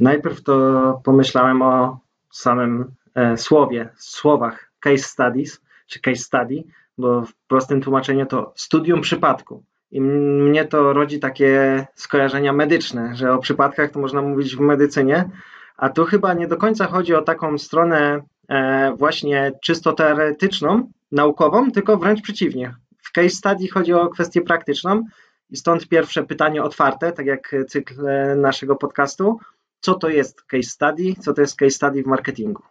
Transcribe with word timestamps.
Najpierw 0.00 0.42
to 0.42 1.00
pomyślałem 1.04 1.62
o 1.62 2.00
samym 2.30 2.94
e, 3.14 3.36
słowie, 3.36 3.88
słowach 3.96 4.70
case 4.80 4.98
studies 4.98 5.60
czy 5.86 6.00
case 6.00 6.22
study, 6.22 6.64
bo 6.98 7.22
w 7.22 7.34
prostym 7.48 7.80
tłumaczeniu 7.80 8.26
to 8.26 8.52
studium 8.56 9.00
przypadku. 9.00 9.64
I 9.90 10.00
mnie 10.00 10.64
to 10.64 10.92
rodzi 10.92 11.20
takie 11.20 11.86
skojarzenia 11.94 12.52
medyczne, 12.52 13.16
że 13.16 13.32
o 13.32 13.38
przypadkach 13.38 13.90
to 13.90 14.00
można 14.00 14.22
mówić 14.22 14.56
w 14.56 14.60
medycynie, 14.60 15.30
a 15.76 15.88
tu 15.88 16.04
chyba 16.04 16.34
nie 16.34 16.48
do 16.48 16.56
końca 16.56 16.86
chodzi 16.86 17.14
o 17.14 17.22
taką 17.22 17.58
stronę 17.58 18.22
e, 18.48 18.92
właśnie 18.96 19.52
czysto 19.62 19.92
teoretyczną, 19.92 20.90
naukową, 21.12 21.72
tylko 21.72 21.96
wręcz 21.96 22.22
przeciwnie. 22.22 22.74
W 23.02 23.12
case 23.12 23.28
study 23.28 23.68
chodzi 23.68 23.92
o 23.92 24.08
kwestię 24.08 24.40
praktyczną 24.40 25.04
i 25.50 25.56
stąd 25.56 25.88
pierwsze 25.88 26.22
pytanie 26.22 26.62
otwarte, 26.62 27.12
tak 27.12 27.26
jak 27.26 27.54
cykl 27.68 28.06
e, 28.06 28.36
naszego 28.36 28.76
podcastu. 28.76 29.38
Co 29.82 29.94
to 29.94 30.08
jest 30.08 30.42
case 30.42 30.62
study? 30.62 31.14
Co 31.20 31.34
to 31.34 31.40
jest 31.40 31.56
case 31.56 31.70
study 31.70 32.02
w 32.02 32.06
marketingu? 32.06 32.62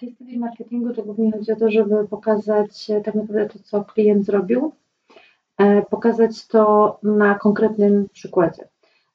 Case 0.00 0.12
study 0.12 0.32
w 0.32 0.38
marketingu 0.38 0.94
to 0.94 1.02
głównie 1.02 1.32
chodzi 1.32 1.52
o 1.52 1.56
to, 1.56 1.70
żeby 1.70 2.08
pokazać 2.08 2.90
e, 2.90 3.00
tak 3.00 3.14
naprawdę 3.14 3.48
to, 3.48 3.58
co 3.58 3.84
klient 3.84 4.24
zrobił, 4.24 4.72
pokazać 5.90 6.46
to 6.46 6.98
na 7.02 7.34
konkretnym 7.34 8.08
przykładzie. 8.12 8.68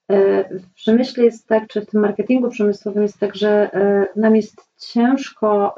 E, 0.08 0.44
w 0.60 0.74
przemyśle 0.74 1.24
jest 1.24 1.48
tak, 1.48 1.68
czy 1.68 1.82
w 1.82 1.86
tym 1.86 2.02
marketingu 2.02 2.50
przemysłowym 2.50 3.04
jest 3.04 3.20
tak, 3.20 3.36
że 3.36 3.74
e, 3.74 4.08
nam 4.16 4.36
jest 4.36 4.56
ciężko 4.78 5.76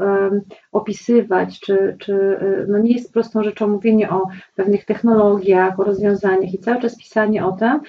opisywać, 0.72 1.60
czy, 1.60 1.96
czy 2.00 2.14
e, 2.14 2.66
no 2.68 2.78
nie 2.78 2.92
jest 2.92 3.14
prostą 3.14 3.44
rzeczą 3.44 3.68
mówienie 3.68 4.10
o 4.10 4.22
pewnych 4.56 4.86
technologiach, 4.86 5.80
o 5.80 5.84
rozwiązaniach 5.84 6.54
i 6.54 6.60
cały 6.60 6.82
czas 6.82 6.98
pisanie 6.98 7.46
o 7.46 7.52
tym 7.52 7.80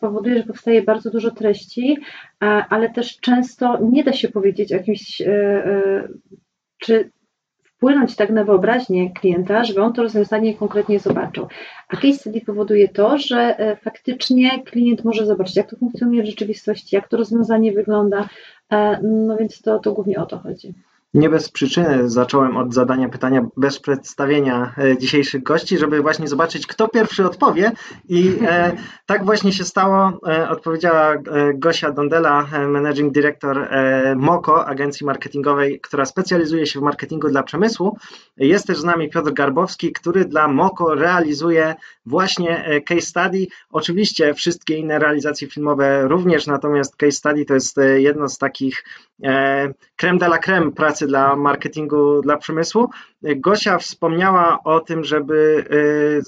powoduje, 0.00 0.38
że 0.38 0.44
powstaje 0.44 0.82
bardzo 0.82 1.10
dużo 1.10 1.30
treści, 1.30 1.98
ale 2.70 2.90
też 2.90 3.20
często 3.20 3.78
nie 3.82 4.04
da 4.04 4.12
się 4.12 4.28
powiedzieć 4.28 4.70
jakimś, 4.70 5.22
czy 6.78 7.10
wpłynąć 7.76 8.16
tak 8.16 8.30
na 8.30 8.44
wyobraźnię 8.44 9.10
klienta, 9.10 9.64
żeby 9.64 9.82
on 9.82 9.92
to 9.92 10.02
rozwiązanie 10.02 10.54
konkretnie 10.54 11.00
zobaczył. 11.00 11.46
A 11.88 11.96
case 11.96 12.12
study 12.12 12.40
powoduje 12.40 12.88
to, 12.88 13.18
że 13.18 13.58
e, 13.58 13.76
faktycznie 13.76 14.62
klient 14.62 15.04
może 15.04 15.26
zobaczyć, 15.26 15.56
jak 15.56 15.70
to 15.70 15.76
funkcjonuje 15.76 16.22
w 16.22 16.26
rzeczywistości, 16.26 16.96
jak 16.96 17.08
to 17.08 17.16
rozwiązanie 17.16 17.72
wygląda, 17.72 18.28
e, 18.72 19.00
no 19.02 19.36
więc 19.36 19.62
to, 19.62 19.78
to 19.78 19.92
głównie 19.92 20.18
o 20.18 20.26
to 20.26 20.38
chodzi. 20.38 20.74
Nie 21.16 21.30
bez 21.30 21.48
przyczyny 21.48 22.10
zacząłem 22.10 22.56
od 22.56 22.74
zadania 22.74 23.08
pytania 23.08 23.46
bez 23.56 23.78
przedstawienia 23.78 24.74
e, 24.78 24.98
dzisiejszych 24.98 25.42
gości, 25.42 25.78
żeby 25.78 26.02
właśnie 26.02 26.28
zobaczyć, 26.28 26.66
kto 26.66 26.88
pierwszy 26.88 27.26
odpowie. 27.26 27.72
I 28.08 28.32
e, 28.46 28.76
tak 29.06 29.24
właśnie 29.24 29.52
się 29.52 29.64
stało. 29.64 30.20
E, 30.28 30.48
odpowiedziała 30.48 31.14
Gosia 31.54 31.90
Dondela, 31.90 32.46
managing 32.68 33.12
director 33.12 33.68
MOKO, 34.16 34.66
agencji 34.66 35.06
marketingowej, 35.06 35.80
która 35.80 36.04
specjalizuje 36.04 36.66
się 36.66 36.80
w 36.80 36.82
marketingu 36.82 37.28
dla 37.28 37.42
przemysłu. 37.42 37.98
Jest 38.36 38.66
też 38.66 38.78
z 38.78 38.84
nami 38.84 39.10
Piotr 39.10 39.32
Garbowski, 39.32 39.92
który 39.92 40.24
dla 40.24 40.48
MOKO 40.48 40.94
realizuje 40.94 41.74
właśnie 42.06 42.82
case 42.86 43.00
study. 43.00 43.46
Oczywiście 43.70 44.34
wszystkie 44.34 44.76
inne 44.76 44.98
realizacje 44.98 45.48
filmowe 45.48 46.08
również, 46.08 46.46
natomiast 46.46 46.96
case 46.96 47.12
study 47.12 47.44
to 47.44 47.54
jest 47.54 47.76
jedno 47.96 48.28
z 48.28 48.38
takich 48.38 48.84
creme 49.96 50.18
de 50.18 50.26
la 50.26 50.38
creme 50.38 50.72
pracy 50.72 51.06
dla 51.06 51.36
marketingu 51.36 52.22
dla 52.22 52.36
przemysłu. 52.36 52.90
Gosia 53.22 53.78
wspomniała 53.78 54.58
o 54.64 54.80
tym, 54.80 55.04
żeby 55.04 55.64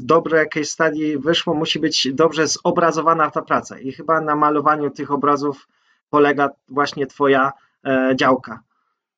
dobre 0.01 0.47
case 0.47 0.65
study 0.65 1.19
wyszło, 1.19 1.55
musi 1.55 1.79
być 1.79 2.09
dobrze 2.13 2.47
zobrazowana 2.47 3.31
ta 3.31 3.43
praca 3.43 3.79
i 3.79 3.93
chyba 3.93 4.21
na 4.21 4.37
malowaniu 4.37 4.91
tych 4.91 5.11
obrazów 5.11 5.69
polega 6.11 6.51
właśnie 6.69 7.07
Twoja 7.07 7.53
e, 7.85 8.13
działka. 8.17 8.61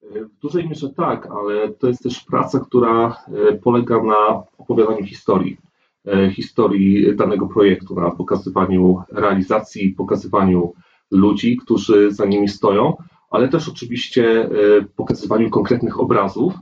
W 0.02 0.40
dużej 0.42 0.68
mierze 0.68 0.90
tak, 0.90 1.26
ale 1.26 1.68
to 1.68 1.86
jest 1.86 2.02
też 2.02 2.24
praca, 2.24 2.60
która 2.60 3.16
e, 3.50 3.52
polega 3.52 4.02
na 4.02 4.42
opowiadaniu 4.58 5.04
historii, 5.04 5.56
e, 5.56 5.69
historii 6.30 7.16
danego 7.16 7.48
projektu, 7.48 7.94
na 7.94 8.10
pokazywaniu 8.10 9.02
realizacji, 9.12 9.94
pokazywaniu 9.94 10.72
ludzi, 11.10 11.56
którzy 11.56 12.10
za 12.10 12.26
nimi 12.26 12.48
stoją, 12.48 12.96
ale 13.30 13.48
też 13.48 13.68
oczywiście 13.68 14.44
e, 14.44 14.50
pokazywaniu 14.96 15.50
konkretnych 15.50 16.00
obrazów. 16.00 16.54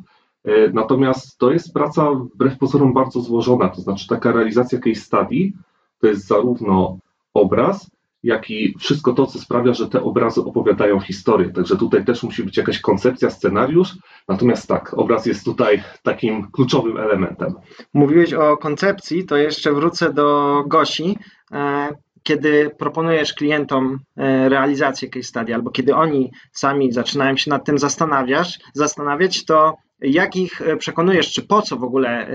E, 0.44 0.71
natomiast 0.72 1.38
to 1.38 1.53
jest 1.53 1.75
praca 1.75 2.10
wbrew 2.10 2.59
pozorom 2.59 2.93
bardzo 2.93 3.21
złożona, 3.21 3.69
to 3.69 3.81
znaczy 3.81 4.09
taka 4.09 4.32
realizacja 4.32 4.78
case 4.78 5.00
study 5.00 5.53
to 6.00 6.06
jest 6.06 6.26
zarówno 6.26 6.99
obraz, 7.34 7.91
jak 8.22 8.50
i 8.50 8.75
wszystko 8.78 9.12
to, 9.12 9.26
co 9.26 9.38
sprawia, 9.38 9.75
że 9.75 9.88
te 9.88 10.03
obrazy 10.03 10.41
opowiadają 10.41 11.00
historię. 11.00 11.50
Także 11.50 11.76
tutaj 11.76 12.05
też 12.05 12.22
musi 12.22 12.44
być 12.44 12.56
jakaś 12.56 12.81
koncepcja, 12.81 13.31
scenariusz. 13.31 13.97
Natomiast 14.28 14.68
tak, 14.68 14.94
obraz 14.94 15.26
jest 15.26 15.44
tutaj 15.44 15.82
takim 16.02 16.50
kluczowym 16.50 16.96
elementem. 16.96 17.54
Mówiłeś 17.94 18.32
o 18.32 18.56
koncepcji, 18.56 19.26
to 19.26 19.36
jeszcze 19.36 19.72
wrócę 19.72 20.12
do 20.12 20.64
Gosi. 20.66 21.18
E, 21.52 21.88
kiedy 22.22 22.70
proponujesz 22.78 23.34
klientom 23.34 23.98
e, 24.16 24.48
realizację 24.48 25.08
case 25.08 25.28
study, 25.28 25.54
albo 25.54 25.70
kiedy 25.70 25.94
oni 25.94 26.32
sami 26.52 26.92
zaczynają 26.92 27.36
się 27.36 27.50
nad 27.50 27.64
tym 27.64 27.78
zastanawiać, 27.78 28.60
zastanawiać, 28.74 29.44
to 29.44 29.76
jak 30.00 30.36
ich 30.36 30.62
e, 30.62 30.76
przekonujesz, 30.76 31.32
czy 31.32 31.42
po 31.42 31.62
co 31.62 31.76
w 31.76 31.84
ogóle 31.84 32.28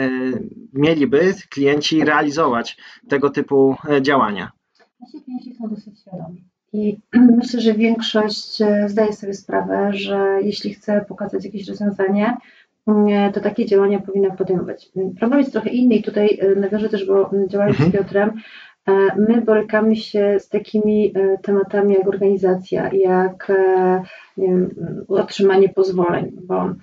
mieliby 0.73 1.33
klienci 1.49 2.05
realizować 2.05 2.77
tego 3.09 3.29
typu 3.29 3.75
działania? 4.01 4.51
Nasi 4.99 5.23
klienci 5.23 5.55
są 5.55 5.69
dosyć 5.69 6.01
świadomi. 6.01 6.52
I 6.73 6.97
myślę, 7.37 7.61
że 7.61 7.73
większość 7.73 8.59
zdaje 8.87 9.13
sobie 9.13 9.33
sprawę, 9.33 9.89
że 9.93 10.39
jeśli 10.41 10.73
chce 10.73 11.05
pokazać 11.07 11.45
jakieś 11.45 11.67
rozwiązanie, 11.67 12.37
to 13.33 13.39
takie 13.41 13.65
działania 13.65 13.99
powinna 13.99 14.35
podejmować. 14.35 14.91
Problem 15.19 15.39
jest 15.39 15.51
trochę 15.51 15.69
inny 15.69 15.95
i 15.95 16.03
tutaj 16.03 16.39
nawiążę 16.55 16.89
też, 16.89 17.05
bo 17.05 17.31
działając 17.47 17.79
mhm. 17.79 17.91
z 17.91 17.93
Piotrem, 17.93 18.31
E, 18.87 19.15
my 19.17 19.41
borykamy 19.41 19.95
się 19.95 20.39
z 20.39 20.49
takimi 20.49 21.13
e, 21.15 21.37
tematami 21.37 21.93
jak 21.93 22.07
organizacja, 22.07 22.89
jak 22.93 23.49
e, 23.49 24.03
wiem, 24.37 24.69
otrzymanie 25.07 25.69
pozwoleń, 25.69 26.31
bo 26.41 26.73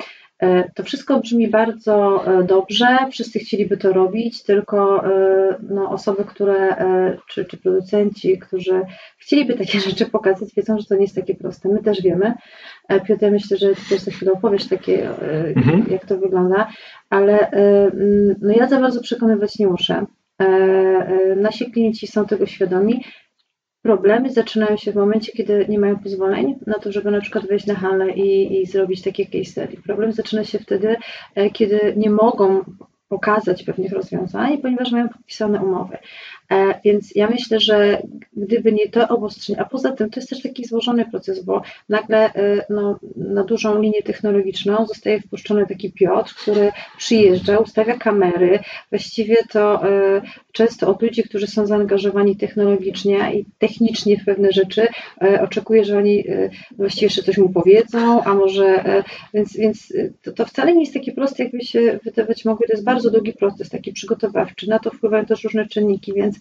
to 0.75 0.83
wszystko 0.83 1.21
brzmi 1.21 1.49
bardzo 1.49 2.25
dobrze, 2.45 2.99
wszyscy 3.11 3.39
chcieliby 3.39 3.77
to 3.77 3.93
robić, 3.93 4.43
tylko 4.43 5.05
no, 5.71 5.91
osoby, 5.91 6.25
które, 6.25 6.77
czy, 7.29 7.45
czy 7.45 7.57
producenci, 7.57 8.39
którzy 8.39 8.81
chcieliby 9.19 9.55
takie 9.55 9.81
rzeczy 9.91 10.07
pokazać, 10.07 10.49
wiedzą, 10.57 10.79
że 10.79 10.85
to 10.85 10.95
nie 10.95 11.03
jest 11.03 11.15
takie 11.15 11.35
proste. 11.35 11.69
My 11.69 11.83
też 11.83 12.03
wiemy. 12.03 12.35
Piotr, 13.07 13.31
myślę, 13.31 13.57
że 13.57 13.69
ty 13.69 13.83
też 13.89 14.01
za 14.01 14.11
chwilę 14.11 14.33
opowiesz 14.33 14.69
takie, 14.69 15.11
mhm. 15.57 15.87
jak 15.91 16.07
to 16.07 16.19
wygląda, 16.19 16.69
ale 17.11 17.51
no, 18.41 18.53
ja 18.57 18.69
za 18.69 18.81
bardzo 18.81 19.01
przekonywać 19.01 19.59
nie 19.59 19.67
muszę. 19.67 20.07
E, 20.41 20.45
e, 20.45 21.37
nasi 21.37 21.71
klienci 21.71 22.07
są 22.07 22.27
tego 22.27 22.47
świadomi. 22.47 23.05
Problemy 23.83 24.31
zaczynają 24.31 24.77
się 24.77 24.93
w 24.93 24.97
momencie, 24.97 25.33
kiedy 25.33 25.67
nie 25.69 25.79
mają 25.79 25.99
pozwoleń 25.99 26.59
na 26.67 26.75
to, 26.75 26.93
żeby 26.93 27.11
na 27.11 27.21
przykład 27.21 27.47
wejść 27.47 27.67
na 27.67 27.75
halę 27.75 28.11
i, 28.11 28.61
i 28.61 28.67
zrobić 28.67 29.03
takie 29.03 29.27
case 29.27 29.45
study. 29.45 29.83
Problem 29.83 30.13
zaczyna 30.13 30.45
się 30.45 30.59
wtedy, 30.59 30.97
e, 31.35 31.51
kiedy 31.51 31.95
nie 31.97 32.11
mogą 32.11 32.65
pokazać 33.09 33.63
pewnych 33.63 33.93
rozwiązań, 33.93 34.59
ponieważ 34.59 34.93
mają 34.93 35.09
podpisane 35.09 35.63
umowy. 35.63 35.99
E, 36.51 36.81
więc 36.85 37.15
ja 37.15 37.31
myślę, 37.31 37.61
że 37.61 38.03
gdyby 38.37 38.73
nie 38.73 38.89
to 38.89 39.09
obostrzenie, 39.09 39.61
a 39.61 39.65
poza 39.65 39.93
tym 39.93 40.11
to 40.11 40.21
jest 40.21 40.31
też 40.31 40.43
taki 40.43 40.65
złożony 40.65 41.05
proces, 41.05 41.45
bo 41.45 41.63
nagle 41.89 42.35
e, 42.35 42.65
no, 42.71 42.99
na 43.17 43.45
dużą 43.45 43.83
linię 43.83 44.03
technologiczną 44.03 44.87
zostaje 44.87 45.21
wpuszczony 45.21 45.67
taki 45.67 45.93
Piotr, 45.93 46.35
który 46.35 46.73
przyjeżdża, 46.99 47.59
ustawia 47.59 47.97
kamery, 47.97 48.59
właściwie 48.91 49.37
to 49.53 49.89
e, 49.89 50.23
często 50.53 50.89
od 50.89 51.03
ludzi, 51.03 51.23
którzy 51.23 51.47
są 51.47 51.67
zaangażowani 51.67 52.37
technologicznie 52.37 53.35
i 53.35 53.45
technicznie 53.59 54.19
w 54.19 54.25
pewne 54.25 54.53
rzeczy, 54.53 54.87
oczekuje, 55.41 55.85
że 55.85 55.99
oni 55.99 56.25
właściwie 56.77 57.07
jeszcze 57.07 57.23
coś 57.23 57.39
mu 57.39 57.49
powiedzą, 57.49 58.25
a 58.25 58.35
może, 58.35 58.85
więc, 59.35 59.57
więc 59.57 59.93
to, 60.23 60.33
to 60.33 60.47
wcale 60.47 60.73
nie 60.73 60.81
jest 60.81 60.95
takie 60.95 61.13
proste, 61.13 61.43
jakby 61.43 61.65
się 61.65 61.99
wydawać 62.05 62.45
mogło, 62.45 62.67
to 62.67 62.73
jest 62.73 62.85
bardzo 62.85 63.11
długi 63.11 63.33
proces, 63.33 63.71
taki 63.71 63.93
przygotowawczy, 63.93 64.69
na 64.69 64.79
to 64.79 64.91
wpływają 64.91 65.27
też 65.27 65.45
różne 65.45 65.67
czynniki, 65.67 66.13
więc 66.13 66.40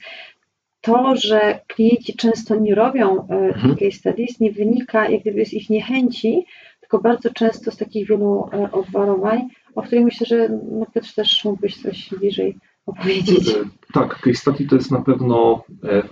to, 0.81 1.15
że 1.15 1.59
klienci 1.67 2.13
często 2.13 2.55
nie 2.55 2.75
robią 2.75 3.27
e, 3.27 3.33
mhm. 3.33 3.75
case 3.75 3.91
studies, 3.91 4.39
nie 4.39 4.51
wynika 4.51 5.09
jak 5.09 5.21
gdyby 5.21 5.45
z 5.45 5.53
ich 5.53 5.69
niechęci, 5.69 6.45
tylko 6.79 6.99
bardzo 6.99 7.29
często 7.33 7.71
z 7.71 7.77
takich 7.77 8.07
wielu 8.07 8.49
e, 8.53 8.71
obwarowań, 8.71 9.47
o 9.75 9.81
których 9.81 10.05
myślę, 10.05 10.27
że 10.27 10.49
no 10.71 10.85
Piotr 10.93 11.13
też 11.15 11.45
mógłbyś 11.45 11.81
coś 11.81 12.09
bliżej 12.09 12.57
opowiedzieć. 12.85 13.49
E, 13.49 13.53
tak, 13.93 14.19
case 14.19 14.33
study 14.33 14.67
to 14.67 14.75
jest 14.75 14.91
na 14.91 15.01
pewno 15.01 15.63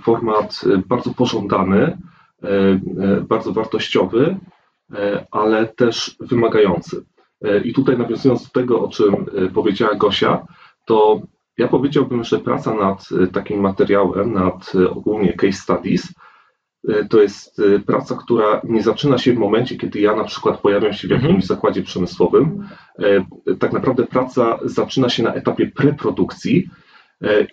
format 0.01 0.61
bardzo 0.87 1.13
pożądany, 1.13 1.97
bardzo 3.29 3.53
wartościowy, 3.53 4.37
ale 5.31 5.67
też 5.67 6.15
wymagający. 6.19 7.05
I 7.63 7.73
tutaj 7.73 7.97
nawiązując 7.97 8.43
do 8.43 8.61
tego, 8.61 8.81
o 8.81 8.87
czym 8.87 9.25
powiedziała 9.53 9.95
Gosia, 9.95 10.45
to 10.85 11.21
ja 11.57 11.67
powiedziałbym, 11.67 12.23
że 12.23 12.39
praca 12.39 12.73
nad 12.73 13.05
e, 13.23 13.27
takim 13.27 13.59
materiałem, 13.61 14.33
nad 14.33 14.71
e, 14.75 14.89
ogólnie 14.89 15.33
case 15.33 15.61
studies, 15.61 16.13
to 17.09 17.21
jest 17.21 17.61
praca, 17.85 18.15
która 18.15 18.61
nie 18.63 18.83
zaczyna 18.83 19.17
się 19.17 19.33
w 19.33 19.37
momencie, 19.37 19.77
kiedy 19.77 19.99
ja 19.99 20.15
na 20.15 20.23
przykład 20.23 20.61
pojawiam 20.61 20.93
się 20.93 21.07
w 21.07 21.11
jakimś 21.11 21.29
mhm. 21.29 21.41
zakładzie 21.41 21.83
przemysłowym. 21.83 22.67
Tak 23.59 23.73
naprawdę 23.73 24.05
praca 24.05 24.59
zaczyna 24.65 25.09
się 25.09 25.23
na 25.23 25.33
etapie 25.33 25.71
preprodukcji 25.75 26.69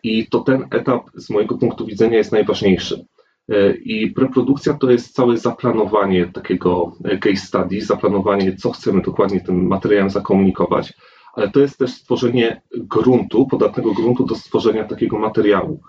i 0.02 0.26
to 0.26 0.40
ten 0.40 0.66
etap 0.70 1.02
z 1.14 1.30
mojego 1.30 1.58
punktu 1.58 1.86
widzenia 1.86 2.16
jest 2.16 2.32
najważniejszy. 2.32 3.04
I 3.84 4.10
preprodukcja 4.10 4.74
to 4.74 4.90
jest 4.90 5.14
całe 5.14 5.38
zaplanowanie 5.38 6.26
takiego 6.26 6.92
case 7.20 7.46
study, 7.46 7.80
zaplanowanie, 7.80 8.56
co 8.56 8.70
chcemy 8.70 9.02
dokładnie 9.02 9.40
tym 9.40 9.66
materiałem 9.66 10.10
zakomunikować, 10.10 10.92
ale 11.36 11.50
to 11.50 11.60
jest 11.60 11.78
też 11.78 11.90
stworzenie 11.90 12.62
gruntu, 12.76 13.46
podatnego 13.46 13.92
gruntu 13.94 14.25
do 14.26 14.34
stworzenia 14.34 14.84
takiego 14.84 15.19
materiału. 15.19 15.82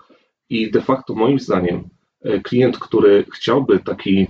I 0.48 0.70
de 0.70 0.80
facto 0.80 1.14
moim 1.14 1.38
zdaniem 1.38 1.88
e, 2.22 2.40
klient, 2.40 2.78
który 2.78 3.24
chciałby 3.34 3.78
taki, 3.78 4.26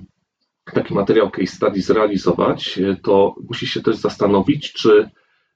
taki 0.75 0.95
materiał 0.95 1.31
case 1.31 1.47
study 1.47 1.83
zrealizować, 1.83 2.79
e, 2.79 2.97
to 3.03 3.35
musi 3.49 3.67
się 3.67 3.83
też 3.83 3.97
zastanowić, 3.97 4.73
czy 4.73 5.11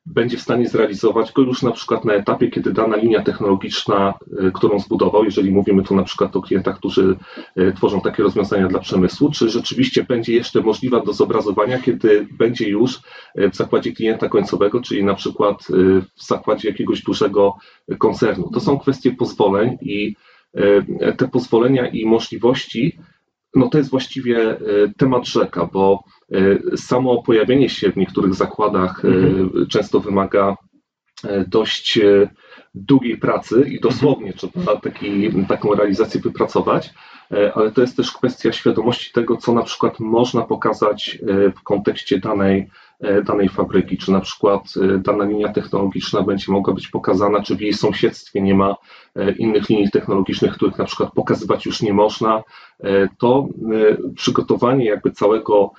będzie 0.06 0.36
w 0.36 0.40
stanie 0.40 0.68
zrealizować 0.68 1.32
go 1.32 1.42
już 1.42 1.62
na 1.62 1.70
przykład 1.70 2.04
na 2.04 2.12
etapie, 2.12 2.50
kiedy 2.50 2.72
dana 2.72 2.96
linia 2.96 3.22
technologiczna, 3.22 4.14
e, 4.38 4.50
którą 4.50 4.78
zbudował, 4.78 5.24
jeżeli 5.24 5.50
mówimy 5.50 5.82
tu 5.82 5.96
na 5.96 6.02
przykład 6.02 6.36
o 6.36 6.42
klientach, 6.42 6.76
którzy 6.76 7.16
tworzą 7.76 8.00
takie 8.00 8.22
rozwiązania 8.22 8.68
dla 8.68 8.80
przemysłu, 8.80 9.30
czy 9.30 9.50
rzeczywiście 9.50 10.04
będzie 10.04 10.34
jeszcze 10.34 10.60
możliwa 10.60 11.00
do 11.00 11.12
zobrazowania, 11.12 11.78
kiedy 11.78 12.26
będzie 12.38 12.68
już 12.68 13.00
w 13.36 13.56
zakładzie 13.56 13.92
klienta 13.92 14.28
końcowego, 14.28 14.80
czyli 14.80 15.04
na 15.04 15.14
przykład 15.14 15.66
w 16.16 16.24
zakładzie 16.26 16.68
jakiegoś 16.68 17.02
dużego 17.02 17.56
koncernu. 17.98 18.50
To 18.54 18.60
są 18.60 18.78
kwestie 18.78 19.12
pozwoleń 19.12 19.78
i 19.80 20.14
E, 20.54 21.12
te 21.12 21.28
pozwolenia 21.28 21.88
i 21.88 22.06
możliwości, 22.06 22.98
no 23.54 23.68
to 23.68 23.78
jest 23.78 23.90
właściwie 23.90 24.50
e, 24.50 24.58
temat 24.96 25.26
rzeka, 25.26 25.66
bo 25.72 26.04
e, 26.04 26.19
samo 26.76 27.22
pojawienie 27.22 27.68
się 27.68 27.92
w 27.92 27.96
niektórych 27.96 28.34
zakładach 28.34 29.04
mhm. 29.04 29.66
często 29.66 30.00
wymaga 30.00 30.56
dość 31.46 31.98
długiej 32.74 33.18
pracy 33.18 33.66
i 33.68 33.80
dosłownie 33.80 34.32
trzeba 34.32 34.76
taki, 34.76 35.30
taką 35.48 35.74
realizację 35.74 36.20
wypracować, 36.20 36.90
ale 37.54 37.72
to 37.72 37.80
jest 37.80 37.96
też 37.96 38.12
kwestia 38.12 38.52
świadomości 38.52 39.12
tego, 39.12 39.36
co 39.36 39.52
na 39.52 39.62
przykład 39.62 40.00
można 40.00 40.42
pokazać 40.42 41.18
w 41.56 41.62
kontekście 41.62 42.18
danej 42.18 42.70
E, 42.89 42.89
danej 43.24 43.48
fabryki, 43.48 43.96
czy 43.96 44.12
na 44.12 44.20
przykład 44.20 44.62
e, 44.76 44.98
dana 44.98 45.24
linia 45.24 45.52
technologiczna 45.52 46.22
będzie 46.22 46.52
mogła 46.52 46.74
być 46.74 46.88
pokazana, 46.88 47.42
czy 47.42 47.56
w 47.56 47.60
jej 47.60 47.72
sąsiedztwie 47.72 48.42
nie 48.42 48.54
ma 48.54 48.76
e, 49.16 49.32
innych 49.32 49.68
linii 49.68 49.90
technologicznych, 49.90 50.54
których 50.54 50.78
na 50.78 50.84
przykład 50.84 51.12
pokazywać 51.12 51.66
już 51.66 51.82
nie 51.82 51.92
można, 51.92 52.42
to 53.18 53.48
przygotowanie 54.14 54.84
jakby 54.84 55.10
całego, 55.10 55.72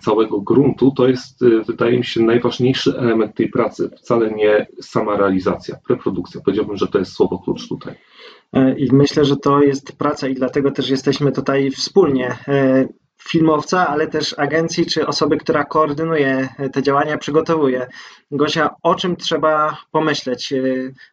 całego 0.00 0.40
gruntu 0.40 0.92
to 0.96 1.08
jest, 1.08 1.44
wydaje 1.66 1.98
mi 1.98 2.04
się, 2.04 2.22
najważniejszy 2.22 2.98
element 2.98 3.34
tej 3.34 3.48
pracy, 3.48 3.90
wcale 3.96 4.30
nie 4.30 4.66
sama 4.80 5.16
realizacja, 5.16 5.76
preprodukcja. 5.86 6.40
Powiedziałbym, 6.44 6.76
że 6.76 6.86
to 6.86 6.98
jest 6.98 7.12
słowo 7.12 7.38
klucz 7.38 7.68
tutaj. 7.68 7.94
I 8.76 8.88
myślę, 8.92 9.24
że 9.24 9.36
to 9.36 9.62
jest 9.62 9.98
praca 9.98 10.28
i 10.28 10.34
dlatego 10.34 10.70
też 10.70 10.90
jesteśmy 10.90 11.32
tutaj 11.32 11.70
wspólnie 11.70 12.36
filmowca, 13.28 13.88
ale 13.88 14.06
też 14.06 14.38
agencji 14.38 14.86
czy 14.86 15.06
osoby, 15.06 15.36
która 15.36 15.64
koordynuje 15.64 16.48
te 16.72 16.82
działania, 16.82 17.18
przygotowuje. 17.18 17.86
Gosia, 18.30 18.74
o 18.82 18.94
czym 18.94 19.16
trzeba 19.16 19.76
pomyśleć? 19.90 20.54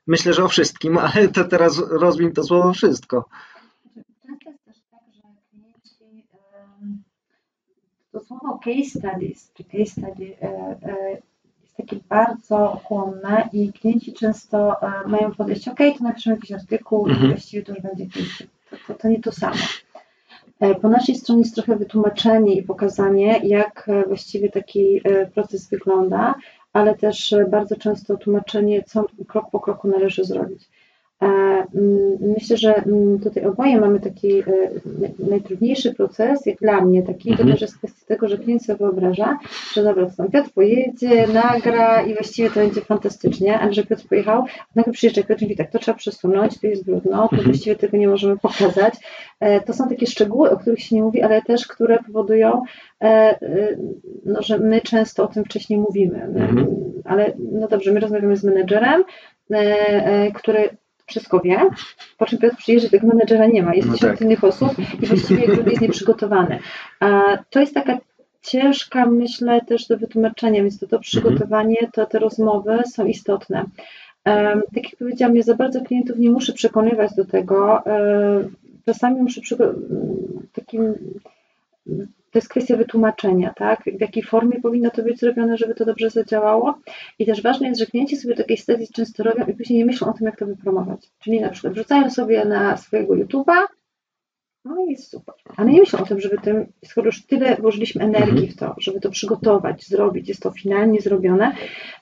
Myślę, 0.07 0.33
że 0.33 0.43
o 0.43 0.47
wszystkim, 0.47 0.97
ale 1.13 1.27
to 1.27 1.43
teraz 1.43 1.77
rozwin 1.89 2.31
to 2.31 2.43
słowo 2.43 2.73
wszystko. 2.73 3.25
Często 3.93 4.49
jest 4.49 4.65
też 4.65 4.75
tak, 4.91 5.01
że 5.15 5.21
klienci 5.51 6.23
to 8.11 8.19
słowo 8.19 8.59
case 8.63 8.99
studies, 8.99 9.51
czy 9.53 9.63
case 9.63 9.85
study 9.85 10.35
e, 10.41 10.47
e, 10.81 11.11
jest 11.61 11.77
takie 11.77 11.95
bardzo 12.09 12.81
chłonne 12.83 13.49
i 13.53 13.73
klienci 13.73 14.13
często 14.13 14.81
e, 14.81 15.07
mają 15.07 15.31
podejście, 15.31 15.71
ok, 15.71 15.79
to 15.97 16.03
napiszemy 16.03 16.35
jakiś 16.35 16.51
artykuł 16.51 17.07
mhm. 17.07 17.25
i 17.25 17.29
właściwie 17.29 17.63
to 17.63 17.73
już 17.73 17.81
będzie 17.81 18.05
case. 18.05 18.43
To, 18.69 18.77
to, 18.87 18.93
to 18.93 19.07
nie 19.07 19.21
to 19.21 19.31
samo. 19.31 19.55
E, 20.59 20.75
po 20.75 20.89
naszej 20.89 21.15
stronie 21.15 21.41
jest 21.41 21.55
trochę 21.55 21.75
wytłumaczenie 21.75 22.55
i 22.55 22.63
pokazanie, 22.63 23.39
jak 23.43 23.89
e, 23.89 24.03
właściwie 24.07 24.49
taki 24.49 25.01
e, 25.03 25.25
proces 25.25 25.69
wygląda, 25.69 26.35
ale 26.73 26.95
też 26.95 27.35
bardzo 27.51 27.75
często 27.75 28.17
tłumaczenie, 28.17 28.83
co 28.83 29.05
krok 29.27 29.51
po 29.51 29.59
kroku 29.59 29.87
należy 29.87 30.23
zrobić. 30.23 30.69
Mm, 31.21 32.17
myślę, 32.35 32.57
że 32.57 32.75
mm, 32.75 33.19
tutaj 33.19 33.45
oboje 33.45 33.81
mamy 33.81 33.99
taki 33.99 34.43
najtrudniejszy 35.19 35.93
proces, 35.93 36.45
jak 36.45 36.57
dla 36.57 36.81
mnie 36.81 37.03
taki, 37.03 37.29
mhm. 37.29 37.47
to 37.47 37.53
też 37.53 37.61
jest 37.61 37.77
kwestia 37.77 38.05
tego, 38.07 38.27
że 38.27 38.37
klient 38.37 38.65
sobie 38.65 38.77
wyobraża, 38.77 39.39
że 39.73 39.83
dobra, 39.83 40.05
to 40.05 40.15
tam 40.15 40.31
Piotr 40.31 40.49
pojedzie, 40.49 41.27
nagra 41.33 42.01
i 42.01 42.13
właściwie 42.13 42.49
to 42.49 42.55
będzie 42.55 42.81
fantastycznie, 42.81 43.59
ale 43.59 43.73
że 43.73 43.83
Piotr 43.83 44.07
pojechał, 44.07 44.43
nagle 44.75 44.93
przyjeżdża 44.93 45.23
Piotr 45.23 45.41
i 45.41 45.45
mówi 45.45 45.55
tak, 45.55 45.71
to 45.71 45.79
trzeba 45.79 45.97
przesunąć, 45.97 46.59
to 46.59 46.67
jest 46.67 46.85
brudno, 46.85 47.27
to 47.27 47.35
mhm. 47.35 47.43
właściwie 47.43 47.75
tego 47.75 47.97
nie 47.97 48.07
możemy 48.07 48.37
pokazać. 48.37 48.93
E, 49.39 49.61
to 49.61 49.73
są 49.73 49.89
takie 49.89 50.07
szczegóły, 50.07 50.51
o 50.51 50.57
których 50.57 50.79
się 50.79 50.95
nie 50.95 51.03
mówi, 51.03 51.21
ale 51.21 51.41
też, 51.41 51.67
które 51.67 51.99
powodują, 52.03 52.61
e, 53.01 53.05
e, 53.05 53.77
no, 54.25 54.41
że 54.41 54.59
my 54.59 54.81
często 54.81 55.23
o 55.23 55.27
tym 55.27 55.45
wcześniej 55.45 55.79
mówimy. 55.79 56.23
Mhm. 56.23 56.67
Ale 57.05 57.33
no 57.51 57.67
dobrze, 57.67 57.91
my 57.91 57.99
rozmawiamy 57.99 58.37
z 58.37 58.43
menedżerem, 58.43 59.03
który 60.33 60.69
wszystko 61.07 61.39
wie, 61.39 61.59
po 62.17 62.25
czym 62.25 62.39
Piotr 62.39 62.55
przyjeżdża, 62.55 62.89
tego 62.89 63.07
menedżera 63.07 63.45
nie 63.45 63.63
ma, 63.63 63.75
jest 63.75 63.87
no 63.87 63.93
tysiąc 63.93 64.13
tak. 64.13 64.21
innych 64.21 64.43
osób 64.43 64.71
i 65.01 65.05
właściwie 65.05 65.47
grup 65.47 65.67
jest 65.67 65.81
nieprzygotowany. 65.81 66.59
A 66.99 67.37
to 67.49 67.59
jest 67.59 67.73
taka 67.73 67.97
ciężka, 68.41 69.05
myślę, 69.05 69.61
też 69.61 69.87
do 69.87 69.97
wytłumaczenia, 69.97 70.63
więc 70.63 70.79
to, 70.79 70.87
to 70.87 70.99
przygotowanie, 70.99 71.77
to 71.93 72.05
te 72.05 72.19
rozmowy 72.19 72.83
są 72.93 73.05
istotne. 73.05 73.65
Um, 74.25 74.61
tak 74.75 74.83
jak 74.83 74.95
powiedziałam, 74.99 75.35
ja 75.35 75.43
za 75.43 75.55
bardzo 75.55 75.81
klientów 75.81 76.17
nie 76.17 76.29
muszę 76.29 76.53
przekonywać 76.53 77.15
do 77.15 77.25
tego. 77.25 77.83
Um, 77.85 78.55
czasami 78.85 79.21
muszę 79.21 79.41
takim 80.53 80.93
to 82.31 82.37
jest 82.37 82.49
kwestia 82.49 82.77
wytłumaczenia, 82.77 83.53
tak? 83.53 83.83
W 83.83 84.01
jakiej 84.01 84.23
formie 84.23 84.61
powinno 84.61 84.89
to 84.89 85.03
być 85.03 85.19
zrobione, 85.19 85.57
żeby 85.57 85.75
to 85.75 85.85
dobrze 85.85 86.09
zadziałało. 86.09 86.79
I 87.19 87.25
też 87.25 87.41
ważne 87.41 87.67
jest, 87.67 87.79
że 87.79 87.85
klienci 87.85 88.17
sobie 88.17 88.35
takiej 88.35 88.57
studies 88.57 88.91
często 88.91 89.23
robią 89.23 89.45
i 89.45 89.53
później 89.53 89.79
nie 89.79 89.85
myślą 89.85 90.07
o 90.07 90.13
tym, 90.13 90.25
jak 90.25 90.39
to 90.39 90.45
wypromować. 90.45 91.11
Czyli 91.19 91.41
na 91.41 91.49
przykład 91.49 91.73
wrzucają 91.73 92.09
sobie 92.09 92.45
na 92.45 92.77
swojego 92.77 93.13
YouTube'a 93.13 93.65
no 94.67 94.85
i 94.85 94.91
jest 94.91 95.11
super. 95.11 95.35
Ale 95.57 95.71
nie 95.71 95.79
myślę 95.79 95.99
o 95.99 96.05
tym, 96.05 96.19
żeby 96.19 96.37
tym, 96.37 96.65
skoro 96.85 97.05
już 97.05 97.25
tyle 97.25 97.55
włożyliśmy 97.55 98.03
energii 98.03 98.31
mhm. 98.31 98.47
w 98.47 98.55
to, 98.55 98.75
żeby 98.77 98.99
to 98.99 99.09
przygotować, 99.09 99.87
zrobić, 99.87 100.29
jest 100.29 100.41
to 100.41 100.51
finalnie 100.51 101.01
zrobione, 101.01 101.55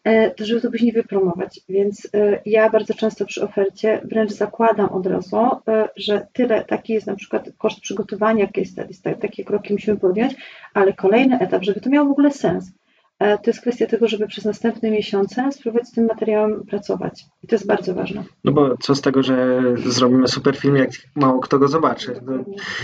e, 0.03 0.31
to 0.31 0.45
żeby 0.45 0.61
to 0.61 0.71
później 0.71 0.91
wypromować. 0.91 1.61
Więc 1.69 2.07
e, 2.13 2.41
ja 2.45 2.69
bardzo 2.69 2.93
często 2.93 3.25
przy 3.25 3.43
ofercie 3.43 4.01
wręcz 4.03 4.31
zakładam 4.31 4.89
od 4.89 5.07
razu, 5.07 5.37
e, 5.37 5.89
że 5.95 6.27
tyle, 6.33 6.65
taki 6.65 6.93
jest 6.93 7.07
na 7.07 7.15
przykład 7.15 7.49
koszt 7.57 7.79
przygotowania 7.79 8.47
case 8.47 8.65
studies, 8.65 9.01
takie 9.01 9.43
kroki 9.43 9.73
musimy 9.73 9.97
podjąć, 9.97 10.35
ale 10.73 10.93
kolejny 10.93 11.39
etap, 11.39 11.63
żeby 11.63 11.81
to 11.81 11.89
miało 11.89 12.07
w 12.07 12.11
ogóle 12.11 12.31
sens 12.31 12.71
to 13.19 13.41
jest 13.47 13.61
kwestia 13.61 13.85
tego, 13.85 14.07
żeby 14.07 14.27
przez 14.27 14.45
następne 14.45 14.91
miesiące 14.91 15.51
spróbować 15.51 15.87
z 15.87 15.91
tym 15.91 16.05
materiałem 16.05 16.65
pracować. 16.65 17.25
I 17.43 17.47
to 17.47 17.55
jest 17.55 17.67
bardzo 17.67 17.93
ważne. 17.93 18.23
No 18.43 18.51
bo 18.51 18.77
co 18.77 18.95
z 18.95 19.01
tego, 19.01 19.23
że 19.23 19.61
zrobimy 19.85 20.27
super 20.27 20.57
film, 20.57 20.75
jak 20.75 20.89
mało 21.15 21.39
kto 21.39 21.59
go 21.59 21.67
zobaczy. 21.67 22.21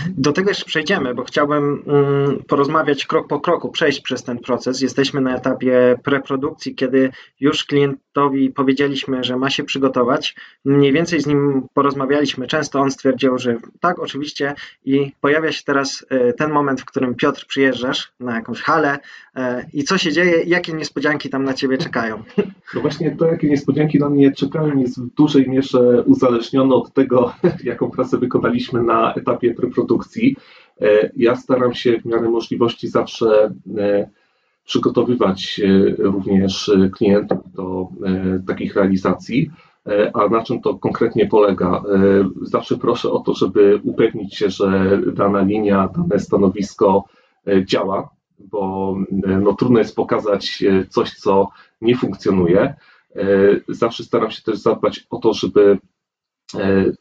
Do 0.08 0.32
tego 0.32 0.50
jeszcze 0.50 0.64
przejdziemy, 0.64 1.14
bo 1.14 1.24
chciałbym 1.24 1.82
mm, 1.86 2.42
porozmawiać 2.48 3.06
krok 3.06 3.28
po 3.28 3.40
kroku, 3.40 3.70
przejść 3.70 4.00
przez 4.00 4.24
ten 4.24 4.38
proces. 4.38 4.80
Jesteśmy 4.80 5.20
na 5.20 5.36
etapie 5.36 5.98
preprodukcji, 6.04 6.74
kiedy 6.74 7.10
już 7.40 7.64
klientowi 7.64 8.50
powiedzieliśmy, 8.50 9.24
że 9.24 9.36
ma 9.36 9.50
się 9.50 9.64
przygotować. 9.64 10.36
Mniej 10.64 10.92
więcej 10.92 11.20
z 11.20 11.26
nim 11.26 11.66
porozmawialiśmy. 11.74 12.46
Często 12.46 12.80
on 12.80 12.90
stwierdził, 12.90 13.38
że 13.38 13.56
tak, 13.80 13.98
oczywiście. 13.98 14.54
I 14.84 15.12
pojawia 15.20 15.52
się 15.52 15.62
teraz 15.64 16.06
e, 16.10 16.32
ten 16.32 16.50
moment, 16.50 16.80
w 16.80 16.84
którym 16.84 17.14
Piotr 17.14 17.46
przyjeżdżasz 17.46 18.12
na 18.20 18.34
jakąś 18.34 18.62
halę 18.62 18.98
e, 19.36 19.66
i 19.72 19.84
co 19.84 19.98
się 19.98 20.12
dzieje? 20.12 20.21
Dzieje, 20.24 20.44
jakie 20.46 20.72
niespodzianki 20.72 21.30
tam 21.30 21.44
na 21.44 21.54
ciebie 21.54 21.78
czekają? 21.78 22.22
No 22.74 22.80
właśnie 22.80 23.16
to, 23.16 23.26
jakie 23.26 23.48
niespodzianki 23.48 23.98
na 23.98 24.10
mnie 24.10 24.32
czekają, 24.32 24.78
jest 24.78 25.00
w 25.00 25.14
dużej 25.14 25.48
mierze 25.48 26.02
uzależnione 26.02 26.74
od 26.74 26.92
tego, 26.92 27.32
jaką 27.64 27.90
pracę 27.90 28.18
wykonaliśmy 28.18 28.82
na 28.82 29.14
etapie 29.14 29.54
preprodukcji. 29.54 30.36
E, 30.80 31.10
ja 31.16 31.36
staram 31.36 31.74
się 31.74 32.00
w 32.00 32.04
miarę 32.04 32.30
możliwości 32.30 32.88
zawsze 32.88 33.54
e, 33.78 34.10
przygotowywać 34.64 35.60
e, 35.64 35.94
również 36.02 36.70
klientów 36.92 37.38
do 37.54 37.88
takich 38.46 38.76
realizacji. 38.76 39.50
A 40.14 40.28
na 40.28 40.44
czym 40.44 40.60
to 40.60 40.74
konkretnie 40.74 41.26
polega? 41.26 41.82
Zawsze 42.42 42.78
proszę 42.78 43.10
o 43.10 43.18
to, 43.18 43.34
żeby 43.34 43.80
upewnić 43.84 44.34
się, 44.34 44.50
że 44.50 44.98
dana 45.12 45.42
linia, 45.42 45.88
dane 45.96 46.20
stanowisko 46.20 47.04
działa, 47.64 48.08
bo 48.50 48.94
e, 49.26 49.40
no, 49.40 49.54
trudno 49.54 49.78
jest 49.78 49.96
pokazać 49.96 50.62
e, 50.62 50.86
coś, 50.86 51.10
co 51.10 51.48
nie 51.80 51.96
funkcjonuje. 51.96 52.74
E, 53.16 53.24
zawsze 53.68 54.04
staram 54.04 54.30
się 54.30 54.42
też 54.42 54.58
zadbać 54.58 55.06
o 55.10 55.18
to, 55.18 55.34
żeby 55.34 55.78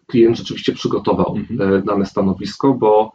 klient 0.07 0.37
rzeczywiście 0.37 0.73
przygotował 0.73 1.35
mhm. 1.37 1.83
dane 1.83 2.05
stanowisko, 2.05 2.73
bo 2.73 3.11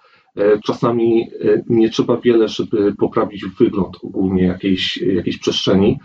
Czasami 0.65 1.31
nie 1.67 1.91
trzeba 1.91 2.17
wiele, 2.17 2.49
żeby 2.49 2.95
poprawić 2.95 3.45
wygląd 3.45 3.97
ogólnie 4.03 4.43
jakiejś, 4.43 4.97
jakiejś 4.97 5.39
przestrzeni. 5.39 5.99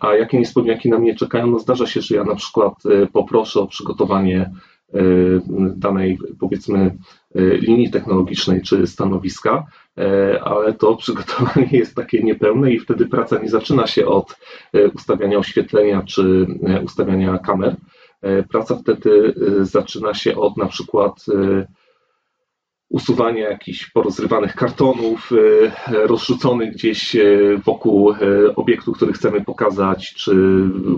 A 0.00 0.14
jakie 0.14 0.38
niespodzianki 0.38 0.90
na 0.90 0.98
mnie 0.98 1.14
czekają? 1.14 1.46
No 1.46 1.58
zdarza 1.58 1.86
się, 1.86 2.00
że 2.00 2.14
ja 2.14 2.24
na 2.24 2.34
przykład 2.34 2.74
poproszę 3.12 3.60
o 3.60 3.66
przygotowanie 3.66 4.50
danej, 5.76 6.18
powiedzmy, 6.40 6.96
linii 7.34 7.90
technologicznej 7.90 8.62
czy 8.62 8.86
stanowiska, 8.86 9.66
ale 10.44 10.74
to 10.74 10.96
przygotowanie 10.96 11.68
jest 11.72 11.94
takie 11.94 12.22
niepełne 12.22 12.72
i 12.72 12.78
wtedy 12.78 13.06
praca 13.06 13.38
nie 13.38 13.48
zaczyna 13.48 13.86
się 13.86 14.06
od 14.06 14.36
ustawiania 14.94 15.38
oświetlenia 15.38 16.02
czy 16.02 16.46
ustawiania 16.84 17.38
kamer. 17.38 17.76
Praca 18.50 18.76
wtedy 18.76 19.34
zaczyna 19.60 20.14
się 20.14 20.36
od 20.36 20.56
na 20.56 20.66
przykład 20.66 21.26
usuwania 22.88 23.50
jakichś 23.50 23.90
porozrywanych 23.90 24.54
kartonów, 24.54 25.30
rozrzuconych 25.92 26.72
gdzieś 26.72 27.16
wokół 27.64 28.14
obiektu, 28.56 28.92
który 28.92 29.12
chcemy 29.12 29.44
pokazać, 29.44 30.14
czy 30.14 30.34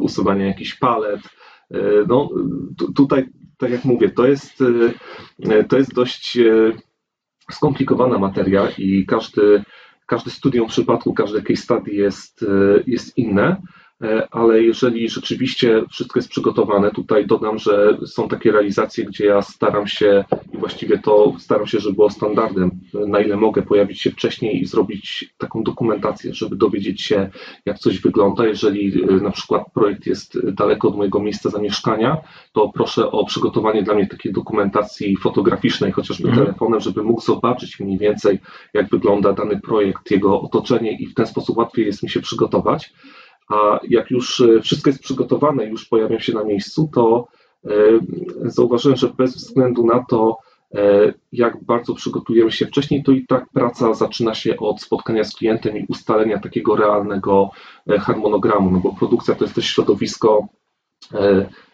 usuwania 0.00 0.46
jakichś 0.46 0.74
palet. 0.74 1.20
No, 2.08 2.28
tutaj 2.96 3.28
tak 3.56 3.70
jak 3.70 3.84
mówię, 3.84 4.10
to 4.10 4.26
jest, 4.26 4.62
e, 5.50 5.64
to 5.64 5.78
jest 5.78 5.94
dość 5.94 6.38
e, 6.38 6.72
skomplikowana 7.50 8.18
materia 8.18 8.68
i 8.78 9.06
każdy, 9.06 9.62
każdy 10.06 10.30
studium 10.30 10.68
przypadku, 10.68 11.14
każde 11.14 11.42
case 11.42 11.62
study 11.62 11.90
jest, 11.90 12.42
e, 12.42 12.46
jest 12.86 13.18
inne. 13.18 13.56
E, 14.02 14.28
ale 14.30 14.62
jeżeli 14.62 15.08
rzeczywiście 15.08 15.82
wszystko 15.90 16.18
jest 16.18 16.28
przygotowane, 16.28 16.90
tutaj 16.90 17.26
dodam, 17.26 17.58
że 17.58 17.98
są 18.06 18.28
takie 18.28 18.52
realizacje, 18.52 19.04
gdzie 19.04 19.24
ja 19.24 19.42
staram 19.42 19.86
się 19.86 20.24
i 20.52 20.58
właściwie 20.58 20.98
to 20.98 21.34
staram 21.38 21.66
się, 21.66 21.80
żeby 21.80 21.94
było 21.94 22.10
standardem, 22.10 22.70
na 22.94 23.20
ile 23.20 23.36
mogę 23.36 23.62
pojawić 23.62 24.00
się 24.00 24.10
wcześniej 24.10 24.62
i 24.62 24.66
zrobić 24.66 25.34
taką 25.38 25.62
dokumentację, 25.62 26.34
żeby 26.34 26.56
dowiedzieć 26.56 27.02
się, 27.02 27.30
jak 27.66 27.78
coś 27.78 28.00
wygląda. 28.00 28.46
Jeżeli 28.46 29.04
e, 29.04 29.12
na 29.12 29.30
przykład 29.30 29.62
projekt 29.74 30.06
jest 30.06 30.50
daleko 30.50 30.88
od 30.88 30.96
mojego 30.96 31.20
miejsca 31.20 31.50
zamieszkania, 31.50 32.16
to 32.52 32.68
proszę 32.74 33.10
o 33.10 33.24
przygotowanie 33.24 33.82
dla 33.82 33.94
mnie 33.94 34.06
takiej 34.06 34.32
dokumentacji 34.32 35.16
fotograficznej, 35.16 35.92
chociażby 35.92 36.28
mhm. 36.28 36.46
telefonem, 36.46 36.80
żeby 36.80 37.02
mógł 37.02 37.20
zobaczyć 37.20 37.80
mniej 37.80 37.98
więcej, 37.98 38.38
jak 38.74 38.90
wygląda 38.90 39.32
dany 39.32 39.60
projekt, 39.60 40.10
jego 40.10 40.40
otoczenie 40.40 40.98
i 40.98 41.06
w 41.06 41.14
ten 41.14 41.26
sposób 41.26 41.56
łatwiej 41.56 41.86
jest 41.86 42.02
mi 42.02 42.10
się 42.10 42.20
przygotować 42.20 42.92
a 43.48 43.80
jak 43.88 44.10
już 44.10 44.40
e, 44.40 44.60
wszystko 44.60 44.90
jest 44.90 45.02
przygotowane 45.02 45.66
już 45.66 45.84
pojawiam 45.84 46.20
się 46.20 46.32
na 46.32 46.44
miejscu, 46.44 46.90
to 46.94 47.28
e, 47.64 47.70
zauważyłem, 48.42 48.96
że 48.96 49.08
bez 49.08 49.36
względu 49.36 49.86
na 49.86 50.04
to, 50.08 50.38
e, 50.74 51.12
jak 51.32 51.64
bardzo 51.64 51.94
przygotujemy 51.94 52.52
się 52.52 52.66
wcześniej, 52.66 53.02
to 53.02 53.12
i 53.12 53.26
tak 53.26 53.46
praca 53.52 53.94
zaczyna 53.94 54.34
się 54.34 54.56
od 54.56 54.82
spotkania 54.82 55.24
z 55.24 55.36
klientem 55.36 55.76
i 55.76 55.86
ustalenia 55.88 56.40
takiego 56.40 56.76
realnego 56.76 57.50
harmonogramu, 58.00 58.70
no 58.70 58.78
bo 58.78 58.94
produkcja 58.94 59.34
to 59.34 59.44
jest 59.44 59.54
też 59.54 59.66
środowisko 59.66 60.48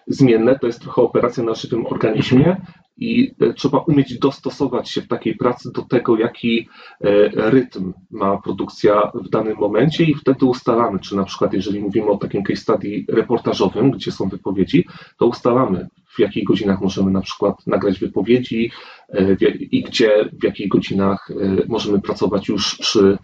zmienne, 0.07 0.59
to 0.59 0.67
jest 0.67 0.81
trochę 0.81 1.03
operacja 1.03 1.43
na 1.45 1.55
żywym 1.55 1.87
organizmie 1.87 2.57
i 2.97 3.35
e, 3.41 3.53
trzeba 3.53 3.79
umieć 3.79 4.19
dostosować 4.19 4.91
się 4.91 5.03
w 5.03 5.09
takiej 5.09 5.35
pracy 5.35 5.73
do 5.73 5.83
tego, 5.83 6.19
jaki 6.19 6.69
e, 7.01 7.51
rytm 7.51 7.93
ma 8.11 8.37
produkcja 8.37 9.13
w 9.15 9.29
danym 9.29 9.57
momencie 9.57 10.05
i 10.05 10.15
wtedy 10.15 10.47
ustalamy, 10.47 10.99
czy 10.99 11.17
na 11.17 11.25
przykład 11.25 11.53
jeżeli 11.53 11.81
mówimy 11.81 12.07
o 12.07 12.17
takim 12.17 12.43
case 12.43 12.61
study 12.61 13.05
reportażowym, 13.09 13.91
gdzie 13.91 14.13
są 14.13 14.29
wypowiedzi, 14.29 14.87
to 15.19 15.27
ustalamy 15.27 15.89
w 16.07 16.19
jakich 16.19 16.45
godzinach 16.45 16.81
możemy 16.81 17.11
na 17.11 17.21
przykład 17.21 17.67
nagrać 17.67 17.99
wypowiedzi 17.99 18.71
e, 19.09 19.37
i 19.61 19.83
gdzie, 19.83 20.31
w 20.41 20.45
jakich 20.45 20.69
godzinach 20.69 21.29
możemy 21.69 22.01
pracować 22.01 22.49
już 22.49 22.79
przy, 22.79 23.19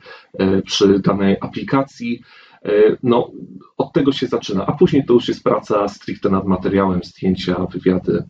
przy 0.65 0.99
danej 0.99 1.37
aplikacji. 1.41 2.23
No, 3.03 3.31
od 3.77 3.93
tego 3.93 4.13
się 4.13 4.27
zaczyna, 4.27 4.67
a 4.67 4.73
później 4.73 5.05
to 5.05 5.15
już 5.15 5.29
jest 5.29 5.45
praca 5.45 5.89
stricte 5.89 6.31
nad 6.31 6.45
materiałem, 6.45 7.01
zdjęcia, 7.05 7.67
wywiady. 7.73 8.25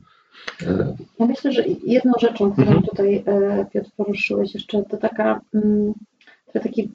Ja 1.19 1.27
myślę, 1.27 1.53
że 1.53 1.65
jedną 1.87 2.13
rzeczą, 2.21 2.53
którą 2.53 2.67
mhm. 2.67 2.83
tutaj 2.83 3.25
e, 3.27 3.67
Piotr 3.73 3.91
poruszyłeś 3.97 4.55
jeszcze, 4.55 4.83
to 4.83 4.97
taka, 4.97 5.41
mm, 5.55 5.93
to 6.53 6.61
taki, 6.61 6.91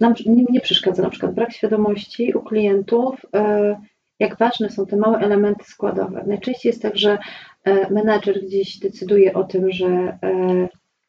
nam 0.00 0.14
nie 0.50 0.60
przeszkadza 0.60 1.02
na 1.02 1.10
przykład 1.10 1.34
brak 1.34 1.52
świadomości 1.52 2.34
u 2.34 2.42
klientów, 2.42 3.26
e, 3.34 3.76
jak 4.18 4.38
ważne 4.38 4.70
są 4.70 4.86
te 4.86 4.96
małe 4.96 5.18
elementy 5.18 5.64
składowe. 5.64 6.24
Najczęściej 6.26 6.70
jest 6.70 6.82
tak, 6.82 6.96
że 6.96 7.18
e, 7.64 7.90
menadżer 7.90 8.44
gdzieś 8.44 8.78
decyduje 8.78 9.34
o 9.34 9.44
tym, 9.44 9.72
że 9.72 10.18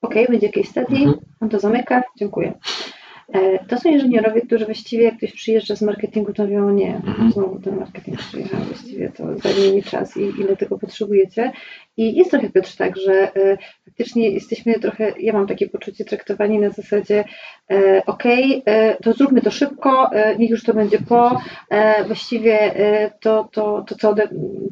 ok, 0.01 0.13
będzie 0.29 0.48
jakieś 0.48 0.70
study, 0.70 0.96
mhm. 0.96 1.13
on 1.41 1.50
to 1.50 1.60
zamyka, 1.60 2.03
dziękuję. 2.17 2.53
E, 3.33 3.65
to 3.65 3.79
są 3.79 3.89
inżynierowie, 3.89 4.41
którzy 4.41 4.65
właściwie 4.65 5.03
jak 5.03 5.17
ktoś 5.17 5.31
przyjeżdża 5.33 5.75
z 5.75 5.81
marketingu, 5.81 6.33
to 6.33 6.43
mówią, 6.43 6.69
nie, 6.69 6.95
mhm. 6.95 7.31
znowu 7.31 7.59
ten 7.59 7.75
marketing 7.75 8.17
przyjechał, 8.17 8.59
właściwie 8.59 9.09
to 9.09 9.38
zajmie 9.38 9.75
mi 9.75 9.83
czas 9.83 10.17
i 10.17 10.21
ile 10.21 10.57
tego 10.57 10.77
potrzebujecie. 10.77 11.51
I 12.01 12.15
jest 12.15 12.31
trochę 12.31 12.50
Piotr 12.50 12.75
tak, 12.77 12.98
że 12.98 13.36
e, 13.36 13.58
faktycznie 13.86 14.29
jesteśmy 14.29 14.79
trochę, 14.79 15.13
ja 15.20 15.34
mam 15.34 15.48
takie 15.48 15.70
poczucie 15.70 16.05
traktowani 16.05 16.60
na 16.60 16.70
zasadzie 16.70 17.24
e, 17.72 18.01
ok, 18.05 18.24
to 19.03 19.13
zróbmy 19.13 19.41
to 19.41 19.51
szybko, 19.51 20.10
niech 20.39 20.50
już 20.50 20.63
to 20.63 20.74
będzie 20.74 20.98
po, 21.00 21.41
właściwie 22.08 22.74
to, 23.20 23.50
to, 23.51 23.84
to 23.88 23.96
co, 23.96 24.15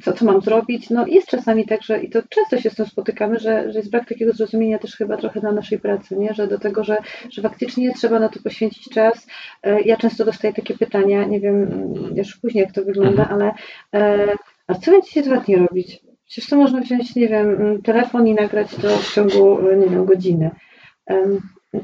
co, 0.04 0.14
co 0.14 0.26
mam 0.26 0.42
zrobić. 0.42 0.90
No 0.90 1.08
jest 1.08 1.28
czasami 1.28 1.66
tak, 1.66 1.84
że 1.84 2.00
i 2.04 2.10
to 2.10 2.22
często 2.30 2.62
się 2.62 2.70
z 2.70 2.76
tym 2.76 2.86
spotykamy, 2.86 3.40
że, 3.40 3.72
że 3.72 3.80
jest 3.80 3.92
brak 3.92 4.10
takiego 4.10 4.34
zrozumienia 4.34 4.80
też 4.80 4.96
chyba 4.96 5.18
trochę 5.18 5.40
dla 5.40 5.52
naszej 5.52 5.80
pracy, 5.80 6.18
nie? 6.18 6.34
że 6.34 6.48
do 6.48 6.60
tego, 6.60 6.84
że, 6.84 6.98
że 7.32 7.42
faktycznie 7.42 7.94
trzeba 7.94 8.20
na 8.20 8.30
to 8.30 8.40
poświęcić 8.44 8.90
czas. 8.90 9.28
E, 9.64 9.82
ja 9.82 9.98
często 9.98 10.26
dostaję 10.26 10.54
takie 10.54 10.78
pytania, 10.78 11.24
nie 11.24 11.40
wiem 11.40 11.70
już 12.16 12.38
później 12.38 12.64
jak 12.64 12.74
to 12.74 12.84
wygląda, 12.84 13.30
ale 13.30 13.54
e, 13.94 14.28
a 14.68 14.74
co 14.76 14.92
będziecie 14.92 15.22
dwa 15.22 15.38
dni 15.38 15.56
robić? 15.56 16.09
Przecież 16.30 16.50
to 16.50 16.56
można 16.56 16.82
wziąć, 16.82 17.16
nie 17.16 17.28
wiem, 17.28 17.82
telefon 17.82 18.28
i 18.28 18.34
nagrać 18.34 18.76
to 18.76 18.98
w 18.98 19.14
ciągu, 19.14 19.60
nie 19.62 19.88
wiem, 19.88 20.06
godziny. 20.06 20.52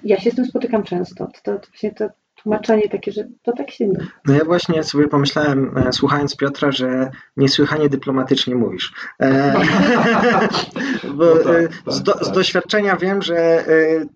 Ja 0.04 0.20
się 0.20 0.32
z 0.32 0.36
tym 0.36 0.46
spotykam 0.46 0.84
często. 0.84 1.28
To, 1.44 1.60
to 1.60 1.68
właśnie 1.68 1.92
to, 1.92 2.10
tłumaczenie 2.46 2.90
takie, 2.90 3.12
że 3.12 3.28
to 3.44 3.54
tak 3.54 3.72
się 3.72 3.88
nie. 3.88 3.98
No 4.26 4.34
ja 4.34 4.46
właśnie 4.46 4.84
sobie 4.84 5.08
pomyślałem, 5.08 5.78
e, 5.78 5.94
słuchając 5.94 6.36
Piotra, 6.36 6.72
że 6.72 7.12
niesłychanie 7.38 7.90
dyplomatycznie 7.90 8.56
mówisz. 8.56 8.94
E, 9.20 9.54
bo 11.18 11.26
no 11.26 11.44
tak, 11.44 11.56
e, 11.56 11.68
tak, 11.68 11.94
z, 11.94 12.04
do, 12.04 12.14
tak. 12.14 12.26
z, 12.26 12.32
doświadczenia 12.32 12.98
wiem, 12.98 13.22
że 13.22 13.66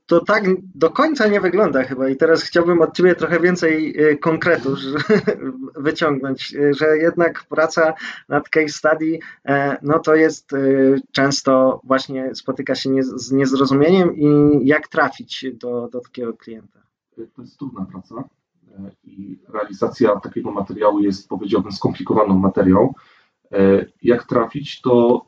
to 0.06 0.26
tak 0.26 0.44
do 0.76 0.90
końca 0.90 1.28
nie 1.28 1.42
wygląda 1.42 1.84
chyba 1.84 2.10
i 2.10 2.16
teraz 2.16 2.44
chciałbym 2.44 2.82
od 2.82 2.96
Ciebie 2.96 3.16
trochę 3.16 3.40
więcej 3.40 3.96
konkretów 4.22 4.80
wyciągnąć, 5.88 6.56
że 6.72 6.98
jednak 6.98 7.44
praca 7.44 7.94
nad 8.30 8.50
case 8.50 8.70
study, 8.70 9.20
no 9.82 10.00
to 10.00 10.16
jest 10.16 10.52
często 11.12 11.82
właśnie 11.84 12.36
spotyka 12.36 12.76
się 12.76 12.90
nie, 12.90 13.04
z 13.04 13.32
niezrozumieniem 13.32 14.16
i 14.16 14.60
jak 14.68 14.88
trafić 14.88 15.46
do, 15.54 15.88
do 15.92 16.00
takiego 16.02 16.34
klienta 16.34 16.80
to 17.28 17.42
jest 17.42 17.58
trudna 17.58 17.86
praca 17.86 18.16
e, 18.72 18.92
i 19.04 19.40
realizacja 19.54 20.20
takiego 20.20 20.52
materiału 20.52 21.00
jest, 21.00 21.30
powiedziałbym, 21.30 21.72
skomplikowaną 21.72 22.40
materią. 22.40 22.94
E, 23.52 23.86
jak 24.02 24.24
trafić, 24.24 24.82
to 24.82 25.26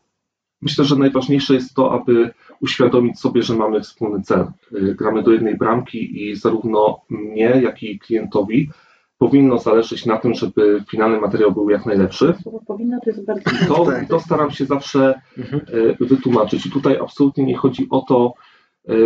myślę, 0.62 0.86
że 0.86 0.95
najważniejsze 0.95 1.53
jest 1.53 1.74
to, 1.74 1.93
aby 1.93 2.33
uświadomić 2.62 3.19
sobie, 3.19 3.43
że 3.43 3.55
mamy 3.55 3.81
wspólny 3.81 4.21
cel. 4.21 4.39
E, 4.39 4.51
gramy 4.71 5.24
do 5.24 5.31
jednej 5.31 5.57
bramki 5.57 6.29
i 6.29 6.36
zarówno 6.36 7.01
mnie, 7.10 7.62
jak 7.62 7.83
i 7.83 8.00
klientowi 8.00 8.69
powinno 9.17 9.57
zależeć 9.57 10.05
na 10.05 10.17
tym, 10.17 10.33
żeby 10.33 10.83
finalny 10.89 11.19
materiał 11.19 11.51
był 11.51 11.69
jak 11.69 11.86
najlepszy. 11.86 12.33
Powinno 12.67 13.00
to 13.03 13.10
jest 13.10 13.25
bardzo 13.25 13.50
to, 13.67 13.91
to 14.10 14.19
staram 14.19 14.51
się 14.51 14.65
zawsze 14.65 15.21
mhm. 15.38 15.62
wytłumaczyć. 16.00 16.65
I 16.65 16.71
tutaj 16.71 16.98
absolutnie 17.01 17.43
nie 17.43 17.57
chodzi 17.57 17.88
o 17.89 18.01
to, 18.01 18.33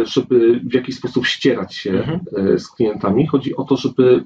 żeby 0.04 0.60
w 0.64 0.74
jakiś 0.74 0.96
sposób 0.96 1.26
ścierać 1.26 1.76
się 1.76 1.92
mhm. 1.92 2.20
E, 2.38 2.60
z 2.60 2.68
klientami. 2.68 3.28
Chodzi 3.28 3.56
o 3.56 3.64
to, 3.64 3.78
żeby, 3.78 4.24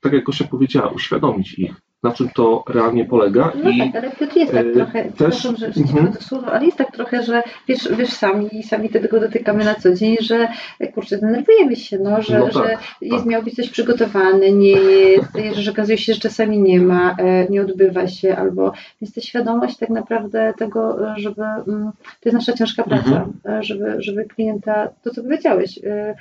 tak 0.00 0.12
jak 0.12 0.24
Gosia 0.24 0.44
powiedziała, 0.44 0.88
uświadomić 0.88 1.58
ich, 1.58 1.80
na 2.02 2.12
czym 2.12 2.28
to 2.28 2.64
realnie 2.68 3.04
polega. 3.04 3.52
No 3.64 3.70
I 3.70 3.78
tak, 3.78 3.96
ale 3.96 4.10
to 4.10 4.38
jest 4.38 4.52
tak 4.52 4.66
e, 4.66 4.70
trochę, 4.70 5.12
też, 5.12 5.42
że, 5.42 5.56
że 5.56 5.98
mm 5.98 6.12
słowo, 6.20 6.52
ale 6.52 6.64
jest 6.64 6.78
tak 6.78 6.92
trochę, 6.92 7.22
że 7.22 7.42
wiesz, 7.68 7.88
wiesz 7.96 8.12
sami, 8.12 8.62
sami 8.62 8.88
tego 8.88 9.20
dotykamy 9.20 9.64
na 9.64 9.74
co 9.74 9.94
dzień, 9.94 10.16
że 10.20 10.48
kurczę, 10.94 11.18
denerwujemy 11.18 11.76
się, 11.76 11.98
no, 11.98 12.22
że, 12.22 12.38
no 12.38 12.44
tak, 12.44 12.54
że 12.54 12.76
jest, 13.00 13.16
tak. 13.16 13.26
miał 13.26 13.42
być 13.42 13.54
coś 13.54 13.70
przygotowany, 13.70 14.52
nie 14.52 14.70
jest, 14.70 15.28
że 15.62 15.70
okazuje 15.70 15.98
się, 15.98 16.14
że 16.14 16.20
czasami 16.20 16.58
nie 16.58 16.80
ma, 16.80 17.16
e, 17.18 17.48
nie 17.48 17.62
odbywa 17.62 18.08
się, 18.08 18.36
albo 18.36 18.72
jest 19.00 19.14
ta 19.14 19.20
świadomość 19.20 19.76
tak 19.76 19.90
naprawdę 19.90 20.52
tego, 20.58 20.98
żeby, 21.16 21.42
mm, 21.42 21.90
to 22.20 22.28
jest 22.28 22.34
nasza 22.34 22.52
ciężka 22.52 22.82
praca, 22.82 23.26
mhm. 23.44 23.62
żeby, 23.62 23.96
żeby 23.98 24.24
klienta, 24.24 24.88
to 25.02 25.10
co 25.10 25.22
powiedziałeś, 25.22 25.80
E, 25.84 26.14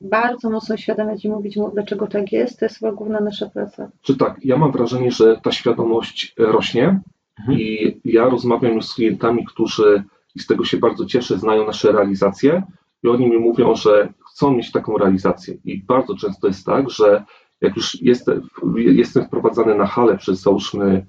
bardzo 0.00 0.50
mocno 0.50 0.74
uświadamiać 0.74 1.24
i 1.24 1.28
mówić 1.28 1.56
mu, 1.56 1.70
dlaczego 1.70 2.06
tak 2.06 2.32
jest, 2.32 2.58
to 2.58 2.64
jest 2.64 2.78
chyba 2.78 2.92
główna 2.92 3.20
nasza 3.20 3.50
praca. 3.50 3.90
Czy 4.02 4.16
tak? 4.16 4.44
Ja 4.44 4.56
mam 4.56 4.72
wrażenie, 4.72 5.10
że 5.10 5.40
ta 5.42 5.52
świadomość 5.52 6.34
rośnie 6.38 7.00
mhm. 7.38 7.58
i 7.58 8.00
ja 8.04 8.24
rozmawiam 8.24 8.74
już 8.74 8.86
z 8.86 8.94
klientami, 8.94 9.44
którzy, 9.44 10.04
i 10.34 10.40
z 10.40 10.46
tego 10.46 10.64
się 10.64 10.76
bardzo 10.76 11.06
cieszę, 11.06 11.38
znają 11.38 11.66
nasze 11.66 11.92
realizacje 11.92 12.62
i 13.02 13.08
oni 13.08 13.26
mi 13.30 13.38
mówią, 13.38 13.74
że 13.74 14.12
chcą 14.30 14.52
mieć 14.52 14.72
taką 14.72 14.98
realizację. 14.98 15.54
I 15.64 15.82
bardzo 15.82 16.16
często 16.16 16.46
jest 16.46 16.66
tak, 16.66 16.90
że 16.90 17.24
jak 17.60 17.76
już 17.76 18.02
jestem, 18.02 18.48
jestem 18.76 19.24
wprowadzany 19.24 19.74
na 19.74 19.86
halę 19.86 20.18
przez 20.18 20.40
załóżmy 20.40 21.06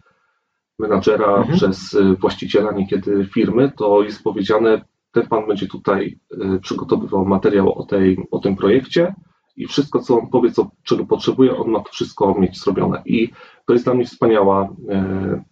menadżera, 0.80 1.36
mhm. 1.36 1.58
przez 1.58 1.94
y, 1.94 2.16
właściciela 2.16 2.72
niekiedy 2.72 3.28
firmy, 3.34 3.72
to 3.78 4.04
jest 4.04 4.24
powiedziane, 4.24 4.82
ten 5.12 5.28
pan 5.28 5.48
będzie 5.48 5.68
tutaj 5.68 6.20
y, 6.56 6.60
przygotowywał 6.60 7.26
materiał 7.26 7.74
o, 7.80 7.86
tej, 7.86 8.18
o 8.32 8.40
tym 8.40 8.56
projekcie 8.56 9.16
i 9.56 9.68
wszystko, 9.68 10.00
co 10.00 10.20
on 10.20 10.28
powie, 10.28 10.52
co, 10.52 10.72
czego 10.84 11.06
potrzebuje, 11.06 11.58
on 11.58 11.72
ma 11.72 11.80
to 11.80 11.92
wszystko 11.92 12.36
mieć 12.40 12.60
zrobione. 12.60 13.02
I 13.06 13.30
to 13.66 13.74
jest 13.74 13.86
dla 13.86 13.94
mnie 13.94 14.06
wspaniała, 14.06 14.70
e, 14.90 15.44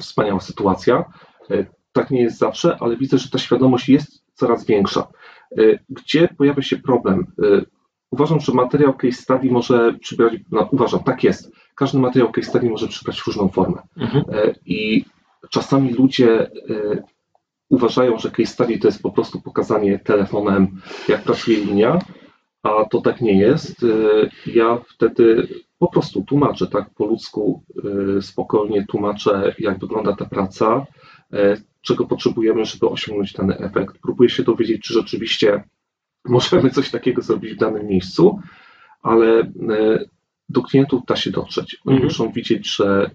wspaniała 0.00 0.40
sytuacja. 0.40 1.04
E, 1.50 1.66
tak 1.92 2.10
nie 2.10 2.22
jest 2.22 2.38
zawsze, 2.38 2.76
ale 2.80 2.96
widzę, 2.96 3.18
że 3.18 3.30
ta 3.30 3.38
świadomość 3.38 3.88
jest 3.88 4.24
coraz 4.34 4.66
większa. 4.66 5.06
Gdzie 5.88 6.28
pojawia 6.28 6.62
się 6.62 6.76
problem? 6.76 7.26
Uważam, 8.10 8.40
że 8.40 8.52
materiał 8.52 8.94
case 8.94 9.22
study 9.22 9.50
może 9.50 9.92
przybrać, 9.92 10.32
no, 10.50 10.68
uważam, 10.72 11.02
tak 11.02 11.24
jest. 11.24 11.52
Każdy 11.74 11.98
materiał 11.98 12.32
case 12.32 12.48
study 12.48 12.70
może 12.70 12.88
przybrać 12.88 13.22
różną 13.26 13.48
formę. 13.48 13.82
Mhm. 13.96 14.24
I 14.66 15.04
czasami 15.50 15.92
ludzie 15.92 16.50
uważają, 17.68 18.18
że 18.18 18.30
case 18.30 18.52
study 18.52 18.78
to 18.78 18.88
jest 18.88 19.02
po 19.02 19.10
prostu 19.10 19.40
pokazanie 19.40 19.98
telefonem, 19.98 20.80
jak 21.08 21.22
pracuje 21.22 21.56
linia, 21.64 21.98
a 22.62 22.84
to 22.84 23.00
tak 23.00 23.20
nie 23.20 23.38
jest. 23.38 23.86
Ja 24.46 24.78
wtedy 24.88 25.48
po 25.78 25.88
prostu 25.88 26.24
tłumaczę, 26.24 26.66
tak 26.66 26.90
po 26.90 27.06
ludzku, 27.06 27.62
spokojnie 28.20 28.86
tłumaczę, 28.86 29.54
jak 29.58 29.78
wygląda 29.78 30.16
ta 30.16 30.24
praca, 30.24 30.86
czego 31.82 32.06
potrzebujemy, 32.06 32.64
żeby 32.64 32.88
osiągnąć 32.88 33.32
ten 33.32 33.50
efekt. 33.50 33.96
Próbuję 34.02 34.28
się 34.28 34.42
dowiedzieć, 34.42 34.82
czy 34.82 34.94
rzeczywiście 34.94 35.64
możemy 36.24 36.70
coś 36.70 36.90
takiego 36.90 37.22
zrobić 37.22 37.52
w 37.52 37.58
danym 37.58 37.86
miejscu, 37.86 38.40
ale 39.02 39.52
do 40.48 40.62
klientów 40.62 41.02
da 41.06 41.16
się 41.16 41.30
dotrzeć. 41.30 41.80
Oni 41.84 41.96
mhm. 41.96 42.04
muszą 42.04 42.32
widzieć, 42.32 42.76
że 42.76 43.10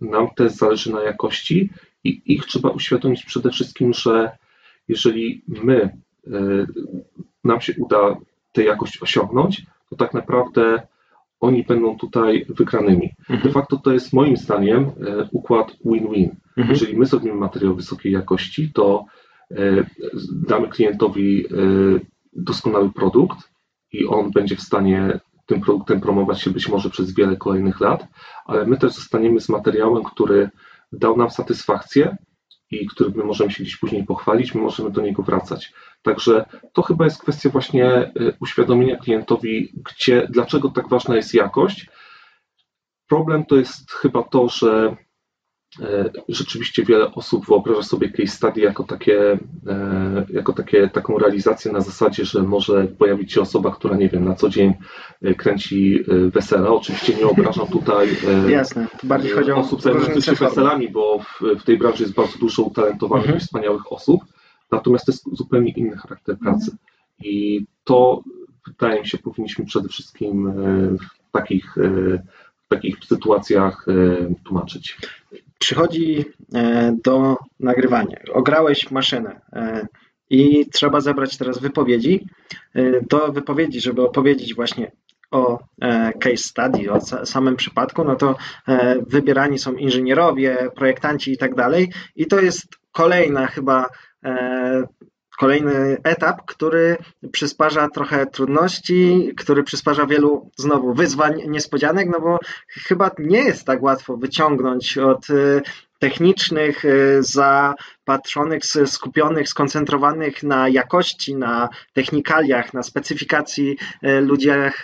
nam 0.00 0.28
też 0.36 0.52
zależy 0.52 0.92
na 0.92 1.02
jakości 1.02 1.70
i 2.04 2.22
ich 2.26 2.46
trzeba 2.46 2.70
uświadomić 2.70 3.24
przede 3.24 3.50
wszystkim, 3.50 3.92
że 3.92 4.38
jeżeli 4.88 5.44
my, 5.48 5.98
e, 6.26 6.66
nam 7.44 7.60
się 7.60 7.72
uda 7.78 8.16
tę 8.52 8.64
jakość 8.64 9.02
osiągnąć, 9.02 9.66
to 9.90 9.96
tak 9.96 10.14
naprawdę 10.14 10.82
oni 11.40 11.64
będą 11.64 11.96
tutaj 11.96 12.46
wygranymi. 12.48 13.10
Mhm. 13.20 13.40
De 13.40 13.50
facto 13.50 13.76
to 13.76 13.92
jest 13.92 14.12
moim 14.12 14.36
zdaniem 14.36 14.90
układ 15.32 15.76
win-win. 15.84 16.30
Mhm. 16.56 16.70
Jeżeli 16.70 16.96
my 16.96 17.06
zrobimy 17.06 17.34
materiał 17.34 17.74
wysokiej 17.74 18.12
jakości, 18.12 18.72
to 18.74 19.04
E, 19.56 19.84
damy 20.32 20.68
klientowi 20.68 21.46
e, 21.46 21.48
doskonały 22.32 22.92
produkt 22.92 23.38
i 23.92 24.06
on 24.06 24.30
będzie 24.30 24.56
w 24.56 24.60
stanie 24.60 25.20
tym 25.46 25.60
produktem 25.60 26.00
promować 26.00 26.40
się 26.40 26.50
być 26.50 26.68
może 26.68 26.90
przez 26.90 27.14
wiele 27.14 27.36
kolejnych 27.36 27.80
lat, 27.80 28.06
ale 28.46 28.66
my 28.66 28.76
też 28.76 28.92
zostaniemy 28.92 29.40
z 29.40 29.48
materiałem, 29.48 30.04
który 30.04 30.50
dał 30.92 31.16
nam 31.16 31.30
satysfakcję 31.30 32.16
i 32.70 32.86
który 32.86 33.10
my 33.10 33.24
możemy 33.24 33.50
się 33.50 33.62
gdzieś 33.62 33.76
później 33.76 34.04
pochwalić, 34.04 34.54
my 34.54 34.60
możemy 34.60 34.90
do 34.90 35.00
niego 35.00 35.22
wracać. 35.22 35.72
Także 36.02 36.44
to 36.72 36.82
chyba 36.82 37.04
jest 37.04 37.22
kwestia 37.22 37.50
właśnie 37.50 37.86
e, 37.94 38.12
uświadomienia 38.40 38.96
klientowi, 38.96 39.72
gdzie, 39.74 40.26
dlaczego 40.30 40.68
tak 40.68 40.88
ważna 40.88 41.16
jest 41.16 41.34
jakość. 41.34 41.90
Problem 43.08 43.44
to 43.44 43.56
jest 43.56 43.92
chyba 43.92 44.22
to, 44.22 44.48
że 44.48 44.96
rzeczywiście 46.28 46.84
wiele 46.84 47.14
osób 47.14 47.46
wyobraża 47.46 47.82
sobie 47.82 48.08
case 48.08 48.36
study 48.36 48.60
jako, 48.60 48.84
takie, 48.84 49.38
e, 49.66 50.26
jako 50.32 50.52
takie, 50.52 50.88
taką 50.88 51.18
realizację 51.18 51.72
na 51.72 51.80
zasadzie, 51.80 52.24
że 52.24 52.42
może 52.42 52.84
pojawić 52.84 53.32
się 53.32 53.40
osoba, 53.40 53.70
która 53.70 53.96
nie 53.96 54.08
wiem, 54.08 54.24
na 54.24 54.34
co 54.34 54.48
dzień 54.48 54.74
e, 55.22 55.34
kręci 55.34 56.04
wesela. 56.32 56.68
Oczywiście 56.68 57.14
nie 57.14 57.26
obrażam 57.26 57.66
tutaj 57.66 58.08
Jasne, 58.48 58.86
bardziej 59.02 59.30
chodzi 59.30 59.52
o 59.52 59.56
osób 59.56 59.82
zajmujących 59.82 60.24
się 60.24 60.32
weselami, 60.32 60.88
bo 60.88 61.18
w, 61.18 61.60
w, 61.60 61.64
tej 61.64 61.78
branży 61.78 62.02
jest 62.02 62.14
bardzo 62.14 62.38
dużo 62.38 62.62
utalentowanych 62.62 63.26
mhm. 63.26 63.38
i 63.38 63.40
wspaniałych 63.40 63.92
osób, 63.92 64.20
natomiast 64.72 65.06
to 65.06 65.12
jest 65.12 65.24
zupełnie 65.32 65.72
inny 65.72 65.96
charakter 65.96 66.38
pracy. 66.38 66.70
Mhm. 66.70 66.78
I 67.24 67.66
to 67.84 68.22
wydaje 68.66 69.00
mi 69.00 69.08
się 69.08 69.18
powinniśmy 69.18 69.64
przede 69.64 69.88
wszystkim 69.88 70.52
w 70.98 71.32
takich, 71.32 71.74
w 72.64 72.68
takich 72.68 72.96
sytuacjach 73.04 73.86
tłumaczyć 74.44 74.96
przychodzi 75.62 76.24
e, 76.54 76.92
do 77.04 77.36
nagrywania. 77.60 78.16
Ograłeś 78.32 78.90
maszynę 78.90 79.40
e, 79.52 79.86
i 80.30 80.66
trzeba 80.72 81.00
zebrać 81.00 81.36
teraz 81.36 81.58
wypowiedzi. 81.58 82.26
E, 82.74 83.00
do 83.00 83.32
wypowiedzi, 83.32 83.80
żeby 83.80 84.02
opowiedzieć 84.02 84.54
właśnie 84.54 84.92
o 85.30 85.58
case 86.20 86.36
study, 86.36 86.92
o 86.92 87.00
samym 87.26 87.56
przypadku, 87.56 88.04
no 88.04 88.16
to 88.16 88.36
wybierani 89.06 89.58
są 89.58 89.72
inżynierowie, 89.72 90.68
projektanci 90.74 91.32
i 91.32 91.38
tak 91.38 91.54
dalej. 91.54 91.92
I 92.16 92.26
to 92.26 92.40
jest 92.40 92.66
kolejna 92.92 93.46
chyba 93.46 93.86
kolejny 95.42 95.96
etap, 96.04 96.42
który 96.46 96.96
przysparza 97.32 97.88
trochę 97.88 98.26
trudności, 98.26 99.32
który 99.36 99.62
przysparza 99.62 100.06
wielu 100.06 100.50
znowu 100.56 100.94
wyzwań, 100.94 101.42
niespodzianek, 101.46 102.08
no 102.12 102.20
bo 102.20 102.38
chyba 102.68 103.10
nie 103.18 103.38
jest 103.38 103.64
tak 103.64 103.82
łatwo 103.82 104.16
wyciągnąć 104.16 104.98
od 104.98 105.30
y, 105.30 105.62
technicznych, 105.98 106.84
y, 106.84 107.18
zapatrzonych, 107.20 108.62
skupionych, 108.86 109.48
skoncentrowanych 109.48 110.42
na 110.42 110.68
jakości, 110.68 111.34
na 111.34 111.68
technikaliach, 111.92 112.74
na 112.74 112.82
specyfikacji 112.82 113.76
y, 114.04 114.20
ludziach, 114.20 114.82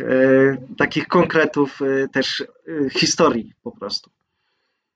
takich 0.78 1.08
konkretów 1.08 1.80
też 2.12 2.44
historii 2.92 3.52
po 3.62 3.72
prostu. 3.72 4.10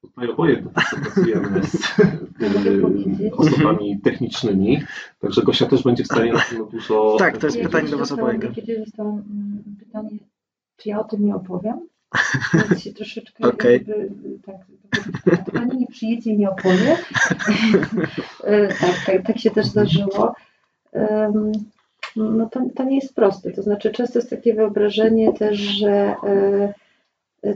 Tutaj 0.02 0.28
oboje 0.28 0.62
pracujemy 1.02 1.64
z 1.64 2.00
e, 2.00 3.36
osobami 3.36 4.00
technicznymi, 4.00 4.82
także 5.20 5.42
Gosia 5.42 5.66
też 5.66 5.82
będzie 5.82 6.04
w 6.04 6.06
stanie 6.06 6.32
na 6.32 6.40
pewno 6.40 6.64
dużo... 6.64 7.16
Tak, 7.18 7.38
to 7.38 7.46
jest 7.46 7.60
pytanie 7.60 7.88
do 7.88 7.98
Was 7.98 8.12
obojga. 8.12 8.48
Kiedy 8.48 8.84
zostało 8.84 9.10
mm, 9.10 9.62
pytanie, 9.78 10.18
czy 10.76 10.88
ja 10.88 11.00
o 11.00 11.04
tym 11.04 11.26
nie 11.26 11.34
opowiem? 11.34 11.80
Więc 12.54 12.82
się 12.82 12.92
troszeczkę 12.92 13.44
okay. 13.44 13.72
jakby, 13.72 14.10
tak, 14.46 14.56
Pani 15.52 15.78
nie 15.78 15.86
przyjedzie 15.86 16.30
i 16.30 16.38
nie 16.38 16.50
opowie. 16.50 16.96
E, 18.44 18.68
tak, 18.80 19.04
tak, 19.06 19.26
tak 19.26 19.38
się 19.38 19.50
też 19.50 19.66
zdarzyło. 19.66 20.34
No 22.16 22.48
to, 22.50 22.60
to 22.74 22.84
nie 22.84 22.96
jest 22.96 23.14
proste. 23.14 23.52
To 23.52 23.62
znaczy 23.62 23.90
często 23.90 24.18
jest 24.18 24.30
takie 24.30 24.54
wyobrażenie 24.54 25.32
też, 25.32 25.58
że 25.58 26.14
e, 26.24 26.74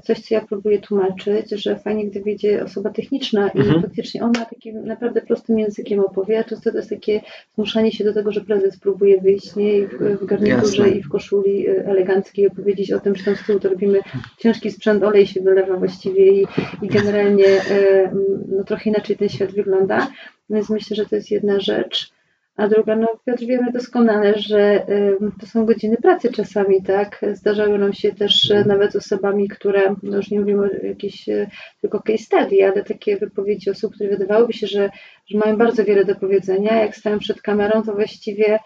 coś, 0.02 0.20
co 0.20 0.34
ja 0.34 0.40
próbuję 0.48 0.78
tłumaczyć, 0.78 1.50
że 1.50 1.76
fajnie, 1.76 2.06
gdy 2.06 2.22
wiedzie 2.22 2.64
osoba 2.64 2.90
techniczna 2.90 3.48
i 3.48 3.58
mhm. 3.58 3.82
faktycznie 3.82 4.22
ona 4.22 4.44
takim 4.44 4.86
naprawdę 4.86 5.20
prostym 5.22 5.58
językiem 5.58 6.00
opowie, 6.00 6.38
a 6.38 6.44
często 6.44 6.70
to 6.70 6.76
jest 6.76 6.90
takie 6.90 7.20
zmuszanie 7.54 7.92
się 7.92 8.04
do 8.04 8.14
tego, 8.14 8.32
że 8.32 8.40
prezes 8.40 8.78
próbuje 8.78 9.20
wyjść 9.20 9.56
nie, 9.56 9.86
w, 9.86 10.24
garniturze 10.24 10.82
Jasne. 10.82 10.88
i 10.88 11.02
w 11.02 11.08
koszuli 11.08 11.68
e, 11.68 11.86
eleganckiej 11.86 12.46
opowiedzieć 12.46 12.92
o 12.92 13.00
tym, 13.00 13.16
że 13.16 13.24
tam 13.24 13.36
z 13.36 13.46
tyłu 13.46 13.60
to 13.60 13.68
robimy 13.68 14.00
ciężki 14.38 14.70
sprzęt, 14.70 15.02
olej 15.02 15.26
się 15.26 15.40
wylewa 15.40 15.76
właściwie 15.76 16.42
i, 16.42 16.46
i 16.82 16.88
generalnie 16.88 17.46
e, 17.46 18.12
no, 18.48 18.64
trochę 18.64 18.90
inaczej 18.90 19.16
ten 19.16 19.28
świat 19.28 19.52
wygląda. 19.52 20.10
Więc 20.50 20.70
myślę, 20.70 20.96
że 20.96 21.06
to 21.06 21.16
jest 21.16 21.30
jedna 21.30 21.60
rzecz. 21.60 22.15
A 22.56 22.68
druga, 22.68 22.96
no 22.96 23.08
Piotr 23.26 23.44
wiemy 23.44 23.72
doskonale, 23.72 24.38
że 24.38 24.86
to 25.40 25.46
są 25.46 25.66
godziny 25.66 25.96
pracy 25.96 26.32
czasami, 26.32 26.82
tak? 26.82 27.24
Zdarzały 27.32 27.78
nam 27.78 27.92
się 27.92 28.12
też 28.12 28.50
e, 28.50 28.64
nawet 28.64 28.92
z 28.92 28.96
osobami, 28.96 29.48
które, 29.48 29.94
no 30.02 30.16
już 30.16 30.30
nie 30.30 30.40
mówimy 30.40 30.62
o 30.62 30.86
jakiejś 30.86 31.28
e, 31.28 31.50
tylko 31.80 32.02
case 32.02 32.18
study, 32.18 32.64
ale 32.64 32.84
takie 32.84 33.16
wypowiedzi 33.16 33.70
osób, 33.70 33.94
które 33.94 34.10
wydawałoby 34.10 34.52
się, 34.52 34.66
że, 34.66 34.90
że 35.26 35.38
mają 35.38 35.56
bardzo 35.56 35.84
wiele 35.84 36.04
do 36.04 36.14
powiedzenia. 36.14 36.82
Jak 36.82 36.96
stają 36.96 37.18
przed 37.18 37.42
kamerą, 37.42 37.82
to 37.82 37.92
właściwie 37.92 38.58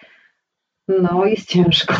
no, 0.88 1.26
jest 1.26 1.48
ciężko. 1.48 1.94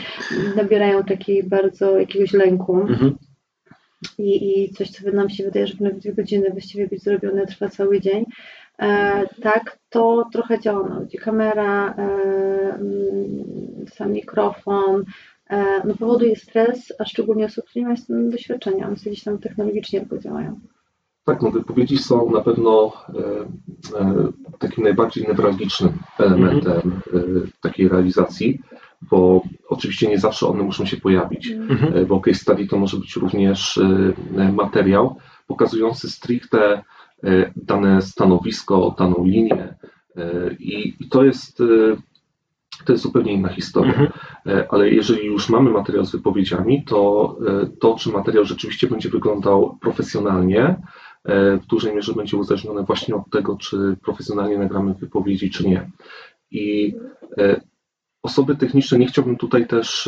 Nabierają 0.56 1.04
takiej 1.04 1.42
bardzo 1.42 1.98
jakiegoś 1.98 2.32
lęku. 2.32 2.80
Mhm. 2.80 3.16
I, 4.18 4.62
I 4.62 4.72
coś, 4.72 4.90
co 4.90 5.10
nam 5.10 5.30
się 5.30 5.44
wydaje, 5.44 5.66
że 5.66 5.76
powinno 5.76 5.98
dwie 5.98 6.12
godziny 6.12 6.50
właściwie 6.50 6.88
być 6.88 7.02
zrobione, 7.02 7.46
trwa 7.46 7.68
cały 7.68 8.00
dzień. 8.00 8.24
E, 8.78 9.26
tak, 9.42 9.78
to 9.90 10.28
trochę 10.32 10.60
działa 10.60 10.88
na 10.88 10.98
ludzi. 10.98 11.18
Kamera, 11.18 11.94
e, 11.94 12.02
mm, 12.74 13.86
sam 13.92 14.12
mikrofon, 14.12 15.04
e, 15.50 15.86
no 15.86 15.94
powoduje 15.94 16.36
stres, 16.36 16.92
a 16.98 17.04
szczególnie 17.04 17.46
osób, 17.46 17.64
które 17.64 17.86
nie 17.86 17.88
mają 17.88 18.30
doświadczenia, 18.30 18.86
one 18.86 18.96
gdzieś 18.96 19.24
tam 19.24 19.38
technologicznie 19.38 20.00
tylko 20.00 20.18
działają. 20.18 20.60
Tak, 21.28 21.42
no 21.42 21.50
wypowiedzi 21.50 21.98
są 21.98 22.30
na 22.30 22.40
pewno 22.40 22.92
e, 23.08 24.00
e, 24.00 24.28
takim 24.58 24.84
najbardziej 24.84 25.28
newralgicznym 25.28 25.92
elementem 26.18 27.00
e, 27.14 27.20
takiej 27.60 27.88
realizacji, 27.88 28.60
bo 29.10 29.42
oczywiście 29.68 30.08
nie 30.08 30.18
zawsze 30.18 30.46
one 30.46 30.62
muszą 30.62 30.86
się 30.86 30.96
pojawić, 30.96 31.50
mhm. 31.50 32.06
bo 32.06 32.20
case 32.20 32.38
study 32.38 32.66
to 32.66 32.78
może 32.78 32.96
być 32.96 33.16
również 33.16 33.80
materiał 34.52 35.16
pokazujący 35.46 36.10
stricte 36.10 36.82
dane 37.56 38.02
stanowisko, 38.02 38.94
daną 38.98 39.24
linię. 39.24 39.74
E, 40.16 40.50
I, 40.58 40.96
to 41.10 41.24
jest, 41.24 41.60
e, 41.60 41.64
to 42.84 42.92
jest 42.92 43.02
zupełnie 43.02 43.32
inna 43.32 43.48
historia. 43.48 43.92
Mhm. 43.92 44.10
Ale 44.68 44.90
jeżeli 44.90 45.26
już 45.26 45.48
mamy 45.48 45.70
materiał 45.70 46.04
z 46.04 46.12
wypowiedziami, 46.12 46.84
to 46.84 47.36
to, 47.80 47.94
czy 47.94 48.10
materiał 48.10 48.44
rzeczywiście 48.44 48.86
będzie 48.86 49.08
wyglądał 49.08 49.78
profesjonalnie, 49.80 50.76
w 51.62 51.66
dużej 51.66 51.94
mierze 51.94 52.14
będzie 52.14 52.36
uzależnione 52.36 52.82
właśnie 52.82 53.14
od 53.14 53.30
tego, 53.30 53.56
czy 53.56 53.96
profesjonalnie 54.02 54.58
nagramy 54.58 54.94
wypowiedzi, 54.94 55.50
czy 55.50 55.68
nie. 55.68 55.90
I 56.50 56.94
osoby 58.22 58.56
techniczne, 58.56 58.98
nie 58.98 59.06
chciałbym 59.06 59.36
tutaj 59.36 59.66
też 59.66 60.06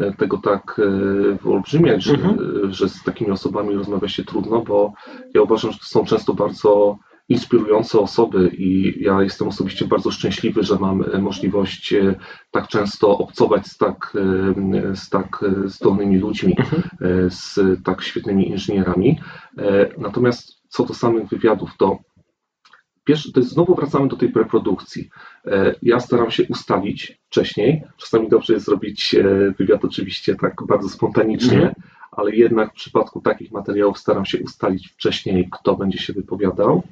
e, 0.00 0.12
tego 0.18 0.38
tak 0.38 0.80
e, 0.80 1.38
wyolbrzymiać, 1.42 2.02
że, 2.02 2.14
mhm. 2.14 2.72
że 2.72 2.88
z 2.88 3.02
takimi 3.02 3.30
osobami 3.30 3.74
rozmawia 3.74 4.08
się 4.08 4.24
trudno, 4.24 4.62
bo 4.62 4.92
ja 5.34 5.42
uważam, 5.42 5.72
że 5.72 5.78
to 5.78 5.84
są 5.84 6.04
często 6.04 6.34
bardzo 6.34 6.98
inspirujące 7.28 8.00
osoby 8.00 8.50
i 8.58 8.94
ja 9.02 9.22
jestem 9.22 9.48
osobiście 9.48 9.86
bardzo 9.86 10.10
szczęśliwy, 10.10 10.62
że 10.62 10.78
mam 10.78 11.04
e, 11.12 11.18
możliwość 11.18 11.94
tak 12.50 12.68
często 12.68 13.18
obcować 13.18 13.66
z 13.66 13.76
tak, 13.76 14.16
z 14.94 15.08
tak 15.08 15.44
zdolnymi 15.64 16.18
ludźmi, 16.18 16.56
mhm. 16.58 16.82
z 17.30 17.60
tak 17.84 18.02
świetnymi 18.02 18.48
inżynierami. 18.48 19.20
Natomiast 19.98 20.58
co 20.68 20.84
do 20.84 20.94
samych 20.94 21.28
wywiadów, 21.28 21.70
to 21.78 21.98
Pierwszy, 23.08 23.32
to 23.32 23.40
jest 23.40 23.52
znowu 23.52 23.74
wracamy 23.74 24.08
do 24.08 24.16
tej 24.16 24.28
preprodukcji. 24.28 25.10
E, 25.46 25.74
ja 25.82 26.00
staram 26.00 26.30
się 26.30 26.44
ustalić 26.48 27.18
wcześniej. 27.26 27.82
Czasami 27.96 28.28
dobrze 28.28 28.52
jest 28.52 28.66
zrobić 28.66 29.14
e, 29.14 29.24
wywiad 29.58 29.84
oczywiście 29.84 30.36
tak 30.36 30.54
bardzo 30.66 30.88
spontanicznie, 30.88 31.58
mm. 31.58 31.74
ale 32.12 32.36
jednak 32.36 32.70
w 32.70 32.74
przypadku 32.74 33.20
takich 33.20 33.52
materiałów 33.52 33.98
staram 33.98 34.24
się 34.24 34.38
ustalić 34.38 34.88
wcześniej, 34.88 35.48
kto 35.52 35.76
będzie 35.76 35.98
się 35.98 36.12
wypowiadał, 36.12 36.82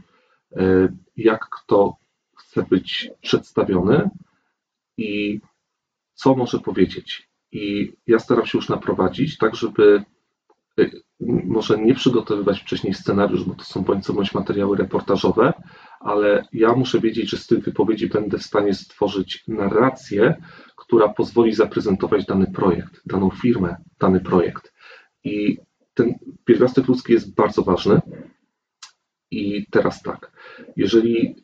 e, 0.57 0.89
jak 1.17 1.49
kto 1.49 1.97
chce 2.37 2.63
być 2.63 3.11
przedstawiony 3.23 4.11
i 4.97 5.41
co 6.15 6.35
może 6.35 6.59
powiedzieć. 6.59 7.29
I 7.53 7.93
ja 8.07 8.19
staram 8.19 8.47
się 8.47 8.59
już 8.59 8.69
naprowadzić, 8.69 9.39
tak 9.39 9.55
żeby 9.55 10.05
może 11.45 11.79
nie 11.79 11.95
przygotowywać 11.95 12.61
wcześniej 12.61 12.95
scenariusz, 12.95 13.45
bo 13.45 13.55
to 13.55 13.65
są 13.65 13.83
bądź 13.83 14.05
co 14.05 14.13
bądź 14.13 14.35
materiały 14.35 14.77
reportażowe, 14.77 15.53
ale 16.07 16.45
ja 16.53 16.73
muszę 16.73 17.01
wiedzieć, 17.01 17.31
że 17.31 17.37
z 17.37 17.47
tych 17.47 17.65
wypowiedzi 17.65 18.07
będę 18.09 18.39
w 18.39 18.43
stanie 18.43 18.75
stworzyć 18.75 19.45
narrację, 19.49 20.35
która 20.77 21.09
pozwoli 21.09 21.55
zaprezentować 21.55 22.27
dany 22.27 22.47
projekt, 22.47 23.01
daną 23.07 23.31
firmę, 23.31 23.77
dany 24.01 24.21
projekt. 24.21 24.73
I 25.25 25.59
ten 25.95 26.15
pierwiastek 26.45 26.89
ludzki 26.89 27.13
jest 27.13 27.35
bardzo 27.35 27.63
ważny. 27.63 28.01
I 29.31 29.67
teraz 29.71 30.03
tak, 30.03 30.33
jeżeli 30.77 31.37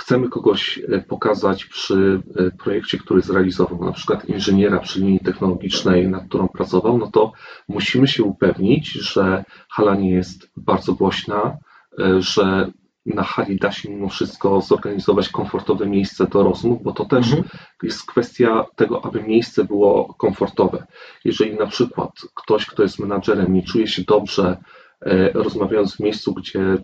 chcemy 0.00 0.28
kogoś 0.28 0.78
e, 0.78 1.00
pokazać 1.00 1.64
przy 1.64 2.22
e, 2.36 2.50
projekcie, 2.50 2.98
który 2.98 3.22
zrealizował, 3.22 3.84
na 3.84 3.92
przykład 3.92 4.28
inżyniera 4.28 4.78
przy 4.78 5.00
linii 5.00 5.20
technologicznej, 5.20 6.08
nad 6.08 6.28
którą 6.28 6.48
pracował, 6.48 6.98
no 6.98 7.10
to 7.10 7.32
musimy 7.68 8.08
się 8.08 8.22
upewnić, 8.22 8.92
że 8.92 9.44
hala 9.70 9.94
nie 9.94 10.10
jest 10.10 10.50
bardzo 10.56 10.92
głośna, 10.92 11.58
e, 11.98 12.22
że 12.22 12.72
na 13.06 13.22
hali 13.22 13.58
da 13.58 13.72
się 13.72 13.90
mimo 13.90 14.08
wszystko 14.08 14.60
zorganizować 14.60 15.28
komfortowe 15.28 15.86
miejsce 15.86 16.26
do 16.26 16.42
rozmów, 16.42 16.82
bo 16.82 16.92
to 16.92 17.04
też 17.04 17.26
mhm. 17.26 17.44
jest 17.82 18.06
kwestia 18.06 18.64
tego, 18.76 19.04
aby 19.04 19.22
miejsce 19.22 19.64
było 19.64 20.14
komfortowe. 20.14 20.86
Jeżeli 21.24 21.54
na 21.54 21.66
przykład 21.66 22.10
ktoś, 22.34 22.66
kto 22.66 22.82
jest 22.82 22.98
menadżerem, 22.98 23.54
nie 23.54 23.62
czuje 23.62 23.86
się 23.86 24.02
dobrze, 24.02 24.56
rozmawiając 25.34 25.96
w 25.96 26.00
miejscu, 26.00 26.34
gdzie 26.34 26.78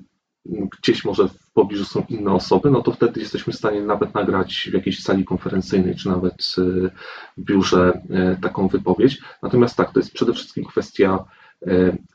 gdzieś 0.79 1.05
może 1.05 1.29
w 1.29 1.53
pobliżu 1.53 1.85
są 1.85 2.05
inne 2.09 2.33
osoby, 2.33 2.71
no 2.71 2.83
to 2.83 2.93
wtedy 2.93 3.21
jesteśmy 3.21 3.53
w 3.53 3.57
stanie 3.57 3.83
nawet 3.83 4.15
nagrać 4.15 4.69
w 4.71 4.75
jakiejś 4.75 5.03
sali 5.03 5.25
konferencyjnej, 5.25 5.97
czy 5.97 6.09
nawet 6.09 6.35
y, 6.59 6.91
w 7.37 7.45
biurze 7.45 8.01
y, 8.37 8.41
taką 8.43 8.69
wypowiedź. 8.69 9.21
Natomiast 9.43 9.77
tak, 9.77 9.93
to 9.93 10.01
jest 10.01 10.13
przede 10.13 10.33
wszystkim 10.33 10.65
kwestia 10.65 11.25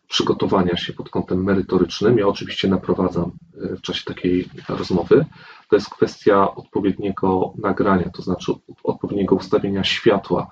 przygotowania 0.07 0.77
się 0.77 0.93
pod 0.93 1.09
kątem 1.09 1.43
merytorycznym. 1.43 2.17
Ja 2.17 2.27
oczywiście 2.27 2.67
naprowadzam 2.67 3.31
w 3.53 3.81
czasie 3.81 4.05
takiej 4.05 4.49
rozmowy. 4.69 5.25
To 5.69 5.75
jest 5.75 5.89
kwestia 5.89 6.55
odpowiedniego 6.55 7.53
nagrania, 7.57 8.09
to 8.09 8.21
znaczy 8.21 8.51
odpowiedniego 8.83 9.35
ustawienia 9.35 9.83
światła, 9.83 10.51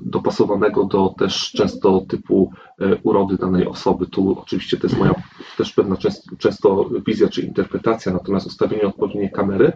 dopasowanego 0.00 0.84
do 0.84 1.14
też 1.18 1.52
często 1.52 2.00
typu 2.08 2.52
e, 2.78 2.96
urody 3.02 3.36
danej 3.36 3.66
osoby. 3.66 4.06
Tu 4.06 4.40
oczywiście 4.40 4.76
to 4.76 4.86
jest 4.86 4.98
moja 4.98 5.14
też 5.56 5.72
pewna 5.72 5.96
często, 5.96 6.36
często 6.36 6.90
wizja 7.06 7.28
czy 7.28 7.42
interpretacja, 7.42 8.12
natomiast 8.12 8.46
ustawienie 8.46 8.82
odpowiedniej 8.82 9.30
kamery, 9.30 9.72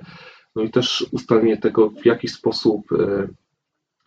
no 0.56 0.62
i 0.62 0.70
też 0.70 1.06
ustalenie 1.12 1.56
tego, 1.56 1.90
w 1.90 2.06
jaki 2.06 2.28
sposób 2.28 2.92
e, 2.92 3.28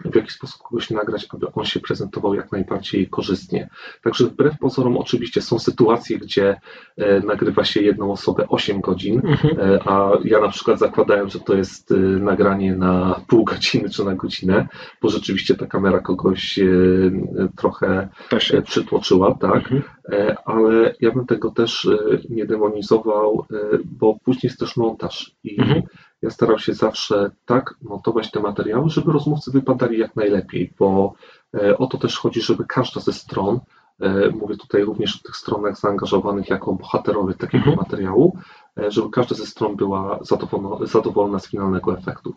w 0.06 0.16
jaki 0.16 0.32
sposób 0.32 0.62
kogoś 0.62 0.90
nagrać, 0.90 1.28
aby 1.34 1.48
on 1.54 1.66
się 1.66 1.80
prezentował 1.80 2.34
jak 2.34 2.52
najbardziej 2.52 3.10
korzystnie. 3.10 3.70
Także 4.04 4.26
wbrew 4.26 4.60
pozorom 4.60 4.98
oczywiście 4.98 5.42
są 5.42 5.60
sytuacje, 5.60 6.18
gdzie 6.18 6.60
e, 6.98 7.20
nagrywa 7.20 7.64
się 7.64 7.82
jedną 7.82 8.12
osobę 8.12 8.46
8 8.50 8.82
godzin, 8.82 9.22
mhm. 9.26 9.60
e, 9.60 9.80
a 9.86 10.12
ja 10.24 10.40
na 10.40 10.50
przykład 10.50 10.80
zakładałem, 10.80 11.30
że 11.30 11.40
to 11.40 11.56
jest 11.56 11.92
e, 11.92 11.96
nagranie 11.98 12.76
na 12.76 13.22
pół 13.28 13.44
godziny 13.44 13.90
czy 13.90 14.06
na 14.06 14.16
godzinę, 14.16 14.68
bo 15.02 15.10
rzeczywiście 15.10 15.56
ta 15.56 15.66
kamera 15.66 16.00
kogoś 16.00 16.60
trochę 17.58 18.10
przytłoczyła, 18.66 19.36
tak, 19.36 19.72
mhm. 19.72 19.84
ale 20.46 20.96
ja 21.02 21.12
bym 21.12 21.26
tego 21.26 21.52
też 21.52 21.90
nie 22.30 22.46
demonizował, 22.46 23.46
bo 23.86 24.18
później 24.26 24.42
jest 24.44 24.60
też 24.60 24.78
montaż 24.78 25.32
i 25.44 25.62
mhm 25.62 25.82
ja 26.22 26.30
starał 26.30 26.60
się 26.60 26.74
zawsze 26.74 27.32
tak 27.46 27.76
montować 27.82 28.32
te 28.32 28.40
materiały, 28.40 28.90
żeby 28.90 29.12
rozmówcy 29.12 29.52
wypadali 29.52 30.00
jak 30.00 30.16
najlepiej, 30.16 30.74
bo 30.80 31.14
e, 31.54 31.78
o 31.78 31.88
to 31.88 31.98
też 31.98 32.18
chodzi, 32.18 32.42
żeby 32.42 32.66
każda 32.66 33.02
ze 33.02 33.14
stron, 33.14 33.60
e, 34.00 34.30
mówię 34.30 34.58
tutaj 34.58 34.84
również 34.84 35.16
o 35.16 35.28
tych 35.28 35.36
stronach 35.36 35.80
zaangażowanych 35.80 36.50
jako 36.50 36.74
bohaterowie 36.74 37.34
takiego 37.34 37.70
mhm. 37.70 37.78
materiału, 37.78 38.38
e, 38.78 38.92
żeby 38.92 39.10
każda 39.10 39.36
ze 39.36 39.46
stron 39.46 39.76
była 39.76 40.20
zadowolona, 40.22 40.86
zadowolona 40.86 41.40
z 41.40 41.48
finalnego 41.48 41.98
efektu. 41.98 42.36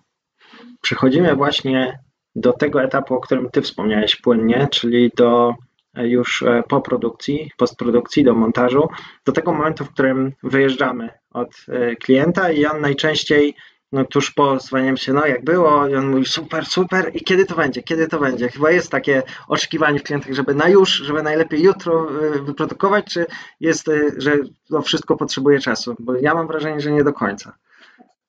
Przechodzimy 0.80 1.36
właśnie 1.36 1.98
do 2.34 2.52
tego 2.52 2.82
etapu, 2.82 3.14
o 3.14 3.20
którym 3.20 3.50
Ty 3.50 3.62
wspomniałeś 3.62 4.16
płynnie, 4.16 4.68
czyli 4.70 5.10
do 5.16 5.54
już 5.96 6.44
po 6.68 6.80
produkcji, 6.80 7.50
postprodukcji, 7.56 8.24
do 8.24 8.34
montażu, 8.34 8.88
do 9.26 9.32
tego 9.32 9.52
momentu, 9.52 9.84
w 9.84 9.92
którym 9.92 10.32
wyjeżdżamy 10.42 11.19
od 11.30 11.66
klienta 12.00 12.50
i 12.50 12.66
on 12.66 12.80
najczęściej 12.80 13.54
no 13.92 14.04
tuż 14.04 14.30
po 14.30 14.60
zwaniam 14.60 14.96
się, 14.96 15.12
no 15.12 15.26
jak 15.26 15.44
było, 15.44 15.88
i 15.88 15.94
on 15.94 16.10
mówi 16.10 16.26
super, 16.26 16.66
super 16.66 17.10
i 17.14 17.20
kiedy 17.20 17.46
to 17.46 17.54
będzie, 17.54 17.82
kiedy 17.82 18.08
to 18.08 18.18
będzie? 18.18 18.48
Chyba 18.48 18.70
jest 18.70 18.90
takie 18.90 19.22
oczekiwanie 19.48 19.98
w 19.98 20.02
klientach, 20.02 20.32
żeby 20.32 20.54
na 20.54 20.68
już, 20.68 20.90
żeby 20.90 21.22
najlepiej 21.22 21.62
jutro 21.62 22.24
y, 22.24 22.42
wyprodukować, 22.42 23.04
czy 23.04 23.26
jest, 23.60 23.88
y, 23.88 24.14
że 24.16 24.36
to 24.68 24.82
wszystko 24.82 25.16
potrzebuje 25.16 25.58
czasu? 25.58 25.96
Bo 25.98 26.14
ja 26.14 26.34
mam 26.34 26.46
wrażenie, 26.46 26.80
że 26.80 26.92
nie 26.92 27.04
do 27.04 27.12
końca. 27.12 27.56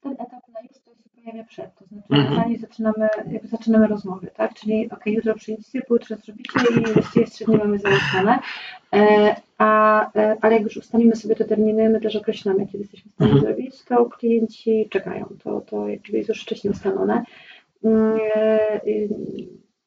Ten 0.01 0.11
etap 0.11 0.29
na 0.53 0.61
już 0.61 0.77
to 0.85 0.91
się 0.91 1.09
pojawia 1.23 1.43
przed, 1.43 1.75
to 1.75 1.85
znaczy 1.85 2.07
mm 2.09 2.57
zaczynamy, 2.59 3.07
jakby 3.31 3.47
zaczynamy 3.47 3.87
rozmowy, 3.87 4.27
tak? 4.35 4.53
Czyli 4.53 4.89
ok, 4.91 5.05
jutro 5.05 5.35
przyjdziecie, 5.35 5.81
pojutrze 5.81 6.15
zrobicie 6.15 6.59
i 6.79 6.93
właściwie 6.93 7.27
średnio 7.27 7.57
mamy 7.57 7.79
załatwione. 7.79 8.39
E, 8.93 9.35
a, 9.57 10.11
e, 10.15 10.37
ale 10.41 10.53
jak 10.53 10.63
już 10.63 10.77
ustalimy 10.77 11.15
sobie 11.15 11.35
te 11.35 11.45
terminy, 11.45 11.89
my 11.89 12.01
też 12.01 12.15
określamy, 12.15 12.65
kiedy 12.65 12.77
jesteśmy 12.77 13.11
w 13.11 13.15
stanie 13.15 13.31
mhm. 13.31 13.47
zrobić, 13.47 13.83
to 13.83 14.05
klienci 14.05 14.87
czekają. 14.89 15.25
To, 15.43 15.61
to 15.61 15.87
jakby 15.87 16.17
jest 16.17 16.29
już 16.29 16.41
wcześniej 16.41 16.73
ustalone. 16.73 17.23
Mm, 17.83 18.19
e, 18.35 18.81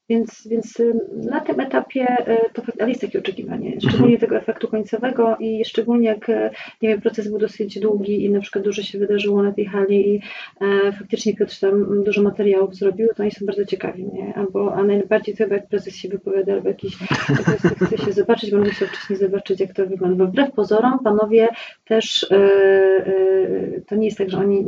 więc, 0.09 0.47
więc 0.47 0.79
y, 0.79 0.93
na 1.13 1.39
tym 1.39 1.59
etapie 1.59 2.17
y, 2.27 2.53
to 2.53 2.61
ale 2.79 2.89
jest 2.89 3.01
takie 3.01 3.19
oczekiwanie, 3.19 3.73
mhm. 3.73 3.81
szczególnie 3.91 4.19
tego 4.19 4.37
efektu 4.37 4.67
końcowego 4.67 5.37
i 5.39 5.65
szczególnie 5.65 6.07
jak 6.07 6.29
y, 6.29 6.49
nie 6.81 6.89
wiem, 6.89 7.01
proces 7.01 7.29
był 7.29 7.39
dosyć 7.39 7.79
długi 7.79 8.25
i 8.25 8.29
na 8.29 8.39
przykład 8.39 8.63
dużo 8.63 8.81
się 8.81 8.99
wydarzyło 8.99 9.43
na 9.43 9.51
tej 9.51 9.65
hali 9.65 10.09
i 10.15 10.21
e, 10.61 10.91
faktycznie 10.91 11.35
Piotr 11.35 11.59
tam 11.59 12.03
dużo 12.03 12.21
materiałów 12.21 12.75
zrobił, 12.75 13.07
to 13.15 13.23
oni 13.23 13.31
są 13.31 13.45
bardzo 13.45 13.65
ciekawi, 13.65 14.05
nie? 14.13 14.33
Albo, 14.35 14.75
a 14.75 14.83
najbardziej 14.83 15.35
to 15.35 15.43
chyba 15.43 15.55
jak 15.55 15.67
prezes 15.67 15.95
się 15.95 16.09
wypowiada, 16.09 16.53
albo 16.53 16.67
jakiś 16.67 16.97
prezes 17.27 17.73
chce 17.87 17.97
się 17.97 18.13
zobaczyć, 18.13 18.51
bo 18.51 18.57
on 18.57 18.65
chciał 18.65 18.87
wcześniej 18.87 19.19
zobaczyć, 19.19 19.59
jak 19.59 19.73
to 19.73 19.85
wygląda. 19.85 20.25
Bo 20.25 20.31
wbrew 20.31 20.51
pozorom 20.51 20.99
panowie 21.03 21.47
też, 21.85 22.27
e, 22.31 22.35
e, 22.35 23.81
to 23.87 23.95
nie 23.95 24.05
jest 24.05 24.17
tak, 24.17 24.29
że 24.29 24.37
oni 24.37 24.65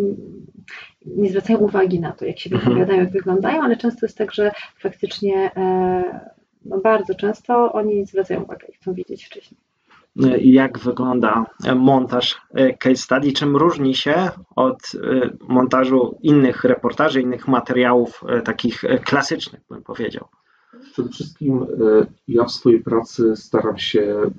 nie 1.16 1.30
zwracają 1.30 1.60
uwagi 1.60 2.00
na 2.00 2.12
to, 2.12 2.26
jak 2.26 2.40
się 2.40 2.50
mhm. 2.50 2.70
wypowiadają, 2.70 3.00
jak 3.00 3.12
wyglądają, 3.12 3.64
ale 3.64 3.78
często 3.78 4.06
jest 4.06 4.18
tak, 4.18 4.34
że 4.34 4.52
faktycznie 4.80 5.52
e, 5.56 6.04
no 6.66 6.80
bardzo 6.80 7.16
często 7.16 7.74
oni 7.74 8.06
zwracają 8.06 8.44
uwagę 8.44 8.68
i 8.68 8.74
chcą 8.74 8.94
widzieć 8.94 9.26
wcześniej. 9.26 9.60
Jak 10.42 10.80
wygląda 10.80 11.46
montaż 11.76 12.42
e, 12.54 12.74
case 12.74 12.96
study? 12.96 13.32
Czym 13.32 13.56
różni 13.56 13.96
się 13.96 14.30
od 14.56 14.78
e, 14.96 15.30
montażu 15.48 16.18
innych 16.22 16.64
reportaży, 16.64 17.22
innych 17.22 17.48
materiałów 17.48 18.24
takich 18.46 18.82
klasycznych, 19.04 19.62
bym 19.70 19.84
powiedział? 19.84 20.28
Przede 20.92 21.10
wszystkim 21.10 21.66
ja 22.28 22.44
w 22.44 22.52
swojej 22.52 22.80
pracy 22.80 23.36
staram 23.36 23.78
się 23.78 24.32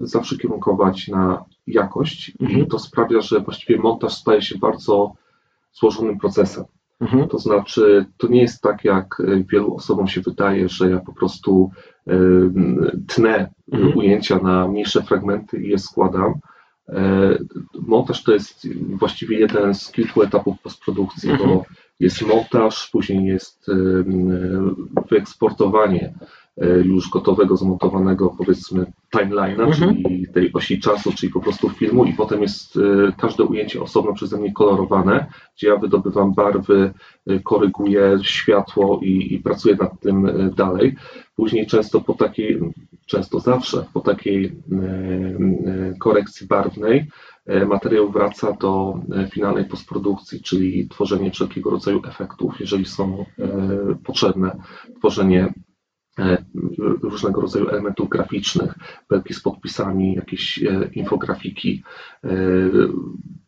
zawsze 0.00 0.36
kierunkować 0.36 1.08
na 1.08 1.44
jakość 1.66 2.32
mhm. 2.40 2.60
i 2.60 2.66
to 2.66 2.78
sprawia, 2.78 3.20
że 3.20 3.40
właściwie 3.40 3.78
montaż 3.78 4.14
staje 4.14 4.42
się 4.42 4.58
bardzo 4.58 5.14
złożonym 5.74 6.18
procesem. 6.18 6.64
Mhm. 7.00 7.28
To 7.28 7.38
znaczy, 7.38 8.06
to 8.16 8.28
nie 8.28 8.40
jest 8.40 8.62
tak, 8.62 8.84
jak 8.84 9.22
wielu 9.52 9.74
osobom 9.74 10.08
się 10.08 10.20
wydaje, 10.20 10.68
że 10.68 10.90
ja 10.90 11.00
po 11.00 11.12
prostu 11.12 11.70
tnę 13.08 13.50
mhm. 13.72 13.98
ujęcia 13.98 14.38
na 14.38 14.68
mniejsze 14.68 15.02
fragmenty 15.02 15.62
i 15.62 15.68
je 15.68 15.78
składam. 15.78 16.34
Montaż 17.86 18.22
to 18.22 18.32
jest 18.32 18.68
właściwie 18.88 19.38
jeden 19.38 19.74
z 19.74 19.92
kilku 19.92 20.22
etapów 20.22 20.56
postprodukcji, 20.62 21.30
mhm. 21.30 21.50
bo 21.50 21.64
jest 22.00 22.22
montaż, 22.22 22.90
później 22.90 23.24
jest 23.24 23.66
wyeksportowanie 25.10 26.14
E, 26.14 26.43
już 26.84 27.10
gotowego, 27.10 27.56
zmontowanego 27.56 28.34
powiedzmy 28.38 28.92
timeline'a, 29.14 29.64
mhm. 29.64 29.74
czyli 29.74 30.26
tej 30.34 30.52
osi 30.52 30.80
czasu, 30.80 31.12
czyli 31.12 31.32
po 31.32 31.40
prostu 31.40 31.68
filmu 31.68 32.04
i 32.04 32.12
potem 32.12 32.42
jest 32.42 32.76
e, 32.76 33.12
każde 33.18 33.44
ujęcie 33.44 33.82
osobno 33.82 34.14
przeze 34.14 34.38
mnie 34.38 34.52
kolorowane, 34.52 35.26
gdzie 35.56 35.68
ja 35.68 35.76
wydobywam 35.76 36.34
barwy, 36.34 36.92
e, 37.26 37.40
koryguję 37.40 38.18
światło 38.22 39.00
i, 39.02 39.34
i 39.34 39.38
pracuję 39.38 39.76
nad 39.80 40.00
tym 40.00 40.28
dalej. 40.56 40.96
Później 41.36 41.66
często 41.66 42.00
po 42.00 42.14
takiej, 42.14 42.60
często 43.06 43.40
zawsze 43.40 43.84
po 43.92 44.00
takiej 44.00 44.52
korekcji 46.00 46.46
barwnej 46.46 47.06
materiał 47.66 48.10
wraca 48.10 48.52
do 48.52 49.00
finalnej 49.30 49.64
postprodukcji, 49.64 50.42
czyli 50.42 50.88
tworzenie 50.88 51.30
wszelkiego 51.30 51.70
rodzaju 51.70 52.02
efektów, 52.08 52.60
jeżeli 52.60 52.84
są 52.84 53.24
potrzebne, 54.04 54.56
tworzenie 54.98 55.48
E, 55.48 55.73
różnego 57.02 57.40
rodzaju 57.40 57.68
elementów 57.68 58.08
graficznych, 58.08 58.74
belki 59.10 59.34
z 59.34 59.42
podpisami, 59.42 60.14
jakieś 60.14 60.62
e, 60.62 60.88
infografiki, 60.92 61.82
e, 62.24 62.28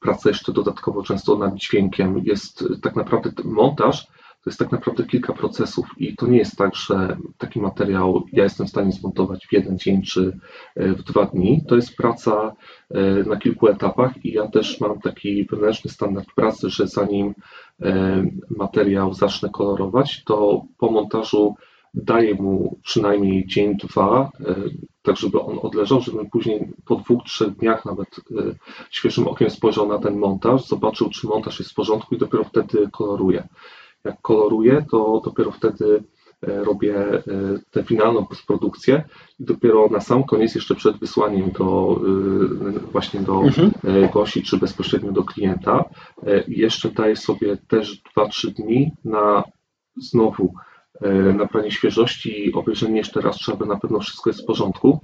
praca 0.00 0.28
jeszcze 0.28 0.52
dodatkowo 0.52 1.02
często 1.02 1.38
nad 1.38 1.54
dźwiękiem. 1.54 2.18
Jest 2.24 2.64
tak 2.82 2.96
naprawdę 2.96 3.30
montaż, 3.44 4.06
to 4.42 4.50
jest 4.50 4.58
tak 4.58 4.72
naprawdę 4.72 5.04
kilka 5.04 5.32
procesów 5.32 5.86
i 5.96 6.16
to 6.16 6.26
nie 6.26 6.38
jest 6.38 6.56
tak, 6.56 6.74
że 6.74 7.16
taki 7.38 7.60
materiał 7.60 8.24
ja 8.32 8.44
jestem 8.44 8.66
w 8.66 8.70
stanie 8.70 8.92
zmontować 8.92 9.46
w 9.46 9.52
jeden 9.52 9.78
dzień 9.78 10.02
czy 10.02 10.38
w 10.76 11.02
dwa 11.02 11.24
dni. 11.26 11.64
To 11.68 11.76
jest 11.76 11.96
praca 11.96 12.52
na 13.26 13.36
kilku 13.36 13.68
etapach 13.68 14.24
i 14.24 14.32
ja 14.32 14.48
też 14.48 14.80
mam 14.80 15.00
taki 15.00 15.46
wewnętrzny 15.50 15.90
standard 15.90 16.26
pracy, 16.36 16.70
że 16.70 16.86
zanim 16.86 17.34
materiał 18.56 19.14
zacznę 19.14 19.48
kolorować, 19.52 20.24
to 20.24 20.64
po 20.78 20.90
montażu 20.90 21.54
daję 21.96 22.34
mu 22.34 22.78
przynajmniej 22.82 23.46
dzień, 23.46 23.76
dwa, 23.76 24.30
e, 24.40 24.54
tak 25.02 25.16
żeby 25.16 25.40
on 25.40 25.58
odleżał, 25.62 26.00
żebym 26.00 26.30
później 26.30 26.72
po 26.84 26.96
dwóch, 26.96 27.24
trzech 27.24 27.50
dniach 27.50 27.84
nawet 27.84 28.08
e, 28.08 28.54
świeżym 28.90 29.28
okiem 29.28 29.50
spojrzał 29.50 29.88
na 29.88 29.98
ten 29.98 30.18
montaż, 30.18 30.66
zobaczył, 30.66 31.10
czy 31.10 31.26
montaż 31.26 31.58
jest 31.58 31.70
w 31.70 31.74
porządku 31.74 32.14
i 32.14 32.18
dopiero 32.18 32.44
wtedy 32.44 32.88
koloruję. 32.92 33.48
Jak 34.04 34.20
koloruję, 34.20 34.84
to 34.90 35.22
dopiero 35.24 35.50
wtedy 35.50 36.04
e, 36.42 36.64
robię 36.64 37.22
tę 37.70 37.84
finalną 37.84 38.26
postprodukcję 38.26 39.04
i 39.40 39.44
dopiero 39.44 39.88
na 39.88 40.00
sam 40.00 40.24
koniec, 40.24 40.54
jeszcze 40.54 40.74
przed 40.74 40.98
wysłaniem 40.98 41.50
do 41.50 42.00
właśnie 42.92 43.20
do 43.20 43.42
mhm. 43.42 43.70
gości, 44.12 44.42
czy 44.42 44.56
bezpośrednio 44.56 45.12
do 45.12 45.24
klienta, 45.24 45.84
jeszcze 46.48 46.90
daję 46.90 47.16
sobie 47.16 47.56
też 47.68 48.02
2-3 48.16 48.50
dni 48.50 48.92
na 49.04 49.44
znowu 49.96 50.54
nabranie 51.34 51.70
świeżości 51.70 52.46
i 52.46 52.52
obejrzenie 52.52 52.96
jeszcze 52.96 53.20
raz, 53.20 53.38
czy 53.38 53.52
aby 53.52 53.66
na 53.66 53.76
pewno 53.76 54.00
wszystko 54.00 54.30
jest 54.30 54.42
w 54.42 54.46
porządku. 54.46 55.00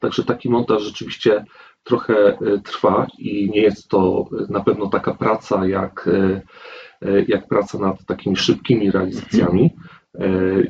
Także 0.00 0.24
taki 0.24 0.50
montaż 0.50 0.82
rzeczywiście 0.82 1.44
trochę 1.82 2.14
e, 2.14 2.38
trwa 2.64 3.06
i 3.18 3.50
nie 3.50 3.60
jest 3.60 3.88
to 3.88 4.24
na 4.48 4.60
pewno 4.60 4.86
taka 4.86 5.14
praca 5.14 5.66
jak, 5.66 6.08
e, 6.08 7.22
jak 7.28 7.48
praca 7.48 7.78
nad 7.78 8.04
takimi 8.04 8.36
szybkimi 8.36 8.90
realizacjami, 8.90 9.70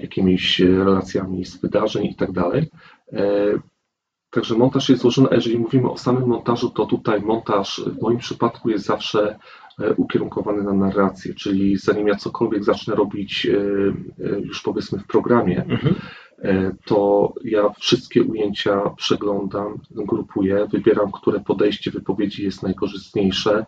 jakimiś 0.00 0.60
relacjami 0.60 1.44
z 1.44 1.60
wydarzeń 1.60 2.06
i 2.06 2.14
tak 2.14 2.32
dalej. 2.32 2.70
Także 4.30 4.54
montaż 4.54 4.88
jest 4.88 5.02
złożony, 5.02 5.28
a 5.30 5.34
jeżeli 5.34 5.58
mówimy 5.58 5.90
o 5.90 5.98
samym 5.98 6.28
montażu, 6.28 6.70
to 6.70 6.86
tutaj 6.86 7.20
montaż 7.20 7.82
w 7.86 8.02
moim 8.02 8.18
przypadku 8.18 8.70
jest 8.70 8.84
zawsze 8.84 9.38
E, 9.69 9.69
ukierunkowany 9.96 10.62
na 10.62 10.72
narrację, 10.72 11.34
czyli 11.34 11.76
zanim 11.76 12.08
ja 12.08 12.14
cokolwiek 12.14 12.64
zacznę 12.64 12.94
robić 12.94 13.46
e, 13.46 13.58
e, 14.24 14.40
już 14.40 14.62
powiedzmy 14.62 14.98
w 14.98 15.06
programie, 15.06 15.64
mhm. 15.64 15.94
to 16.84 17.32
ja 17.44 17.68
wszystkie 17.78 18.22
ujęcia 18.22 18.90
przeglądam, 18.96 19.78
grupuję, 19.90 20.66
wybieram, 20.72 21.12
które 21.12 21.40
podejście 21.40 21.90
wypowiedzi 21.90 22.44
jest 22.44 22.62
najkorzystniejsze, 22.62 23.66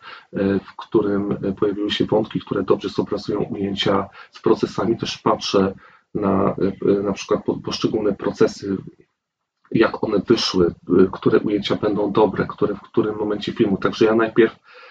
w 0.64 0.76
którym 0.76 1.36
pojawiły 1.60 1.90
się 1.90 2.04
wątki, 2.04 2.40
które 2.40 2.62
dobrze 2.62 2.88
zobrazują 2.88 3.42
ujęcia 3.42 4.08
z 4.30 4.42
procesami. 4.42 4.96
Też 4.98 5.18
patrzę 5.18 5.74
na 6.14 6.56
na 7.02 7.12
przykład 7.12 7.42
poszczególne 7.64 8.12
procesy 8.12 8.76
jak 9.70 10.04
one 10.04 10.18
wyszły, 10.18 10.74
które 11.12 11.40
ujęcia 11.40 11.76
będą 11.76 12.12
dobre, 12.12 12.46
które 12.48 12.74
w 12.74 12.80
którym 12.80 13.16
momencie 13.16 13.52
filmu. 13.52 13.76
Także 13.76 14.04
ja 14.04 14.14
najpierw 14.14 14.56
E, 14.56 14.81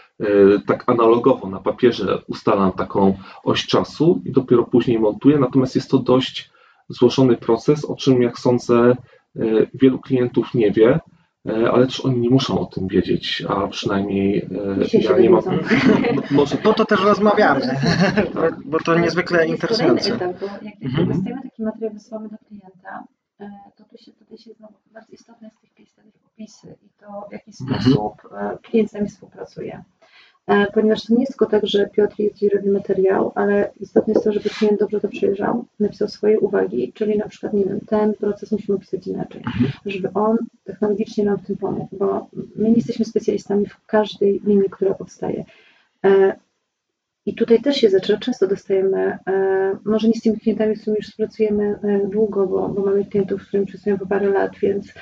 tak 0.68 0.84
analogowo 0.88 1.50
na 1.50 1.60
papierze 1.60 2.22
ustalam 2.28 2.72
taką 2.72 3.18
oś 3.44 3.66
czasu 3.66 4.22
i 4.26 4.32
dopiero 4.32 4.64
później 4.64 5.00
montuję, 5.00 5.40
natomiast 5.40 5.76
jest 5.76 5.92
to 5.92 5.98
dość 5.98 6.52
złożony 6.90 7.38
proces, 7.38 7.86
o 7.86 7.96
czym 7.96 8.22
jak 8.22 8.40
sądzę 8.40 8.76
e, 8.76 8.96
wielu 9.74 10.00
klientów 10.00 10.54
nie 10.54 10.72
wie, 10.72 11.00
e, 11.50 11.72
ale 11.72 11.86
też 11.86 12.06
oni 12.06 12.20
nie 12.20 12.30
muszą 12.30 12.60
o 12.60 12.66
tym 12.66 12.88
wiedzieć, 12.88 13.44
a 13.50 13.68
przynajmniej 13.68 14.50
ja 14.94 15.18
nie 15.18 15.30
mam. 15.30 15.44
Może 16.32 16.58
po 16.58 16.74
to 16.74 16.86
też 16.86 17.04
rozmawiamy, 17.04 17.76
bo 18.66 18.80
to 18.80 19.00
niezwykle 19.00 19.48
interesujące. 19.48 20.16
Etap, 20.16 20.40
bo 20.40 20.46
jak 20.46 20.76
mhm. 20.82 21.08
dostajemy 21.08 21.42
taki 21.42 21.64
materiał, 21.64 21.94
wysyłamy 21.94 22.30
do 22.30 22.38
klienta, 22.48 23.04
to 23.78 23.84
tu 23.84 23.98
się, 23.98 24.12
tutaj 24.12 24.38
się 24.38 24.54
znowu 24.54 24.74
bardzo 24.94 25.14
istotne 25.14 25.50
jest 25.82 25.96
tych 25.96 26.26
opisy 26.26 26.76
i 26.84 26.90
to 27.00 27.28
w 27.30 27.34
jaki 27.34 27.52
mhm. 27.62 27.82
sposób 27.82 28.14
klient 28.62 28.90
z 28.90 28.94
nami 28.94 29.08
współpracuje. 29.08 29.84
E, 30.52 30.68
ponieważ 30.74 31.04
to 31.04 31.14
nie 31.14 31.20
jest 31.20 31.32
tylko 31.32 31.46
tak, 31.46 31.68
że 31.68 31.88
Piotr 31.88 32.16
jeździ 32.20 32.50
robi 32.50 32.70
materiał, 32.70 33.32
ale 33.36 33.72
istotne 33.80 34.14
jest 34.14 34.24
to, 34.24 34.32
żeby 34.32 34.50
klient 34.50 34.80
dobrze 34.80 35.00
to 35.00 35.08
przejrzał, 35.08 35.66
napisał 35.80 36.08
swoje 36.08 36.40
uwagi, 36.40 36.94
czyli 36.94 37.18
na 37.18 37.28
przykład, 37.28 37.54
nie 37.54 37.66
wiem, 37.66 37.80
ten 37.80 38.14
proces 38.14 38.52
musimy 38.52 38.78
opisać 38.78 39.08
inaczej, 39.08 39.42
mhm. 39.46 39.72
żeby 39.86 40.10
on 40.14 40.38
technologicznie 40.64 41.24
nam 41.24 41.38
w 41.38 41.46
tym 41.46 41.58
pomógł, 41.58 41.98
bo 41.98 42.28
my 42.56 42.70
nie 42.70 42.76
jesteśmy 42.76 43.06
specjalistami 43.06 43.66
w 43.66 43.86
każdej 43.86 44.42
linii, 44.46 44.70
która 44.70 44.94
powstaje. 44.94 45.46
E, 46.06 46.36
I 47.26 47.36
tutaj 47.36 47.62
też 47.62 47.76
się 47.76 47.90
zaczyna, 47.90 48.20
często 48.20 48.48
dostajemy, 48.48 49.18
e, 49.28 49.78
może 49.86 50.08
nie 50.08 50.14
z 50.14 50.22
tymi 50.22 50.38
klientami, 50.38 50.76
z 50.76 50.82
którymi 50.82 50.98
już 50.98 51.08
współpracujemy 51.08 51.80
długo, 52.12 52.48
bo, 52.48 52.70
bo 52.70 52.86
mamy 52.86 53.06
klientów, 53.06 53.42
z 53.42 53.48
którymi 53.48 53.68
pracujemy 53.68 54.00
po 54.00 54.06
parę 54.06 54.30
lat, 54.30 54.52
więc 54.62 54.94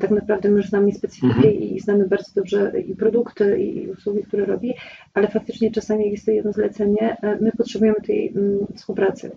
tak 0.00 0.10
naprawdę 0.10 0.50
my 0.50 0.56
już 0.56 0.68
znamy 0.68 0.92
specyfikę 0.92 1.34
mhm. 1.34 1.54
i 1.54 1.80
znamy 1.80 2.08
bardzo 2.08 2.32
dobrze 2.34 2.72
i 2.86 2.96
produkty, 2.96 3.58
i 3.58 3.90
usługi, 3.90 4.22
które 4.22 4.44
robi, 4.44 4.74
ale 5.14 5.28
faktycznie 5.28 5.70
czasami 5.70 6.10
jest 6.10 6.26
to 6.26 6.30
jedno 6.30 6.52
zlecenie, 6.52 7.16
e, 7.22 7.38
my 7.40 7.52
potrzebujemy 7.52 7.96
tej 8.06 8.28
mm, 8.28 8.66
współpracy. 8.76 9.30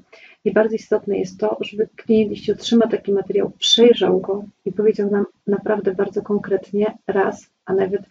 I 0.45 0.53
bardzo 0.53 0.75
istotne 0.75 1.17
jest 1.17 1.39
to, 1.39 1.57
żeby 1.61 1.87
klient, 1.95 2.31
jeśli 2.31 2.53
otrzyma 2.53 2.87
taki 2.87 3.11
materiał, 3.11 3.51
przejrzał 3.59 4.19
go 4.19 4.43
i 4.65 4.71
powiedział 4.71 5.11
nam 5.11 5.25
naprawdę 5.47 5.95
bardzo 5.95 6.21
konkretnie 6.21 6.97
raz, 7.07 7.49
a 7.65 7.73
nawet 7.73 8.01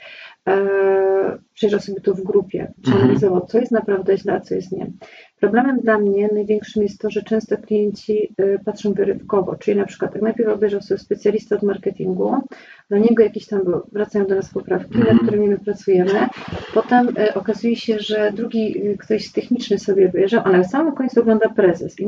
e, 0.48 1.38
przejrzał 1.54 1.80
sobie 1.80 2.00
to 2.00 2.14
w 2.14 2.22
grupie, 2.22 2.72
przeanalizował, 2.82 3.36
mhm. 3.36 3.48
co 3.48 3.58
jest 3.58 3.72
naprawdę 3.72 4.18
źle, 4.18 4.32
a 4.32 4.40
co 4.40 4.54
jest 4.54 4.72
nie. 4.72 4.90
Problemem 5.40 5.80
dla 5.80 5.98
mnie 5.98 6.28
największym 6.32 6.82
jest 6.82 7.00
to, 7.00 7.10
że 7.10 7.22
często 7.22 7.56
klienci 7.56 8.34
y, 8.40 8.58
patrzą 8.64 8.92
wyrywkowo, 8.92 9.56
czyli 9.56 9.76
na 9.76 9.86
przykład 9.86 10.14
jak 10.14 10.22
najpierw 10.22 10.48
obejrzał 10.48 10.82
sobie 10.82 10.98
specjalistę 10.98 11.56
od 11.56 11.62
marketingu, 11.62 12.36
dla 12.88 12.98
niego 12.98 13.22
jakieś 13.22 13.46
tam 13.46 13.60
wracają 13.92 14.26
do 14.26 14.34
nas 14.34 14.52
poprawki, 14.52 14.98
nad 14.98 15.08
mhm. 15.08 15.18
którymi 15.18 15.48
my 15.48 15.58
pracujemy, 15.58 16.28
potem 16.74 17.08
y, 17.08 17.34
okazuje 17.34 17.76
się, 17.76 17.98
że 17.98 18.32
drugi 18.32 18.86
y, 18.86 18.96
ktoś 18.98 19.32
techniczny 19.32 19.78
sobie 19.78 20.08
obejrzał, 20.08 20.42
ale 20.44 20.58
na 20.58 20.64
samym 20.64 20.94
końcu 20.94 21.20
ogląda 21.20 21.48
prezes. 21.48 22.00
I 22.00 22.06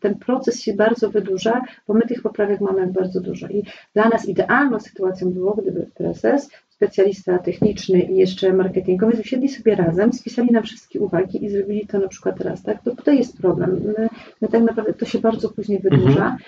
ten 0.00 0.14
proces 0.14 0.60
się 0.60 0.74
bardzo 0.74 1.10
wydłuża, 1.10 1.62
bo 1.88 1.94
my 1.94 2.02
tych 2.02 2.22
poprawek 2.22 2.60
mamy 2.60 2.86
bardzo 2.86 3.20
dużo. 3.20 3.46
I 3.46 3.64
dla 3.94 4.08
nas 4.08 4.28
idealną 4.28 4.80
sytuacją 4.80 5.30
było, 5.30 5.54
gdyby 5.54 5.86
prezes 5.94 6.50
specjalista 6.82 7.38
techniczny 7.38 8.00
i 8.00 8.16
jeszcze 8.16 8.52
marketingowy 8.52 9.20
usiedli 9.20 9.48
sobie 9.48 9.74
razem, 9.74 10.12
spisali 10.12 10.50
nam 10.50 10.62
wszystkie 10.62 11.00
uwagi 11.00 11.44
i 11.44 11.48
zrobili 11.48 11.86
to 11.86 11.98
na 11.98 12.08
przykład 12.08 12.40
raz, 12.40 12.62
tak? 12.62 12.82
To 12.82 12.96
tutaj 12.96 13.18
jest 13.18 13.38
problem. 13.38 13.70
My, 13.98 14.08
my 14.40 14.48
tak 14.48 14.62
naprawdę 14.62 14.92
to 14.92 15.06
się 15.06 15.18
bardzo 15.18 15.48
później 15.48 15.78
wydłuża 15.78 16.24
mhm. 16.24 16.38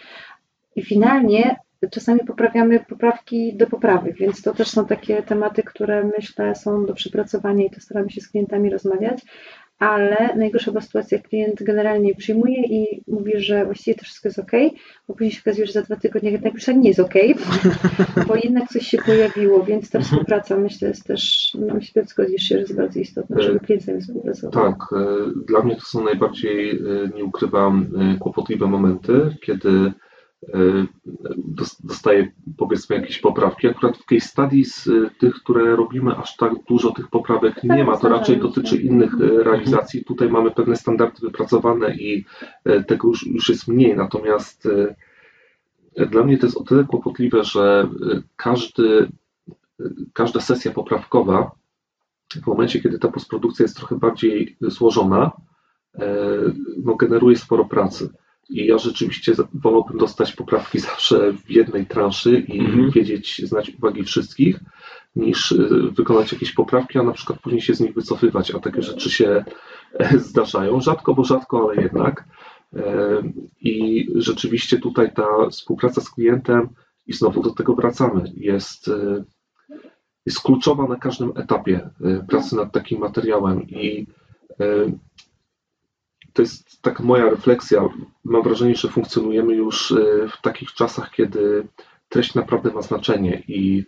i 0.76 0.82
finalnie 0.82 1.56
czasami 1.90 2.20
poprawiamy 2.20 2.80
poprawki 2.80 3.56
do 3.56 3.66
poprawek, 3.66 4.16
więc 4.16 4.42
to 4.42 4.54
też 4.54 4.68
są 4.68 4.86
takie 4.86 5.22
tematy, 5.22 5.62
które 5.62 6.10
myślę 6.18 6.54
są 6.54 6.86
do 6.86 6.94
przepracowania 6.94 7.64
i 7.64 7.70
to 7.70 7.80
staramy 7.80 8.10
się 8.10 8.20
z 8.20 8.28
klientami 8.28 8.70
rozmawiać, 8.70 9.22
ale 9.78 10.36
najgorsza 10.36 10.70
była 10.70 10.82
sytuacja, 10.82 11.18
klient 11.18 11.62
generalnie 11.62 12.14
przyjmuje 12.14 12.62
i 12.62 13.02
mówi, 13.08 13.32
że 13.36 13.64
właściwie 13.64 13.94
to 13.94 14.04
wszystko 14.04 14.28
jest 14.28 14.38
ok, 14.38 14.52
bo 15.08 15.14
później 15.14 15.32
się 15.32 15.40
okazuje, 15.40 15.66
że 15.66 15.72
za 15.72 15.82
dwa 15.82 15.96
tygodnie 15.96 16.30
jednak 16.30 16.54
już 16.54 16.64
tak 16.64 16.76
nie 16.76 16.88
jest 16.88 17.00
ok, 17.00 17.14
bo 18.28 18.36
jednak 18.44 18.68
coś 18.68 18.86
się 18.86 18.98
pojawiło, 18.98 19.64
więc 19.64 19.90
ta 19.90 20.00
współpraca 20.00 20.56
myślę 20.56 20.88
jest 20.88 21.06
też, 21.06 21.50
no 21.60 21.74
myślę, 21.74 22.02
że 22.02 22.08
zgodzisz 22.08 22.42
się, 22.42 22.54
że 22.54 22.60
jest 22.60 22.76
bardzo 22.76 23.00
istotna, 23.00 23.42
żeby 23.42 23.60
klient 23.60 23.82
z 23.82 23.86
nami 23.86 24.00
współpracował. 24.00 24.72
Tak, 24.72 24.76
e, 24.92 25.06
dla 25.48 25.62
mnie 25.62 25.76
to 25.76 25.82
są 25.82 26.04
najbardziej, 26.04 26.70
e, 26.70 27.08
nie 27.14 27.24
ukrywam, 27.24 27.86
e, 27.98 28.18
kłopotliwe 28.18 28.66
momenty, 28.66 29.36
kiedy 29.42 29.92
dostaję 31.84 32.32
powiedzmy 32.56 32.96
jakieś 32.96 33.18
poprawki. 33.18 33.68
Akurat 33.68 33.96
w 33.96 34.04
case 34.04 34.28
studies 34.28 34.90
tych, 35.18 35.34
które 35.34 35.76
robimy, 35.76 36.16
aż 36.16 36.36
tak 36.36 36.52
dużo 36.68 36.90
tych 36.90 37.08
poprawek 37.08 37.64
nie 37.64 37.84
ma. 37.84 37.96
To 37.96 38.08
raczej 38.08 38.38
dotyczy 38.38 38.76
innych 38.76 39.14
realizacji. 39.18 40.04
Tutaj 40.04 40.28
mamy 40.28 40.50
pewne 40.50 40.76
standardy 40.76 41.20
wypracowane 41.20 41.94
i 41.94 42.24
tego 42.86 43.08
już, 43.08 43.26
już 43.26 43.48
jest 43.48 43.68
mniej. 43.68 43.96
Natomiast 43.96 44.68
dla 46.10 46.24
mnie 46.24 46.38
to 46.38 46.46
jest 46.46 46.56
o 46.56 46.64
tyle 46.64 46.84
kłopotliwe, 46.84 47.44
że 47.44 47.88
każdy, 48.36 49.08
każda 50.12 50.40
sesja 50.40 50.70
poprawkowa 50.70 51.50
w 52.42 52.46
momencie, 52.46 52.80
kiedy 52.80 52.98
ta 52.98 53.08
postprodukcja 53.08 53.62
jest 53.62 53.76
trochę 53.76 53.98
bardziej 53.98 54.56
złożona, 54.60 55.30
no, 56.84 56.94
generuje 56.94 57.36
sporo 57.36 57.64
pracy. 57.64 58.08
I 58.50 58.66
ja 58.66 58.78
rzeczywiście 58.78 59.32
wolałbym 59.54 59.98
dostać 59.98 60.32
poprawki 60.32 60.78
zawsze 60.78 61.32
w 61.32 61.50
jednej 61.50 61.86
transzy 61.86 62.38
i 62.48 62.60
mhm. 62.60 62.90
wiedzieć, 62.90 63.42
znać 63.44 63.70
uwagi 63.78 64.02
wszystkich, 64.02 64.60
niż 65.16 65.52
y, 65.52 65.68
wykonać 65.92 66.32
jakieś 66.32 66.52
poprawki, 66.52 66.98
a 66.98 67.02
na 67.02 67.12
przykład 67.12 67.40
później 67.40 67.62
się 67.62 67.74
z 67.74 67.80
nich 67.80 67.94
wycofywać, 67.94 68.50
a 68.50 68.58
takie 68.58 68.82
rzeczy 68.82 69.10
się 69.10 69.44
e, 69.98 70.18
zdarzają. 70.18 70.80
Rzadko, 70.80 71.14
bo 71.14 71.24
rzadko, 71.24 71.68
ale 71.68 71.82
jednak. 71.82 72.24
E, 72.76 73.22
I 73.60 74.06
rzeczywiście 74.14 74.78
tutaj 74.78 75.14
ta 75.14 75.26
współpraca 75.50 76.00
z 76.00 76.10
klientem, 76.10 76.68
i 77.06 77.12
znowu 77.12 77.42
do 77.42 77.50
tego 77.50 77.74
wracamy, 77.74 78.32
jest, 78.36 78.88
e, 78.88 79.24
jest 80.26 80.40
kluczowa 80.40 80.86
na 80.86 80.96
każdym 80.96 81.32
etapie 81.36 81.90
pracy 82.28 82.56
nad 82.56 82.72
takim 82.72 83.00
materiałem. 83.00 83.62
I 83.62 84.06
to 86.34 86.42
jest 86.42 86.82
taka 86.82 87.02
moja 87.02 87.30
refleksja. 87.30 87.88
Mam 88.24 88.42
wrażenie, 88.42 88.74
że 88.74 88.88
funkcjonujemy 88.88 89.54
już 89.54 89.90
y, 89.90 90.28
w 90.38 90.42
takich 90.42 90.72
czasach, 90.72 91.10
kiedy 91.10 91.66
treść 92.08 92.34
naprawdę 92.34 92.70
ma 92.72 92.82
znaczenie 92.82 93.42
i 93.48 93.84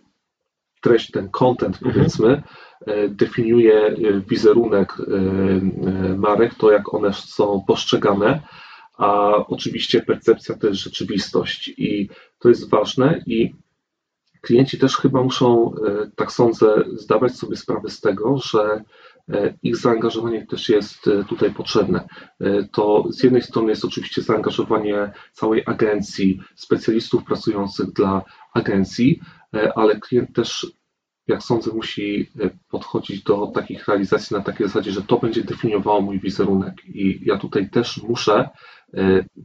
treść, 0.81 1.11
ten 1.11 1.29
content 1.29 1.75
mhm. 1.75 1.93
powiedzmy, 1.93 2.43
y, 2.87 3.09
definiuje 3.09 3.87
y, 3.87 4.21
wizerunek 4.29 4.93
marek, 6.17 6.55
to 6.55 6.71
jak 6.71 6.93
one 6.93 7.13
są 7.13 7.63
postrzegane, 7.67 8.41
a 8.97 9.31
oczywiście 9.47 10.01
percepcja 10.01 10.57
to 10.57 10.67
jest 10.67 10.79
rzeczywistość 10.79 11.73
i 11.77 12.09
to 12.39 12.49
jest 12.49 12.69
ważne 12.69 13.23
i 13.25 13.55
klienci 14.41 14.77
też 14.77 14.97
chyba 14.97 15.23
muszą, 15.23 15.73
tak 16.15 16.31
sądzę, 16.31 16.83
zdawać 16.93 17.35
sobie 17.35 17.55
sprawę 17.55 17.89
z 17.89 18.01
tego, 18.01 18.37
że 18.37 18.83
E, 19.16 19.16
ich 19.63 19.77
zaangażowanie 19.77 20.45
też 20.45 20.69
jest 20.69 21.07
e, 21.07 21.23
tutaj 21.23 21.53
potrzebne. 21.53 22.07
E, 22.39 22.63
to 22.71 23.05
z 23.09 23.23
jednej 23.23 23.41
strony 23.41 23.69
jest 23.69 23.85
oczywiście 23.85 24.21
zaangażowanie 24.21 25.11
całej 25.31 25.63
agencji, 25.65 26.39
specjalistów 26.55 27.23
pracujących 27.23 27.93
dla 27.93 28.21
agencji, 28.53 29.19
ale 29.75 29.99
klient 29.99 30.35
też, 30.35 30.67
jak 31.27 31.43
sądzę, 31.43 31.71
musi 31.73 32.31
podchodzić 32.69 33.23
do 33.23 33.47
takich 33.47 33.87
realizacji 33.87 34.35
na 34.35 34.43
takiej 34.43 34.67
zasadzie, 34.67 34.91
że 34.91 35.01
to 35.01 35.17
będzie 35.17 35.43
definiowało 35.43 36.01
mój 36.01 36.19
wizerunek. 36.19 36.85
I 36.85 37.19
ja 37.25 37.37
tutaj 37.37 37.69
też 37.69 38.03
muszę 38.03 38.49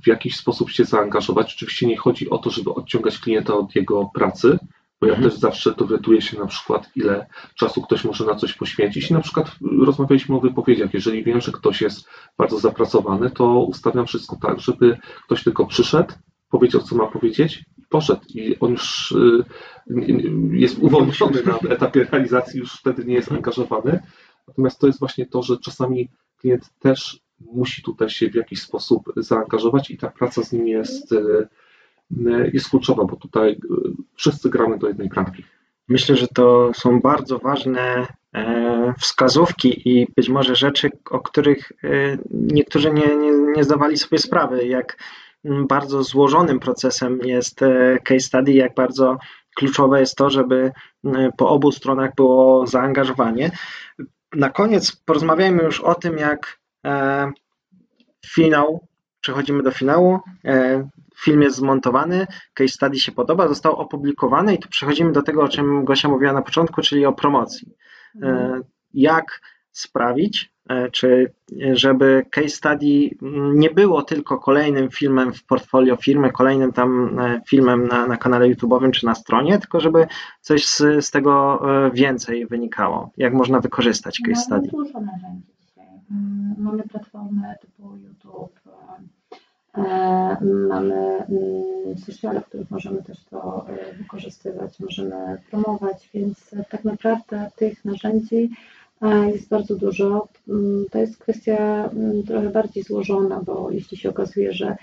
w 0.03 0.07
jakiś 0.07 0.37
sposób 0.37 0.71
się 0.71 0.85
zaangażować. 0.85 1.55
Oczywiście 1.55 1.87
nie 1.87 1.97
chodzi 1.97 2.31
o 2.31 2.38
to, 2.38 2.51
żeby 2.51 2.75
odciągać 2.75 3.18
klienta 3.18 3.55
od 3.55 3.77
jego 3.77 4.11
pracy, 4.14 4.59
bo 5.03 5.07
ja 5.09 5.15
mhm. 5.15 5.31
też 5.31 5.41
zawsze 5.41 5.75
dowiaduję 5.75 6.23
się 6.23 6.38
na 6.38 6.47
przykład, 6.47 6.91
ile 6.97 7.27
czasu 7.55 7.83
ktoś 7.83 8.05
może 8.05 8.25
na 8.25 8.35
coś 8.35 8.55
poświęcić. 8.55 9.11
I 9.11 9.15
na 9.15 9.21
przykład 9.21 9.51
rozmawialiśmy 9.87 10.37
o 10.37 10.41
wypowiedziach. 10.41 10.95
Jeżeli 10.95 11.25
wiem, 11.25 11.41
że 11.41 11.53
ktoś 11.53 11.81
jest 11.81 12.09
bardzo 12.38 12.59
zapracowany, 12.59 13.31
to 13.31 13.65
ustawiam 13.65 14.07
wszystko 14.07 14.37
tak, 14.43 14.61
żeby 14.61 14.99
ktoś 15.25 15.45
tylko 15.45 15.67
przyszedł, 15.67 16.15
powiedział, 16.51 16.83
co 16.83 16.97
ma 16.97 17.07
powiedzieć 17.07 17.65
i 17.79 17.83
poszedł. 17.88 18.21
I 18.29 18.59
on 18.59 18.71
już 18.71 19.12
y, 19.12 19.45
jest 20.51 20.79
uwolniony 20.79 21.43
na 21.47 21.59
etapie 21.69 22.05
realizacji, 22.05 22.61
już 22.61 22.73
wtedy 22.73 23.05
nie 23.05 23.15
jest 23.15 23.33
angażowany. 23.33 24.03
Natomiast 24.49 24.81
to 24.81 24.87
jest 24.87 24.99
właśnie 24.99 25.27
to, 25.27 25.43
że 25.43 25.59
czasami 25.59 26.09
klient 26.37 26.71
też 26.79 27.21
musi 27.41 27.83
tutaj 27.83 28.11
się 28.11 28.31
w 28.31 28.35
jakiś 28.35 28.62
sposób 28.62 29.12
zaangażować 29.17 29.91
i 29.91 29.99
ta 29.99 30.11
praca 30.11 30.43
z 30.43 30.53
nim 30.53 30.69
jest 30.69 31.12
y, 31.12 31.49
jest 32.53 32.71
kluczowa, 32.71 33.05
bo 33.05 33.17
tutaj 33.17 33.51
e, 33.53 33.57
wszyscy 34.15 34.51
gramy 34.51 34.79
do 34.79 34.88
jednej 34.88 35.09
bramki. 35.09 35.45
Myślę, 35.88 36.17
że 36.17 36.29
to 36.29 36.71
są 36.75 37.01
bardzo 37.01 37.38
ważne 37.38 38.07
e, 38.35 38.95
wskazówki 39.01 39.88
i 39.88 40.07
być 40.17 40.29
może 40.29 40.57
rzeczy, 40.57 40.91
o 41.11 41.21
których 41.21 41.73
niektórzy 42.31 42.93
nie, 42.93 43.17
nie, 43.17 43.33
nie 43.57 43.65
zdawali 43.65 43.97
sobie 43.97 44.19
sprawy, 44.19 44.67
jak 44.67 44.97
bardzo 45.45 46.03
złożonym 46.03 46.61
procesem 46.61 47.19
jest 47.25 47.61
case 48.05 48.21
study, 48.21 48.53
jak 48.53 48.75
bardzo 48.75 49.19
kluczowe 49.55 50.01
jest 50.01 50.17
to, 50.17 50.31
żeby 50.31 50.73
po 51.37 51.49
obu 51.49 51.73
stronach 51.73 52.15
było 52.15 52.67
zaangażowanie. 52.67 53.51
Na 54.33 54.51
koniec 54.51 54.97
porozmawiajmy 54.97 55.62
już 55.62 55.81
o 55.81 55.95
tym, 55.95 56.19
jak 56.19 56.59
finał, 58.27 58.87
przechodzimy 59.21 59.62
do 59.62 59.71
finału, 59.71 60.21
film 61.18 61.42
jest 61.42 61.57
zmontowany, 61.57 62.27
case 62.55 62.68
study 62.68 62.98
się 62.98 63.12
podoba, 63.12 63.48
został 63.48 63.77
opublikowany 63.77 64.55
i 64.55 64.59
tu 64.59 64.68
przechodzimy 64.68 65.12
do 65.12 65.22
tego, 65.22 65.42
o 65.42 65.48
czym 65.48 65.85
Gosia 65.85 66.09
mówiła 66.09 66.33
na 66.33 66.42
początku, 66.42 66.83
czyli 66.83 67.07
o 67.07 67.12
promocji. 67.12 67.75
Mhm. 68.14 68.62
Jak 68.94 69.40
sprawić, 69.70 70.53
e, 70.68 70.90
czy 70.90 71.33
żeby 71.72 72.27
case 72.31 72.48
study 72.48 73.11
nie 73.55 73.70
było 73.70 74.03
tylko 74.03 74.38
kolejnym 74.38 74.90
filmem 74.90 75.33
w 75.33 75.44
portfolio 75.44 75.96
firmy, 75.96 76.33
kolejnym 76.33 76.72
tam 76.72 77.18
e, 77.18 77.40
filmem 77.48 77.87
na, 77.87 78.07
na 78.07 78.16
kanale 78.16 78.51
YouTube'owym 78.51 78.90
czy 78.90 79.07
na 79.07 79.14
stronie, 79.14 79.59
tylko 79.59 79.81
żeby 79.81 80.07
coś 80.40 80.66
z, 80.66 81.05
z 81.05 81.11
tego 81.11 81.62
więcej 81.94 82.46
wynikało. 82.46 83.11
Jak 83.16 83.35
można 83.35 83.61
wykorzystać 83.61 84.20
case 84.27 84.42
study? 84.42 84.68
Mamy 84.72 84.85
dużo 84.85 85.01
narzędzi 85.01 85.53
dzisiaj. 85.61 85.87
Mm, 86.11 86.55
mamy 86.59 86.83
platformy 86.83 87.55
typu 87.61 87.96
YouTube, 87.96 88.62
E, 88.66 89.22
mamy 90.69 90.95
mm, 90.95 91.99
sociale, 92.07 92.41
w 92.41 92.47
których 92.47 92.71
możemy 92.71 93.03
też 93.03 93.25
to 93.31 93.67
e, 93.69 93.95
wykorzystywać, 93.95 94.81
możemy 94.81 95.39
promować, 95.51 96.11
więc 96.15 96.55
tak 96.71 96.85
naprawdę 96.85 97.51
tych 97.57 97.85
narzędzi 97.85 98.51
e, 99.03 99.31
jest 99.31 99.49
bardzo 99.49 99.77
dużo. 99.77 100.29
Mm, 100.49 100.85
to 100.91 100.99
jest 100.99 101.19
kwestia 101.19 101.91
mm, 101.93 102.23
trochę 102.23 102.51
bardziej 102.51 102.83
złożona, 102.83 103.41
bo 103.47 103.71
jeśli 103.71 103.97
się 103.97 104.11
okazuje, 104.11 104.53
że 104.53 104.77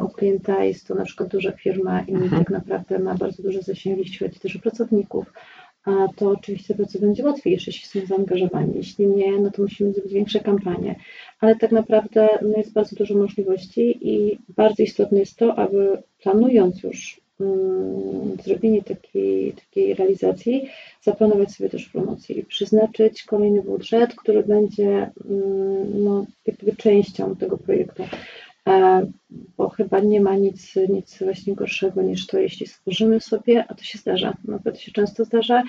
u 0.00 0.08
klienta 0.08 0.64
jest 0.64 0.88
to 0.88 0.94
na 0.94 1.04
przykład 1.04 1.28
duża 1.28 1.52
firma 1.52 2.02
i 2.02 2.14
mhm. 2.14 2.44
tak 2.44 2.50
naprawdę 2.50 2.98
ma 2.98 3.14
bardzo 3.14 3.42
duże 3.42 3.62
zasięgi, 3.62 4.00
jeśli 4.00 4.18
chodzi 4.26 4.40
też 4.40 4.56
o 4.56 4.58
pracowników, 4.58 5.32
to 6.16 6.30
oczywiście 6.30 6.74
będzie 7.00 7.24
łatwiejsze, 7.24 7.70
jeśli 7.70 8.00
są 8.00 8.06
zaangażowani. 8.06 8.72
Jeśli 8.76 9.06
nie, 9.06 9.40
no 9.40 9.50
to 9.50 9.62
musimy 9.62 9.92
zrobić 9.92 10.12
większe 10.12 10.40
kampanie. 10.40 10.96
Ale 11.40 11.56
tak 11.56 11.72
naprawdę 11.72 12.28
no 12.42 12.58
jest 12.58 12.72
bardzo 12.72 12.96
dużo 12.96 13.14
możliwości 13.14 13.98
i 14.08 14.38
bardzo 14.48 14.82
istotne 14.82 15.18
jest 15.18 15.36
to, 15.36 15.58
aby 15.58 16.02
planując 16.22 16.82
już 16.82 17.20
um, 17.40 18.36
zrobienie 18.44 18.82
takiej, 18.82 19.52
takiej 19.52 19.94
realizacji, 19.94 20.68
zaplanować 21.02 21.50
sobie 21.52 21.70
też 21.70 21.88
promocję 21.88 22.36
i 22.36 22.44
przeznaczyć 22.44 23.22
kolejny 23.22 23.62
budżet, 23.62 24.14
który 24.14 24.42
będzie 24.42 25.10
um, 25.24 26.04
no, 26.04 26.26
jakby 26.46 26.76
częścią 26.76 27.36
tego 27.36 27.58
projektu. 27.58 28.02
E, 28.68 29.06
bo 29.56 29.68
chyba 29.68 30.00
nie 30.00 30.20
ma 30.20 30.36
nic, 30.36 30.74
nic 30.88 31.18
właśnie 31.18 31.54
gorszego 31.54 32.02
niż 32.02 32.26
to, 32.26 32.38
jeśli 32.38 32.66
stworzymy 32.66 33.20
sobie, 33.20 33.64
a 33.68 33.74
to 33.74 33.84
się 33.84 33.98
zdarza, 33.98 34.36
naprawdę 34.44 34.80
się 34.80 34.92
często 34.92 35.24
zdarza. 35.24 35.62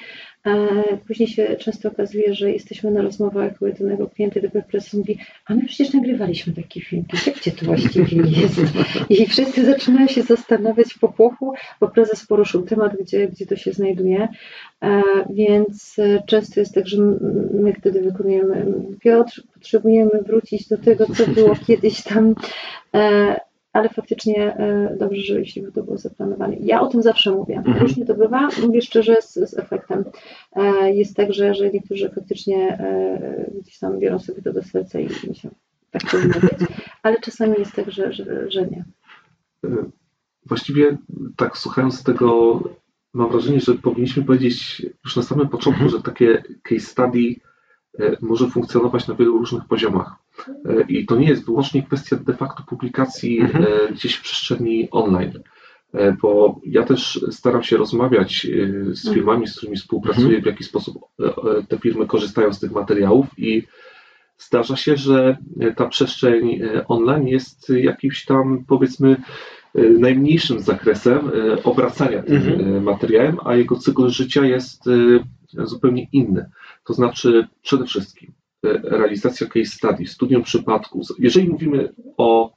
E, 0.46 0.98
później 1.08 1.28
się 1.28 1.56
często 1.56 1.90
okazuje, 1.90 2.34
że 2.34 2.52
jesteśmy 2.52 2.92
na 2.92 3.02
rozmowach 3.02 3.62
u 3.62 3.68
jednego 3.68 4.08
klienta 4.08 4.40
dopiero 4.40 4.66
prezes 4.66 4.94
mówi, 4.94 5.20
a 5.46 5.56
my 5.56 5.66
przecież 5.66 5.94
nagrywaliśmy 5.94 6.54
taki 6.54 6.82
film, 6.82 7.04
gdzie 7.42 7.52
to 7.52 7.66
właściwie 7.66 8.18
jest? 8.42 8.62
I 9.10 9.26
wszyscy 9.26 9.66
zaczynają 9.66 10.08
się 10.08 10.22
zastanawiać 10.22 10.94
po 10.94 11.08
popłochu, 11.08 11.54
bo 11.80 11.88
prezes 11.88 12.28
poruszył 12.28 12.62
temat, 12.62 12.98
gdzie, 13.02 13.28
gdzie 13.28 13.46
to 13.46 13.56
się 13.56 13.72
znajduje, 13.72 14.28
e, 14.84 15.02
więc 15.30 15.96
często 16.26 16.60
jest 16.60 16.74
tak, 16.74 16.88
że 16.88 16.98
my 17.54 17.74
wtedy 17.74 18.02
wykonujemy, 18.02 18.66
Piotr, 19.00 19.42
potrzebujemy 19.54 20.12
wrócić 20.26 20.68
do 20.68 20.78
tego, 20.78 21.06
co 21.06 21.28
było 21.28 21.56
kiedyś 21.68 22.04
tam 22.04 22.36
ale 23.76 23.90
faktycznie 23.90 24.58
dobrze, 25.00 25.22
że 25.22 25.40
jeśli 25.40 25.62
by 25.62 25.72
to 25.72 25.84
było 25.84 25.98
zaplanowane. 25.98 26.56
Ja 26.56 26.82
o 26.82 26.88
tym 26.88 27.02
zawsze 27.02 27.32
mówię. 27.32 27.56
Mhm. 27.58 27.78
Różnie 27.78 28.06
to 28.06 28.16
bywa, 28.16 28.50
mówię 28.62 28.82
szczerze 28.82 29.16
z, 29.22 29.34
z 29.34 29.58
efektem. 29.58 30.04
Jest 30.94 31.16
tak, 31.16 31.34
że, 31.34 31.54
że 31.54 31.70
niektórzy 31.70 32.10
faktycznie 32.10 32.78
gdzieś 33.62 33.80
tam 33.80 34.00
biorą 34.00 34.20
sobie 34.20 34.42
to 34.42 34.54
do 34.54 34.64
serca 34.64 35.00
i 35.00 35.10
myślą, 35.28 35.50
tak 35.92 36.02
powinno 36.12 36.40
być, 36.40 36.68
ale 37.04 37.20
czasami 37.20 37.56
jest 37.60 37.74
tak, 37.74 37.92
że, 37.92 38.14
że, 38.14 38.52
że 38.52 38.68
nie. 38.68 38.86
Właściwie 40.46 40.98
tak 41.36 41.58
słuchając 41.58 42.04
tego, 42.04 42.60
mam 43.14 43.32
wrażenie, 43.32 43.60
że 43.60 43.74
powinniśmy 43.74 44.24
powiedzieć 44.24 44.86
już 45.04 45.16
na 45.16 45.24
samym 45.24 45.50
początku, 45.50 45.84
mhm. 45.84 45.90
że 45.90 46.04
takie 46.04 46.44
case 46.64 46.86
study 46.86 47.36
e, 48.00 48.18
może 48.22 48.48
funkcjonować 48.48 49.08
na 49.08 49.16
wielu 49.16 49.38
różnych 49.38 49.66
poziomach. 49.66 50.25
E, 50.66 50.86
I 50.90 51.06
to 51.06 51.16
nie 51.16 51.28
jest 51.28 51.46
wyłącznie 51.46 51.84
kwestia 51.84 52.16
de 52.16 52.34
facto 52.34 52.64
publikacji 52.70 53.40
mhm. 53.40 53.64
E, 53.64 53.94
gdzieś 53.94 54.16
w 54.16 54.22
przestrzeni 54.22 54.88
online. 54.92 55.40
Bo 56.22 56.60
ja 56.66 56.84
też 56.84 57.26
staram 57.32 57.64
się 57.64 57.78
rozmawiać 57.78 58.48
z 58.92 59.08
mhm. 59.08 59.16
firmami, 59.16 59.48
z 59.48 59.58
którymi 59.58 59.78
współpracuję, 59.78 60.42
w 60.42 60.46
jaki 60.46 60.64
sposób 60.64 60.98
te 61.68 61.78
firmy 61.80 62.08
korzystają 62.08 62.54
z 62.54 62.60
tych 62.60 62.72
materiałów 62.72 63.28
i 63.38 63.64
zdarza 64.38 64.76
się, 64.76 64.98
że 64.98 65.38
ta 65.76 65.88
przestrzeń 65.88 66.62
online 66.88 67.28
jest 67.28 67.70
jakimś 67.70 68.26
tam 68.26 68.66
powiedzmy 68.68 69.18
E, 69.76 69.90
najmniejszym 69.90 70.60
zakresem 70.60 71.20
e, 71.30 71.64
obracania 71.64 72.24
tym 72.24 72.36
mhm. 72.36 72.76
E, 72.76 72.82
materiałem, 72.82 73.38
a 73.46 73.56
jego 73.56 73.76
cykl 73.76 74.10
życia 74.10 74.46
jest 74.46 74.84
zupełnie 75.64 76.08
inny. 76.12 76.50
To 76.86 76.94
znaczy 76.94 77.48
przede 77.62 77.86
wszystkim 77.86 78.34
realizacja 78.84 79.48
case 79.48 79.66
study, 79.66 80.06
studium 80.06 80.44
przypadku. 80.44 81.02
Jeżeli 81.20 81.50
mówimy 81.50 81.94
o 82.18 82.54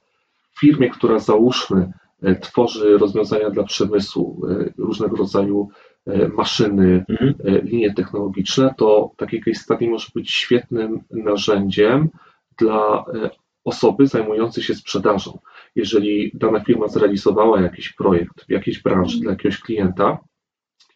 firmie, 0.59 0.89
która 0.89 1.19
załóżmy 1.19 1.91
tworzy 2.41 2.97
rozwiązania 2.97 3.49
dla 3.49 3.63
przemysłu, 3.63 4.41
różnego 4.77 5.15
rodzaju 5.15 5.69
maszyny, 6.37 7.05
mhm. 7.09 7.35
linie 7.65 7.93
technologiczne, 7.93 8.73
to 8.77 9.11
takie 9.17 9.39
case 9.39 9.59
study 9.59 9.89
może 9.89 10.07
być 10.15 10.31
świetnym 10.31 10.99
narzędziem 11.11 12.09
dla 12.57 13.05
osoby 13.63 14.07
zajmującej 14.07 14.63
się 14.63 14.75
sprzedażą. 14.75 15.39
Jeżeli 15.75 16.31
dana 16.33 16.59
firma 16.59 16.87
zrealizowała 16.87 17.61
jakiś 17.61 17.93
projekt 17.93 18.45
w 18.45 18.49
jakiejś 18.49 18.81
branży 18.81 19.19
dla 19.19 19.31
jakiegoś 19.31 19.59
klienta 19.59 20.17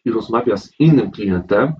i 0.04 0.10
rozmawia 0.10 0.56
z 0.56 0.80
innym 0.80 1.10
klientem, 1.10 1.72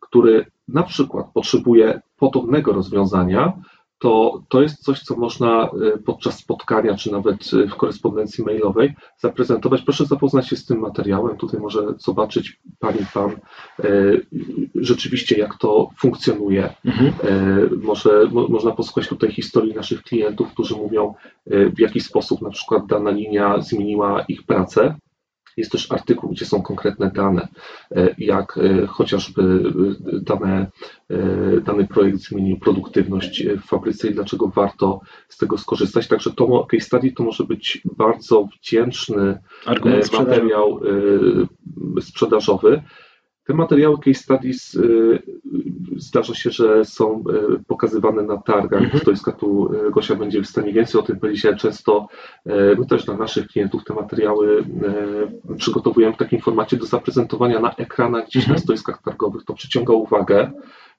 który 0.00 0.46
na 0.68 0.82
przykład 0.82 1.26
potrzebuje 1.34 2.00
podobnego 2.22 2.72
rozwiązania, 2.72 3.52
to 3.98 4.42
to 4.48 4.62
jest 4.62 4.84
coś, 4.84 5.00
co 5.00 5.16
można 5.16 5.64
e, 5.64 5.98
podczas 5.98 6.38
spotkania, 6.38 6.96
czy 6.96 7.12
nawet 7.12 7.50
e, 7.54 7.68
w 7.68 7.76
korespondencji 7.76 8.44
mailowej 8.44 8.94
zaprezentować. 9.18 9.82
Proszę 9.82 10.06
zapoznać 10.06 10.48
się 10.48 10.56
z 10.56 10.66
tym 10.66 10.78
materiałem. 10.78 11.36
Tutaj 11.36 11.60
może 11.60 11.80
zobaczyć 11.98 12.60
Pani, 12.78 12.98
Pan 13.14 13.30
e, 13.30 13.36
rzeczywiście, 14.74 15.38
jak 15.38 15.58
to 15.58 15.88
funkcjonuje. 15.98 16.74
Mhm. 16.84 17.12
Może 17.82 18.28
mo, 18.32 18.48
można 18.48 18.70
posłuchać 18.70 19.08
tutaj 19.08 19.32
historii 19.32 19.74
naszych 19.74 20.02
klientów, 20.02 20.52
którzy 20.52 20.74
mówią, 20.76 21.14
w 21.46 21.78
jaki 21.78 22.00
sposób 22.00 22.42
na 22.42 22.50
przykład 22.50 22.86
dana 22.86 23.10
linia 23.10 23.60
zmieniła 23.60 24.24
ich 24.28 24.42
pracę. 24.42 24.94
Jest 25.56 25.72
też 25.72 25.92
artykuł, 25.92 26.30
gdzie 26.30 26.44
są 26.44 26.62
konkretne 26.62 27.10
dane, 27.10 27.48
e, 27.90 28.14
jak 28.18 28.58
e, 28.58 28.86
chociażby 28.86 29.42
e, 29.42 30.20
dane, 30.20 30.66
dany 31.64 31.86
projekt 31.86 32.18
zmienił 32.18 32.58
produktywność 32.58 33.46
w 33.46 33.62
fabryce 33.62 34.08
i 34.08 34.14
dlaczego 34.14 34.48
warto 34.48 35.00
z 35.28 35.36
tego 35.36 35.58
skorzystać. 35.58 36.08
Także 36.08 36.30
to 36.30 36.66
case 36.70 36.84
study 36.84 37.12
to 37.12 37.22
może 37.22 37.44
być 37.44 37.82
bardzo 37.96 38.44
wdzięczny 38.44 39.38
materiał 40.18 40.80
sprzedażowy. 42.00 42.82
Te 43.52 43.56
materiały 43.56 43.98
case 43.98 44.14
studies 44.14 44.74
y, 44.74 45.22
zdarza 45.96 46.34
się, 46.34 46.50
że 46.50 46.84
są 46.84 47.24
y, 47.58 47.64
pokazywane 47.66 48.22
na 48.22 48.36
targach. 48.36 48.82
Mhm. 48.82 49.00
Stoiska 49.00 49.32
tu 49.32 49.74
y, 49.74 49.90
Gosia 49.90 50.14
będzie 50.14 50.42
w 50.42 50.46
stanie 50.46 50.72
więcej 50.72 51.00
o 51.00 51.04
tym 51.04 51.20
powiedzieć, 51.20 51.46
ale 51.46 51.56
często 51.56 52.08
my 52.78 52.86
też 52.88 53.04
dla 53.04 53.16
naszych 53.16 53.46
klientów 53.46 53.84
te 53.84 53.94
materiały 53.94 54.64
przygotowujemy 55.56 56.12
w 56.12 56.16
takim 56.16 56.40
formacie 56.40 56.76
do 56.76 56.86
zaprezentowania 56.86 57.60
na 57.60 57.74
ekranach 57.74 58.26
gdzieś 58.26 58.42
mhm. 58.42 58.54
na 58.56 58.62
stoiskach 58.62 59.02
targowych. 59.02 59.44
To 59.44 59.54
przyciąga 59.54 59.92
uwagę. 59.92 60.50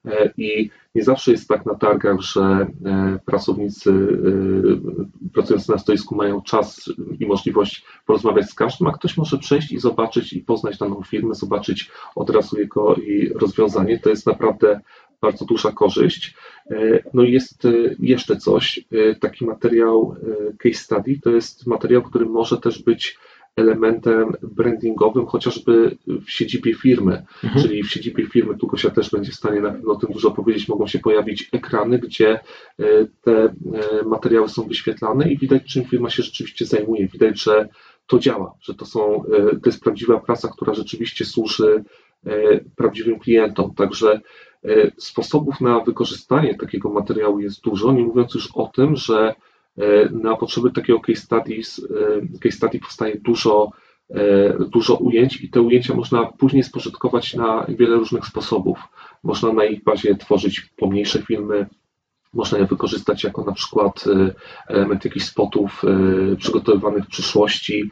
E, 0.05 0.33
I 0.37 0.69
nie 0.95 1.03
zawsze 1.03 1.31
jest 1.31 1.47
tak 1.47 1.65
na 1.65 1.75
targach, 1.75 2.19
że 2.21 2.41
e, 2.41 3.19
pracownicy 3.25 3.91
e, 3.91 5.29
pracujący 5.29 5.71
na 5.71 5.77
stoisku 5.77 6.15
mają 6.15 6.41
czas 6.41 6.89
i 7.19 7.25
możliwość 7.25 7.85
porozmawiać 8.05 8.49
z 8.49 8.53
każdym, 8.53 8.87
a 8.87 8.91
ktoś 8.91 9.17
może 9.17 9.37
przejść 9.37 9.71
i 9.71 9.79
zobaczyć 9.79 10.33
i 10.33 10.41
poznać 10.41 10.77
daną 10.77 11.01
firmę, 11.03 11.35
zobaczyć 11.35 11.91
od 12.15 12.29
razu 12.29 12.59
jego 12.59 12.95
i 12.95 13.29
rozwiązanie. 13.35 13.99
To 13.99 14.09
jest 14.09 14.27
naprawdę 14.27 14.79
bardzo 15.21 15.45
duża 15.45 15.71
korzyść. 15.71 16.35
No 17.13 17.23
i 17.23 17.31
jest 17.31 17.67
jeszcze 17.99 18.37
coś, 18.37 18.85
taki 19.19 19.45
materiał 19.45 20.15
case 20.59 20.75
study, 20.75 21.19
to 21.23 21.29
jest 21.29 21.67
materiał, 21.67 22.01
który 22.01 22.25
może 22.25 22.57
też 22.57 22.83
być 22.83 23.17
elementem 23.55 24.33
brandingowym, 24.41 25.25
chociażby 25.25 25.97
w 26.07 26.31
siedzibie 26.31 26.75
firmy. 26.75 27.25
Mhm. 27.43 27.61
Czyli 27.63 27.83
w 27.83 27.91
siedzibie 27.91 28.25
firmy, 28.25 28.57
tu 28.57 28.67
Gosia 28.67 28.89
też 28.89 29.09
będzie 29.09 29.31
w 29.31 29.35
stanie 29.35 29.61
na 29.61 29.71
pewno 29.71 29.93
o 29.93 29.95
tym 29.95 30.11
dużo 30.13 30.31
powiedzieć, 30.31 30.67
mogą 30.67 30.87
się 30.87 30.99
pojawić 30.99 31.49
ekrany, 31.51 31.99
gdzie 31.99 32.29
e, 32.29 32.39
te 33.21 33.31
e, 33.31 33.53
materiały 34.05 34.49
są 34.49 34.67
wyświetlane 34.67 35.31
i 35.31 35.37
widać, 35.37 35.63
czym 35.63 35.85
firma 35.85 36.09
się 36.09 36.23
rzeczywiście 36.23 36.65
zajmuje. 36.65 37.07
Widać, 37.07 37.43
że 37.43 37.69
to 38.07 38.19
działa, 38.19 38.53
że 38.61 38.73
to 38.73 38.85
są, 38.85 39.23
e, 39.25 39.59
to 39.59 39.61
jest 39.65 39.83
prawdziwa 39.83 40.19
praca, 40.19 40.47
która 40.47 40.73
rzeczywiście 40.73 41.25
służy 41.25 41.83
prawdziwym 42.75 43.19
klientom. 43.19 43.75
Także 43.75 44.21
sposobów 44.97 45.61
na 45.61 45.79
wykorzystanie 45.79 46.55
takiego 46.57 46.89
materiału 46.89 47.39
jest 47.39 47.63
dużo, 47.63 47.91
nie 47.91 48.03
mówiąc 48.03 48.33
już 48.33 48.49
o 48.53 48.71
tym, 48.75 48.95
że 48.95 49.35
na 50.11 50.35
potrzeby 50.35 50.71
takiego 50.71 50.99
case, 50.99 51.21
studies, 51.21 51.79
e, 51.79 52.39
case 52.39 52.57
study 52.57 52.79
powstaje 52.79 53.19
dużo, 53.19 53.71
e, 54.09 54.57
dużo 54.69 54.95
ujęć 54.95 55.41
i 55.41 55.49
te 55.49 55.61
ujęcia 55.61 55.93
można 55.93 56.25
później 56.25 56.63
spożytkować 56.63 57.33
na 57.33 57.65
wiele 57.69 57.95
różnych 57.95 58.25
sposobów. 58.25 58.79
Można 59.23 59.53
na 59.53 59.65
ich 59.65 59.83
bazie 59.83 60.15
tworzyć 60.15 60.61
pomniejsze 60.77 61.21
filmy, 61.21 61.65
można 62.33 62.57
je 62.57 62.65
wykorzystać 62.65 63.23
jako 63.23 63.43
na 63.43 63.51
przykład 63.51 64.05
element 64.67 65.05
jakichś 65.05 65.25
spotów 65.25 65.81
przygotowywanych 66.37 67.05
w 67.05 67.09
przyszłości, 67.09 67.89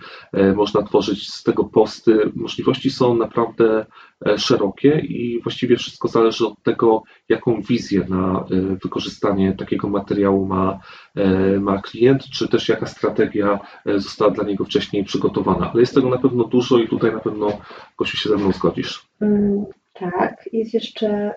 można 0.55 0.83
tworzyć 0.83 1.29
z 1.33 1.43
tego 1.43 1.63
posty. 1.63 2.31
Możliwości 2.35 2.91
są 2.91 3.15
naprawdę 3.15 3.85
E, 4.25 4.37
szerokie 4.37 4.99
i 4.99 5.41
właściwie 5.41 5.77
wszystko 5.77 6.07
zależy 6.07 6.47
od 6.47 6.63
tego, 6.63 7.03
jaką 7.29 7.61
wizję 7.61 8.05
na 8.09 8.39
e, 8.39 8.61
wykorzystanie 8.83 9.53
takiego 9.53 9.89
materiału 9.89 10.45
ma, 10.45 10.79
e, 11.15 11.59
ma 11.59 11.81
klient, 11.81 12.23
czy 12.23 12.47
też 12.47 12.69
jaka 12.69 12.85
strategia 12.85 13.59
została 13.95 14.31
dla 14.31 14.43
niego 14.43 14.65
wcześniej 14.65 15.03
przygotowana. 15.03 15.71
Ale 15.71 15.81
jest 15.81 15.95
tego 15.95 16.09
na 16.09 16.17
pewno 16.17 16.43
dużo 16.43 16.77
i 16.77 16.87
tutaj 16.87 17.13
na 17.13 17.19
pewno, 17.19 17.47
Gosiu, 17.97 18.17
się 18.17 18.29
ze 18.29 18.37
mną 18.37 18.51
zgodzisz. 18.51 19.05
Tak, 20.01 20.49
jest 20.53 20.73
jeszcze 20.73 21.33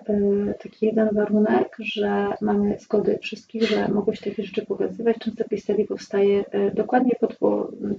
taki 0.63 0.85
jeden 0.85 1.09
warunek, 1.15 1.75
że 1.79 2.27
mamy 2.41 2.79
zgody 2.79 3.19
wszystkich, 3.21 3.63
że 3.63 3.87
mogą 3.87 4.13
się 4.13 4.29
takie 4.29 4.43
rzeczy 4.43 4.65
pokazywać. 4.65 5.17
Często 5.17 5.43
case 5.49 5.85
powstaje 5.87 6.45
dokładnie 6.73 7.11
pod 7.19 7.37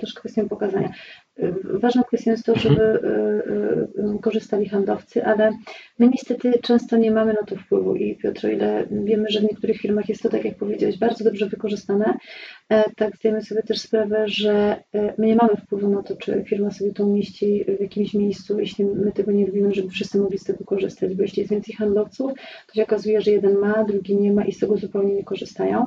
też 0.01 0.15
kwestią 0.15 0.49
pokazania. 0.49 0.93
Ważną 1.65 2.03
kwestią 2.03 2.31
jest 2.31 2.47
to, 2.47 2.57
żeby 2.59 2.83
mhm. 2.83 3.05
y, 3.05 4.17
y, 4.17 4.19
korzystali 4.21 4.69
handlowcy, 4.69 5.25
ale 5.25 5.51
my 5.99 6.09
niestety 6.09 6.53
często 6.63 6.97
nie 6.97 7.11
mamy 7.11 7.33
na 7.33 7.43
to 7.47 7.57
wpływu 7.57 7.95
i 7.95 8.17
Piotr, 8.17 8.47
o 8.47 8.49
ile 8.49 8.87
wiemy, 8.91 9.29
że 9.29 9.41
w 9.41 9.43
niektórych 9.43 9.77
firmach 9.77 10.09
jest 10.09 10.23
to, 10.23 10.29
tak 10.29 10.45
jak 10.45 10.57
powiedziałeś, 10.57 10.99
bardzo 10.99 11.25
dobrze 11.25 11.47
wykorzystane, 11.47 12.19
e, 12.69 12.85
tak 12.97 13.17
zdajemy 13.17 13.43
sobie 13.43 13.63
też 13.63 13.81
sprawę, 13.81 14.29
że 14.29 14.83
e, 14.95 15.15
my 15.19 15.27
nie 15.27 15.37
mamy 15.37 15.57
wpływu 15.57 15.89
na 15.89 16.03
to, 16.03 16.17
czy 16.17 16.45
firma 16.49 16.71
sobie 16.71 16.93
to 16.93 17.07
umieści 17.07 17.65
w 17.79 17.81
jakimś 17.81 18.15
miejscu, 18.15 18.61
jeśli 18.61 18.85
my 18.85 19.13
tego 19.13 19.33
nie 19.33 19.47
robimy, 19.47 19.75
żeby 19.75 19.89
wszyscy 19.89 20.19
mogli 20.19 20.39
z 20.39 20.45
tego 20.45 20.65
korzystać, 20.65 21.15
bo 21.15 21.23
jeśli 21.23 21.41
jest 21.41 21.51
więcej 21.51 21.75
handlowców, 21.75 22.33
to 22.67 22.75
się 22.75 22.83
okazuje, 22.83 23.21
że 23.21 23.31
jeden 23.31 23.59
ma, 23.59 23.85
drugi 23.85 24.17
nie 24.17 24.33
ma 24.33 24.45
i 24.45 24.53
z 24.53 24.59
tego 24.59 24.77
zupełnie 24.77 25.15
nie 25.15 25.25
korzystają. 25.25 25.87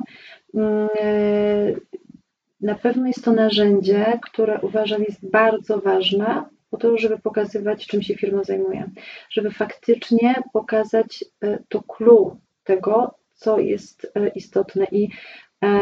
Na 2.60 2.74
pewno 2.74 3.06
jest 3.06 3.24
to 3.24 3.32
narzędzie, 3.32 4.18
które 4.22 4.60
uważam 4.60 5.02
jest 5.02 5.30
bardzo 5.30 5.80
ważne 5.80 6.44
po 6.70 6.76
to, 6.76 6.98
żeby 6.98 7.18
pokazywać, 7.18 7.86
czym 7.86 8.02
się 8.02 8.14
firma 8.14 8.44
zajmuje, 8.44 8.90
żeby 9.30 9.50
faktycznie 9.50 10.34
pokazać 10.52 11.24
e, 11.40 11.58
to 11.68 11.82
clue 11.82 12.36
tego, 12.64 13.14
co 13.34 13.58
jest 13.58 14.12
e, 14.14 14.28
istotne. 14.28 14.86
I 14.92 15.08
e, 15.64 15.80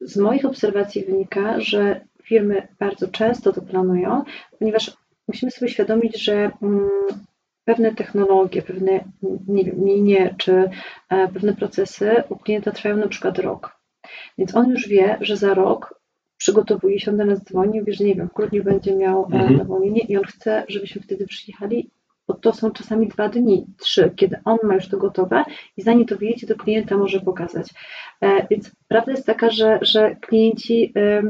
z 0.00 0.16
moich 0.16 0.44
obserwacji 0.44 1.04
wynika, 1.04 1.60
że 1.60 2.00
firmy 2.22 2.68
bardzo 2.78 3.08
często 3.08 3.52
to 3.52 3.62
planują, 3.62 4.24
ponieważ 4.58 4.96
musimy 5.28 5.50
sobie 5.50 5.70
świadomić, 5.70 6.22
że 6.22 6.50
mm, 6.62 6.88
pewne 7.64 7.94
technologie, 7.94 8.62
pewne 8.62 9.04
linie 9.76 10.34
czy 10.38 10.70
pewne 11.08 11.56
procesy 11.56 12.22
u 12.28 12.36
klienta 12.36 12.70
trwają 12.70 12.96
na 12.96 13.08
przykład 13.08 13.38
rok. 13.38 13.83
Więc 14.38 14.54
on 14.56 14.70
już 14.70 14.88
wie, 14.88 15.18
że 15.20 15.36
za 15.36 15.54
rok 15.54 16.00
przygotowuje 16.36 17.00
się, 17.00 17.10
on 17.10 17.16
do 17.16 17.24
nas 17.24 17.44
dzwoni, 17.44 17.78
mówi, 17.80 17.92
że 17.92 18.04
nie 18.04 18.14
wiem, 18.14 18.28
w 18.28 18.32
grudniu 18.32 18.64
będzie 18.64 18.96
miał 18.96 19.22
e, 19.22 19.24
Mhm. 19.36 19.56
nową 19.56 19.82
linię 19.82 20.00
i 20.08 20.16
on 20.16 20.24
chce, 20.24 20.64
żebyśmy 20.68 21.02
wtedy 21.02 21.26
przyjechali, 21.26 21.90
bo 22.28 22.34
to 22.34 22.52
są 22.52 22.70
czasami 22.70 23.08
dwa 23.08 23.28
dni, 23.28 23.66
trzy, 23.78 24.12
kiedy 24.16 24.36
on 24.44 24.58
ma 24.62 24.74
już 24.74 24.88
to 24.88 24.96
gotowe 24.98 25.44
i 25.76 25.82
zanim 25.82 26.06
to 26.06 26.16
wyjedzie 26.16 26.46
do 26.46 26.56
klienta 26.56 26.96
może 26.96 27.20
pokazać. 27.20 27.66
E, 28.22 28.46
Więc 28.50 28.72
prawda 28.88 29.12
jest 29.12 29.26
taka, 29.26 29.50
że, 29.50 29.78
że 29.82 30.16
klienci 30.16 30.92
e, 30.96 31.22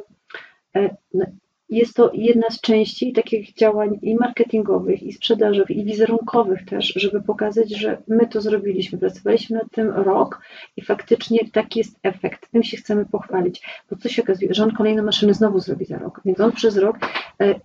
no, 1.15 1.25
jest 1.69 1.95
to 1.95 2.11
jedna 2.15 2.51
z 2.51 2.61
części 2.61 3.13
takich 3.13 3.55
działań 3.55 3.99
i 4.03 4.15
marketingowych, 4.15 5.03
i 5.03 5.13
sprzedażowych, 5.13 5.77
i 5.77 5.85
wizerunkowych 5.85 6.65
też, 6.65 6.93
żeby 6.97 7.23
pokazać, 7.23 7.77
że 7.77 8.03
my 8.09 8.27
to 8.27 8.41
zrobiliśmy, 8.41 8.99
pracowaliśmy 8.99 9.59
nad 9.59 9.71
tym 9.71 9.91
rok 9.91 10.41
i 10.77 10.83
faktycznie 10.83 11.39
taki 11.53 11.79
jest 11.79 11.99
efekt. 12.03 12.51
Tym 12.51 12.63
się 12.63 12.77
chcemy 12.77 13.07
pochwalić. 13.07 13.63
Bo 13.91 13.97
co 13.97 14.09
się 14.09 14.23
okazuje, 14.23 14.55
że 14.55 14.63
on 14.65 14.71
kolejne 14.71 15.03
maszyny 15.03 15.35
znowu 15.35 15.61
zrobi 15.61 15.85
za 15.85 15.99
rok, 15.99 16.21
więc 16.25 16.41
on 16.41 16.53
przez 16.53 16.77
rok, 16.77 16.97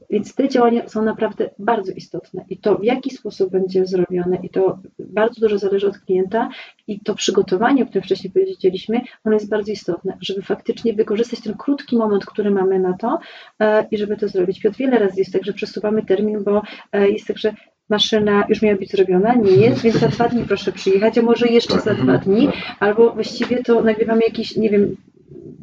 więc 0.09 0.35
te 0.35 0.49
działania 0.49 0.89
są 0.89 1.01
naprawdę 1.01 1.49
bardzo 1.59 1.91
istotne 1.91 2.45
i 2.49 2.57
to 2.57 2.77
w 2.77 2.83
jaki 2.83 3.09
sposób 3.09 3.51
będzie 3.51 3.85
zrobione 3.85 4.37
i 4.43 4.49
to 4.49 4.79
bardzo 4.99 5.41
dużo 5.41 5.57
zależy 5.57 5.87
od 5.87 5.97
klienta 5.97 6.49
i 6.87 6.99
to 6.99 7.15
przygotowanie, 7.15 7.83
o 7.83 7.85
którym 7.85 8.03
wcześniej 8.03 8.33
powiedzieliśmy, 8.33 9.01
ono 9.25 9.33
jest 9.33 9.49
bardzo 9.49 9.71
istotne, 9.71 10.17
żeby 10.21 10.41
faktycznie 10.41 10.93
wykorzystać 10.93 11.41
ten 11.41 11.53
krótki 11.53 11.97
moment, 11.97 12.25
który 12.25 12.51
mamy 12.51 12.79
na 12.79 12.93
to 12.93 13.19
e, 13.59 13.87
i 13.91 13.97
żeby 13.97 14.17
to 14.17 14.27
zrobić. 14.27 14.59
Piotr, 14.59 14.77
wiele 14.77 14.99
razy 14.99 15.19
jest 15.19 15.33
tak, 15.33 15.45
że 15.45 15.53
przesuwamy 15.53 16.05
termin, 16.05 16.43
bo 16.43 16.61
e, 16.91 17.09
jest 17.09 17.27
tak, 17.27 17.37
że 17.37 17.53
maszyna 17.89 18.45
już 18.49 18.61
miała 18.61 18.77
być 18.77 18.91
zrobiona, 18.91 19.35
nie 19.35 19.51
jest, 19.51 19.81
więc 19.81 19.95
za 19.95 20.07
dwa 20.07 20.29
dni 20.29 20.43
proszę 20.47 20.71
przyjechać, 20.71 21.17
a 21.17 21.21
może 21.21 21.47
jeszcze 21.47 21.79
za 21.79 21.93
dwa 21.93 22.17
dni, 22.17 22.49
albo 22.79 23.13
właściwie 23.13 23.63
to 23.63 23.81
nagrywamy 23.81 24.21
jakiś, 24.27 24.57
nie 24.57 24.69
wiem, 24.69 24.95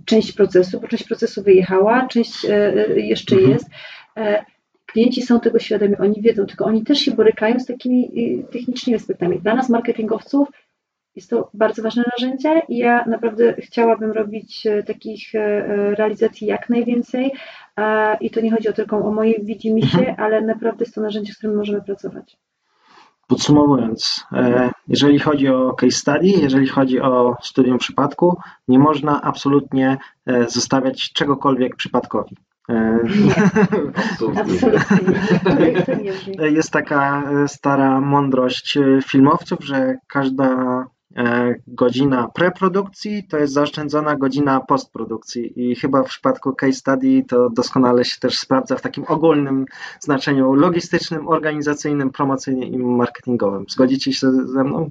część 0.05 0.33
procesu, 0.33 0.81
bo 0.81 0.89
część 0.89 1.05
procesu 1.05 1.43
wyjechała, 1.43 2.07
część 2.07 2.45
e, 2.45 2.49
e, 2.51 3.01
jeszcze 3.01 3.37
Mhm. 3.37 3.53
jest. 3.53 3.67
E, 4.17 4.45
Klienci 4.87 5.23
są 5.23 5.41
tego 5.41 5.59
świadomi, 5.59 5.97
oni 5.97 6.23
wiedzą, 6.23 6.47
tylko 6.47 6.65
oni 6.65 6.85
też 6.85 6.99
się 6.99 7.11
borykają 7.11 7.61
z 7.61 7.67
takimi 7.67 8.11
technicznymi 8.53 8.97
aspektami. 8.97 9.41
Dla 9.41 9.55
nas, 9.55 9.69
marketingowców, 9.69 10.49
jest 11.17 11.31
to 11.31 11.51
bardzo 11.55 11.83
ważne 11.83 12.05
narzędzie 12.19 12.63
i 12.69 12.77
ja 12.79 13.05
naprawdę 13.05 13.55
chciałabym 13.59 14.13
robić 14.13 14.67
takich 14.87 15.33
realizacji 15.97 16.47
jak 16.47 16.69
najwięcej 16.71 17.33
i 18.21 18.31
to 18.31 18.41
nie 18.41 18.51
chodzi 18.51 18.69
o 18.69 18.73
tylko 18.73 18.97
o 18.97 19.11
moje 19.11 19.35
widzimisię, 19.43 20.15
ale 20.19 20.41
naprawdę 20.41 20.85
jest 20.85 20.95
to 20.95 21.01
narzędzie, 21.01 21.33
z 21.33 21.39
którym 21.39 21.57
możemy 21.57 21.83
pracować. 21.83 22.37
Podsumowując, 23.27 24.25
e, 24.33 24.71
jeżeli 24.89 25.19
chodzi 25.19 25.49
o 25.49 25.73
case 25.73 25.97
study, 25.97 26.27
jeżeli 26.27 26.69
chodzi 26.69 27.01
o 27.01 27.37
studium 27.43 27.79
przypadku, 27.79 28.39
nie 28.69 28.79
można 28.79 29.23
absolutnie 29.23 29.99
e, 30.27 30.49
zostawiać 30.49 31.13
czegokolwiek 31.13 31.77
przypadkowi. 31.77 32.37
E, 32.69 32.99
Absolutnie. 34.11 34.71
Nie. 36.39 36.51
Jest 36.57 36.71
taka 36.71 37.23
stara 37.47 38.01
mądrość 38.01 38.79
filmowców, 39.07 39.65
że 39.65 39.95
każda 40.07 40.85
godzina 41.67 42.29
preprodukcji 42.29 43.25
to 43.25 43.39
jest 43.39 43.53
zaoszczędzona 43.53 44.17
godzina 44.17 44.61
postprodukcji 44.61 45.71
i 45.71 45.75
chyba 45.75 46.03
w 46.03 46.07
przypadku 46.07 46.53
case 46.53 46.73
study 46.73 47.25
to 47.29 47.51
doskonale 47.51 48.05
się 48.05 48.21
też 48.21 48.39
sprawdza 48.39 48.77
w 48.77 48.83
takim 48.83 49.05
ogólnym 49.09 49.67
znaczeniu 50.01 50.53
logistycznym, 50.53 51.29
organizacyjnym, 51.29 52.11
promocyjnym 52.11 52.69
i 52.69 52.79
marketingowym. 52.79 53.65
Zgodzicie 53.69 54.13
się 54.13 54.33
ze 54.33 54.65
mną? 54.65 54.91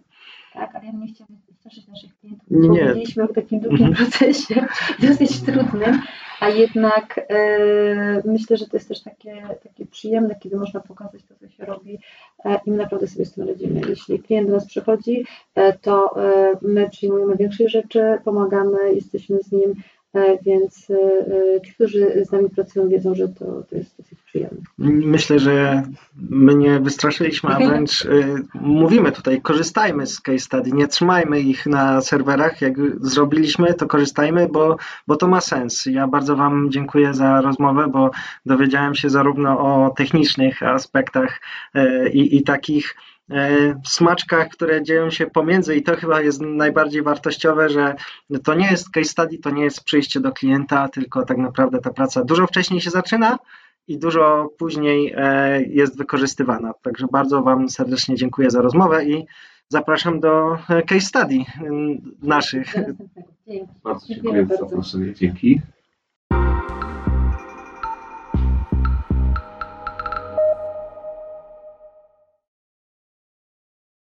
Tak, 0.54 0.76
ale 0.76 0.86
ja 0.86 0.92
nie 0.92 1.08
chciałabym 1.08 1.38
straszyć 1.60 1.88
naszych 1.88 2.20
klientów. 2.20 2.48
Nie. 2.50 2.80
Powiedzieliśmy 2.80 3.24
o 3.24 3.28
takim 3.28 3.60
długim 3.60 3.94
procesie, 3.96 4.66
dosyć 5.00 5.42
trudnym, 5.42 6.02
a 6.40 6.50
jednak 6.50 7.26
e, 7.30 8.22
myślę, 8.26 8.58
że 8.58 8.68
to 8.68 8.78
jest 8.78 8.88
też 8.88 9.04
takie, 9.04 9.48
takie 9.64 9.86
przyjemne, 9.86 10.36
kiedy 10.40 10.58
można 10.58 10.80
pokazać 10.80 11.22
to, 11.24 11.36
co 11.36 11.50
się 11.50 11.66
robi 11.66 12.00
e, 12.46 12.60
i 12.66 12.72
my 12.72 12.78
naprawdę 12.78 13.08
sobie 13.08 13.26
z 13.26 13.34
tym 13.34 13.48
radzimy. 13.48 13.82
Jeśli 13.90 14.20
klient 14.20 14.48
do 14.48 14.54
nas 14.54 14.68
przychodzi, 14.68 15.26
e, 15.56 15.74
to 15.74 16.24
e, 16.24 16.52
my 16.62 16.90
przyjmujemy 16.90 17.36
większej 17.36 17.70
rzeczy, 17.70 18.20
pomagamy, 18.26 18.78
jesteśmy 18.94 19.40
z 19.40 19.52
nim, 19.52 19.76
więc 20.42 20.88
e, 20.90 20.96
e, 21.56 21.62
ci, 21.62 21.74
którzy 21.74 22.26
z 22.26 22.32
nami 22.32 22.50
pracują, 22.50 22.90
wiedzą, 22.90 23.16
że 23.16 23.28
to, 23.28 23.64
to 23.70 23.76
jest 23.76 23.98
dosyć 23.98 24.20
przyjemne. 24.22 24.62
Myślę, 24.78 25.40
że 25.40 25.84
my 26.30 26.56
nie 26.56 26.80
wystraszyliśmy, 26.80 27.50
a 27.50 27.60
wręcz 27.68 28.08
mówimy 28.54 29.12
tutaj, 29.12 29.42
korzystajmy 29.42 30.08
z 30.08 30.22
case 30.22 30.40
study, 30.40 30.72
nie 30.72 30.88
trzymajmy 30.88 31.40
ich 31.40 31.66
na 31.66 32.02
serwerach. 32.02 32.62
Jak 32.62 32.74
zrobiliśmy, 33.02 33.74
to 33.74 33.88
korzystajmy, 33.88 34.50
bo, 34.50 34.78
bo 35.08 35.16
to 35.16 35.28
ma 35.28 35.42
sens. 35.42 35.86
Ja 35.86 36.08
bardzo 36.08 36.36
Wam 36.36 36.72
dziękuję 36.72 37.14
za 37.14 37.42
rozmowę, 37.42 37.88
bo 37.88 38.12
dowiedziałem 38.46 38.96
się 38.96 39.10
zarówno 39.10 39.60
o 39.60 39.90
technicznych 39.90 40.64
aspektach 40.64 41.42
i, 42.14 42.38
i 42.38 42.44
takich 42.44 42.96
smaczkach, 43.88 44.50
które 44.50 44.84
dzieją 44.84 45.10
się 45.10 45.28
pomiędzy 45.28 45.76
i 45.76 45.84
to 45.84 45.96
chyba 45.96 46.22
jest 46.22 46.42
najbardziej 46.42 47.02
wartościowe, 47.02 47.70
że 47.70 47.96
to 48.44 48.54
nie 48.54 48.72
jest 48.72 48.90
case 48.90 49.10
study, 49.10 49.38
to 49.38 49.50
nie 49.50 49.64
jest 49.64 49.84
przyjście 49.84 50.20
do 50.20 50.32
klienta, 50.32 50.88
tylko 50.90 51.26
tak 51.26 51.38
naprawdę 51.38 51.80
ta 51.80 51.90
praca 51.90 52.24
dużo 52.24 52.48
wcześniej 52.48 52.82
się 52.82 52.90
zaczyna, 52.90 53.38
i 53.88 54.00
dużo 54.00 54.50
później 54.58 55.14
e, 55.18 55.64
jest 55.64 55.98
wykorzystywana. 55.98 56.74
Także 56.82 57.08
bardzo 57.12 57.44
Wam 57.44 57.70
serdecznie 57.70 58.16
dziękuję 58.16 58.50
za 58.50 58.62
rozmowę 58.62 59.06
i 59.06 59.26
zapraszam 59.70 60.20
do 60.20 60.58
e, 60.70 60.82
case 60.82 61.02
study 61.02 61.38
naszych. 62.22 62.74
Dzięki. 63.48 63.74
Bardzo 63.84 64.08
dziękuję 64.08 64.42
za 64.42 64.48
bardzo. 64.48 64.66
zaproszenie. 64.66 65.14
Dzięki. 65.14 65.62